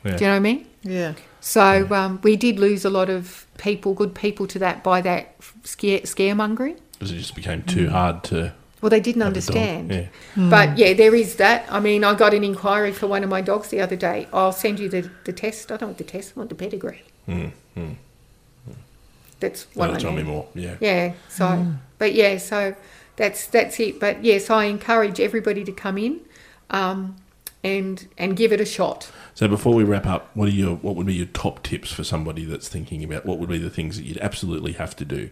Yeah. 0.05 0.17
Do 0.17 0.23
you 0.23 0.29
know 0.29 0.33
what 0.33 0.35
I 0.35 0.39
mean? 0.39 0.67
Yeah. 0.83 1.13
So 1.41 1.87
um, 1.91 2.19
we 2.23 2.35
did 2.35 2.59
lose 2.59 2.85
a 2.85 2.89
lot 2.89 3.09
of 3.09 3.45
people, 3.57 3.93
good 3.93 4.15
people, 4.15 4.47
to 4.47 4.59
that 4.59 4.83
by 4.83 5.01
that 5.01 5.35
scare, 5.63 5.99
scaremongering. 6.01 6.77
Because 6.93 7.11
it 7.11 7.17
just 7.17 7.35
became 7.35 7.63
too 7.63 7.89
hard 7.89 8.23
to. 8.25 8.53
Well, 8.81 8.89
they 8.89 8.99
didn't 8.99 9.21
have 9.21 9.31
a 9.31 9.39
dog. 9.41 9.55
understand. 9.55 9.91
Yeah. 9.91 10.49
But 10.49 10.77
yeah, 10.77 10.93
there 10.93 11.15
is 11.15 11.37
that. 11.37 11.65
I 11.69 11.79
mean, 11.79 12.03
I 12.03 12.15
got 12.15 12.33
an 12.33 12.43
inquiry 12.43 12.91
for 12.91 13.07
one 13.07 13.23
of 13.23 13.29
my 13.29 13.41
dogs 13.41 13.69
the 13.69 13.81
other 13.81 13.95
day. 13.95 14.27
I'll 14.33 14.51
send 14.51 14.79
you 14.79 14.89
the, 14.89 15.09
the 15.25 15.33
test. 15.33 15.71
I 15.71 15.77
don't 15.77 15.89
want 15.89 15.97
the 15.97 16.03
test, 16.03 16.33
I 16.35 16.39
want 16.39 16.49
the 16.49 16.55
pedigree. 16.55 17.03
Mm, 17.27 17.51
mm. 17.77 17.95
That's 19.43 19.65
what 19.73 19.87
That'll 19.87 19.95
I 19.97 19.99
tell 19.99 20.11
me 20.13 20.23
more. 20.23 20.47
Yeah. 20.55 20.77
Yeah, 20.79 21.13
so, 21.27 21.73
but 21.97 22.13
yeah, 22.13 22.37
so 22.37 22.77
that's 23.17 23.45
that's 23.47 23.77
it. 23.77 23.99
But 23.99 24.23
yes, 24.23 24.49
I 24.49 24.65
encourage 24.65 25.19
everybody 25.19 25.65
to 25.65 25.73
come 25.73 25.97
in 25.97 26.21
um, 26.69 27.17
and 27.61 28.07
and 28.17 28.37
give 28.37 28.53
it 28.53 28.61
a 28.61 28.65
shot. 28.65 29.11
So 29.33 29.49
before 29.49 29.73
we 29.73 29.83
wrap 29.83 30.05
up, 30.05 30.29
what 30.33 30.47
are 30.47 30.51
your 30.51 30.77
what 30.77 30.95
would 30.95 31.07
be 31.07 31.15
your 31.15 31.25
top 31.25 31.61
tips 31.61 31.91
for 31.91 32.05
somebody 32.05 32.45
that's 32.45 32.69
thinking 32.69 33.03
about 33.03 33.25
what 33.25 33.37
would 33.37 33.49
be 33.49 33.57
the 33.57 33.69
things 33.69 33.97
that 33.97 34.05
you'd 34.05 34.17
absolutely 34.19 34.71
have 34.73 34.95
to 34.95 35.03
do 35.03 35.29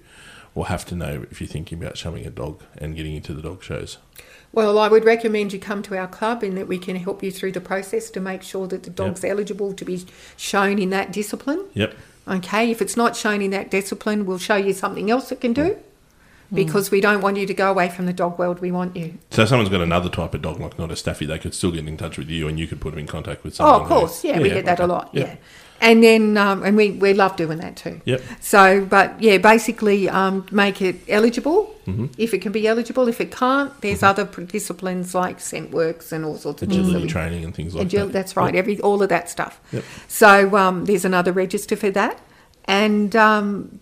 or 0.55 0.67
have 0.67 0.83
to 0.87 0.95
know 0.95 1.25
if 1.31 1.39
you're 1.39 1.47
thinking 1.47 1.81
about 1.81 1.95
showing 1.95 2.27
a 2.27 2.29
dog 2.29 2.61
and 2.77 2.97
getting 2.97 3.15
into 3.15 3.33
the 3.33 3.41
dog 3.41 3.63
shows? 3.63 3.97
Well, 4.51 4.77
I 4.77 4.89
would 4.89 5.05
recommend 5.05 5.53
you 5.53 5.59
come 5.59 5.81
to 5.83 5.97
our 5.97 6.09
club 6.09 6.43
and 6.43 6.57
that 6.57 6.67
we 6.67 6.77
can 6.77 6.97
help 6.97 7.23
you 7.23 7.31
through 7.31 7.53
the 7.53 7.61
process 7.61 8.09
to 8.09 8.19
make 8.19 8.43
sure 8.43 8.67
that 8.67 8.83
the 8.83 8.89
dog's 8.89 9.23
eligible 9.23 9.71
to 9.71 9.85
be 9.85 10.05
shown 10.35 10.77
in 10.77 10.89
that 10.89 11.13
discipline. 11.13 11.63
Yep. 11.73 11.95
Okay, 12.31 12.71
if 12.71 12.81
it's 12.81 12.95
not 12.95 13.15
shown 13.15 13.41
in 13.41 13.51
that 13.51 13.69
discipline, 13.69 14.25
we'll 14.25 14.37
show 14.37 14.55
you 14.55 14.71
something 14.73 15.11
else 15.11 15.31
it 15.31 15.41
can 15.41 15.51
do 15.53 15.77
because 16.53 16.91
we 16.91 16.99
don't 17.01 17.21
want 17.21 17.37
you 17.37 17.45
to 17.45 17.53
go 17.53 17.69
away 17.69 17.89
from 17.89 18.05
the 18.05 18.13
dog 18.13 18.37
world. 18.39 18.59
We 18.59 18.71
want 18.71 18.95
you. 18.95 19.17
So 19.31 19.45
someone's 19.45 19.69
got 19.69 19.81
another 19.81 20.09
type 20.09 20.33
of 20.33 20.41
dog, 20.41 20.59
like 20.59 20.77
not 20.79 20.91
a 20.91 20.95
staffy, 20.95 21.25
they 21.25 21.39
could 21.39 21.53
still 21.53 21.71
get 21.71 21.87
in 21.87 21.97
touch 21.97 22.17
with 22.17 22.29
you, 22.29 22.47
and 22.47 22.59
you 22.59 22.67
could 22.67 22.79
put 22.81 22.91
them 22.91 22.99
in 22.99 23.07
contact 23.07 23.43
with 23.43 23.55
someone. 23.55 23.75
Oh, 23.79 23.83
of 23.83 23.87
course, 23.87 24.21
who- 24.21 24.29
yeah, 24.29 24.39
we 24.39 24.49
get 24.49 24.65
that 24.65 24.79
a 24.79 24.87
lot. 24.87 25.09
Yep. 25.13 25.27
Yeah, 25.27 25.35
and 25.81 26.01
then 26.01 26.37
um, 26.37 26.63
and 26.63 26.77
we 26.77 26.91
we 26.91 27.13
love 27.13 27.35
doing 27.35 27.57
that 27.59 27.75
too. 27.75 27.99
Yep. 28.05 28.21
So, 28.39 28.85
but 28.85 29.21
yeah, 29.21 29.37
basically 29.39 30.07
um, 30.07 30.45
make 30.51 30.81
it 30.81 30.95
eligible 31.09 31.75
Mm-hmm. 31.87 32.05
if 32.19 32.31
it 32.35 32.43
can 32.43 32.51
be 32.51 32.67
eligible. 32.67 33.07
If 33.07 33.19
it 33.19 33.31
can't, 33.31 33.71
there's 33.81 34.03
other 34.03 34.25
disciplines 34.45 35.15
like 35.15 35.39
scent 35.39 35.71
works 35.71 36.11
and 36.11 36.23
all 36.23 36.37
sorts 36.37 36.61
of 36.61 36.69
Agility 36.69 36.93
things. 36.93 37.11
training 37.11 37.43
and 37.43 37.55
things 37.55 37.73
like 37.73 37.87
Agil- 37.87 38.05
that. 38.05 38.13
That's 38.13 38.37
right. 38.37 38.55
Every 38.55 38.79
all 38.81 39.01
of 39.01 39.09
that 39.09 39.29
stuff. 39.29 39.59
Yep. 39.71 39.83
So 40.07 40.55
um, 40.55 40.85
there's 40.85 41.05
another 41.05 41.31
register 41.33 41.75
for 41.75 41.89
that, 41.91 42.21
and 42.65 43.15
um, 43.15 43.79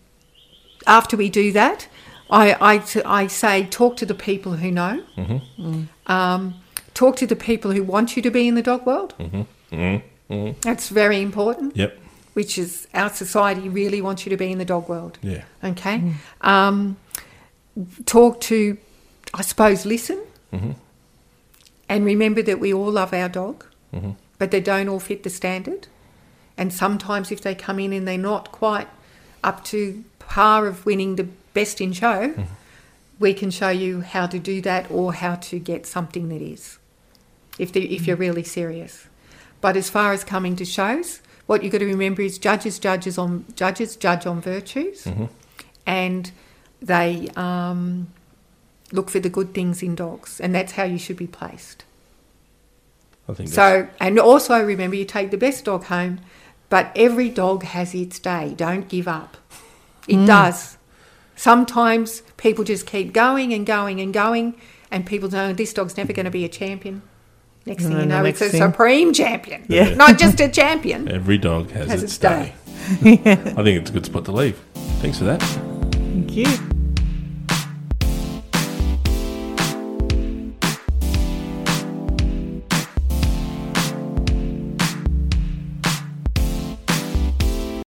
after 0.88 1.18
we 1.18 1.30
do 1.30 1.52
that, 1.52 1.90
I, 2.32 2.56
I 2.76 2.78
t- 2.78 3.04
I 3.04 3.28
say 3.28 3.66
talk 3.66 3.98
to 3.98 4.06
the 4.06 4.16
people 4.16 4.54
who 4.54 4.72
know. 4.72 5.04
Mm-hmm. 5.18 5.82
Um, 6.10 6.54
talk 6.94 7.18
to 7.18 7.28
the 7.28 7.36
people 7.36 7.72
who 7.72 7.84
want 7.84 8.16
you 8.16 8.22
to 8.24 8.32
be 8.32 8.48
in 8.48 8.56
the 8.56 8.64
dog 8.64 8.86
world. 8.86 9.14
Mm-hmm. 10.30 10.60
That's 10.62 10.90
very 10.90 11.22
important. 11.22 11.76
Yep. 11.76 11.98
Which 12.34 12.58
is 12.58 12.88
our 12.94 13.10
society 13.10 13.68
really 13.70 14.02
wants 14.02 14.26
you 14.26 14.30
to 14.30 14.38
be 14.38 14.52
in 14.52 14.58
the 14.60 14.66
dog 14.66 14.88
world. 14.88 15.18
Yeah. 15.22 15.44
Okay. 15.64 16.14
Um, 16.42 16.98
talk 18.06 18.40
to, 18.42 18.78
I 19.34 19.42
suppose, 19.42 19.86
listen. 19.86 20.22
Mm-hmm. 20.54 20.72
And 21.90 22.06
remember 22.06 22.42
that 22.44 22.60
we 22.60 22.74
all 22.74 22.92
love 22.92 23.14
our 23.14 23.30
dog, 23.30 23.66
Mm-hmm. 23.94 24.12
but 24.38 24.52
they 24.52 24.62
don't 24.62 24.88
all 24.88 25.00
fit 25.00 25.24
the 25.24 25.32
standard. 25.32 25.88
And 26.56 26.72
sometimes, 26.72 27.32
if 27.32 27.42
they 27.42 27.56
come 27.56 27.80
in 27.80 27.92
and 27.92 28.08
they're 28.08 28.20
not 28.20 28.52
quite 28.52 28.88
up 29.44 29.64
to 29.66 30.04
par 30.20 30.68
of 30.68 30.86
winning 30.86 31.16
the 31.16 31.28
best 31.56 31.82
in 31.82 31.92
show, 31.94 32.30
Mm-hmm. 32.30 32.44
we 33.20 33.34
can 33.34 33.50
show 33.50 33.70
you 33.70 34.02
how 34.02 34.28
to 34.28 34.38
do 34.38 34.62
that 34.62 34.90
or 34.92 35.14
how 35.14 35.36
to 35.36 35.58
get 35.58 35.88
something 35.88 36.30
that 36.30 36.42
is, 36.42 36.78
if, 37.58 37.74
the, 37.74 37.94
if 37.96 38.06
you're 38.06 38.16
really 38.16 38.44
serious. 38.44 39.08
But 39.62 39.76
as 39.76 39.90
far 39.90 40.14
as 40.14 40.24
coming 40.24 40.56
to 40.58 40.66
shows, 40.66 41.22
what 41.46 41.64
you've 41.64 41.72
got 41.72 41.80
to 41.80 41.86
remember 41.86 42.22
is 42.22 42.38
judges 42.38 42.80
judges 42.80 43.18
on 43.18 43.46
judges 43.56 43.96
judge 43.96 44.26
on 44.26 44.40
virtues, 44.42 45.04
Mm-hmm. 45.04 45.26
and 45.86 46.32
they 46.82 47.28
um, 47.36 48.08
look 48.92 49.10
for 49.10 49.20
the 49.20 49.30
good 49.30 49.54
things 49.54 49.84
in 49.84 49.96
dogs, 49.96 50.40
and 50.40 50.56
that's 50.56 50.74
how 50.74 50.84
you 50.84 50.98
should 50.98 51.18
be 51.18 51.28
placed. 51.28 51.84
I 53.28 53.34
think 53.34 53.50
So, 53.50 53.88
and 54.00 54.18
also 54.20 54.64
remember, 54.64 54.96
you 54.96 55.06
take 55.06 55.30
the 55.32 55.38
best 55.38 55.66
dog 55.66 55.84
home, 55.86 56.22
but 56.70 56.92
every 56.96 57.30
dog 57.30 57.64
has 57.64 57.94
its 57.94 58.18
day. 58.20 58.54
Don't 58.56 58.88
give 58.88 59.08
up. 59.08 59.38
It 60.08 60.26
does. 60.26 60.78
Sometimes 61.36 62.22
people 62.38 62.64
just 62.64 62.88
keep 62.88 63.14
going 63.14 63.54
and 63.54 63.66
going 63.66 64.02
and 64.02 64.14
going, 64.14 64.56
and 64.90 65.06
people 65.06 65.30
know 65.30 65.54
this 65.54 65.74
dog's 65.74 65.98
never 65.98 66.14
going 66.14 66.26
to 66.26 66.32
be 66.32 66.46
a 66.46 66.50
champion. 66.50 67.02
Next 67.66 67.84
thing 67.84 68.00
you 68.00 68.06
know, 68.06 68.26
it's 68.26 68.42
a 68.42 68.50
thing- 68.50 68.62
supreme 68.62 69.14
champion. 69.14 69.66
Yeah. 69.68 69.94
Not 69.96 70.18
just 70.18 70.40
a 70.40 70.48
champion. 70.50 71.08
every 71.10 71.38
dog 71.38 71.70
has, 71.72 71.88
Has 71.90 72.04
its 72.04 72.14
its 72.14 72.18
day. 72.20 72.54
day. 73.04 73.22
I 73.32 73.64
think 73.64 73.80
it's 73.82 73.90
a 73.90 73.94
good 73.94 74.06
spot 74.06 74.26
to 74.26 74.32
leave. 74.32 74.58
Thanks 75.02 75.18
for 75.20 75.26
that. 75.26 75.42
Thank 75.42 76.36
you. 76.36 76.48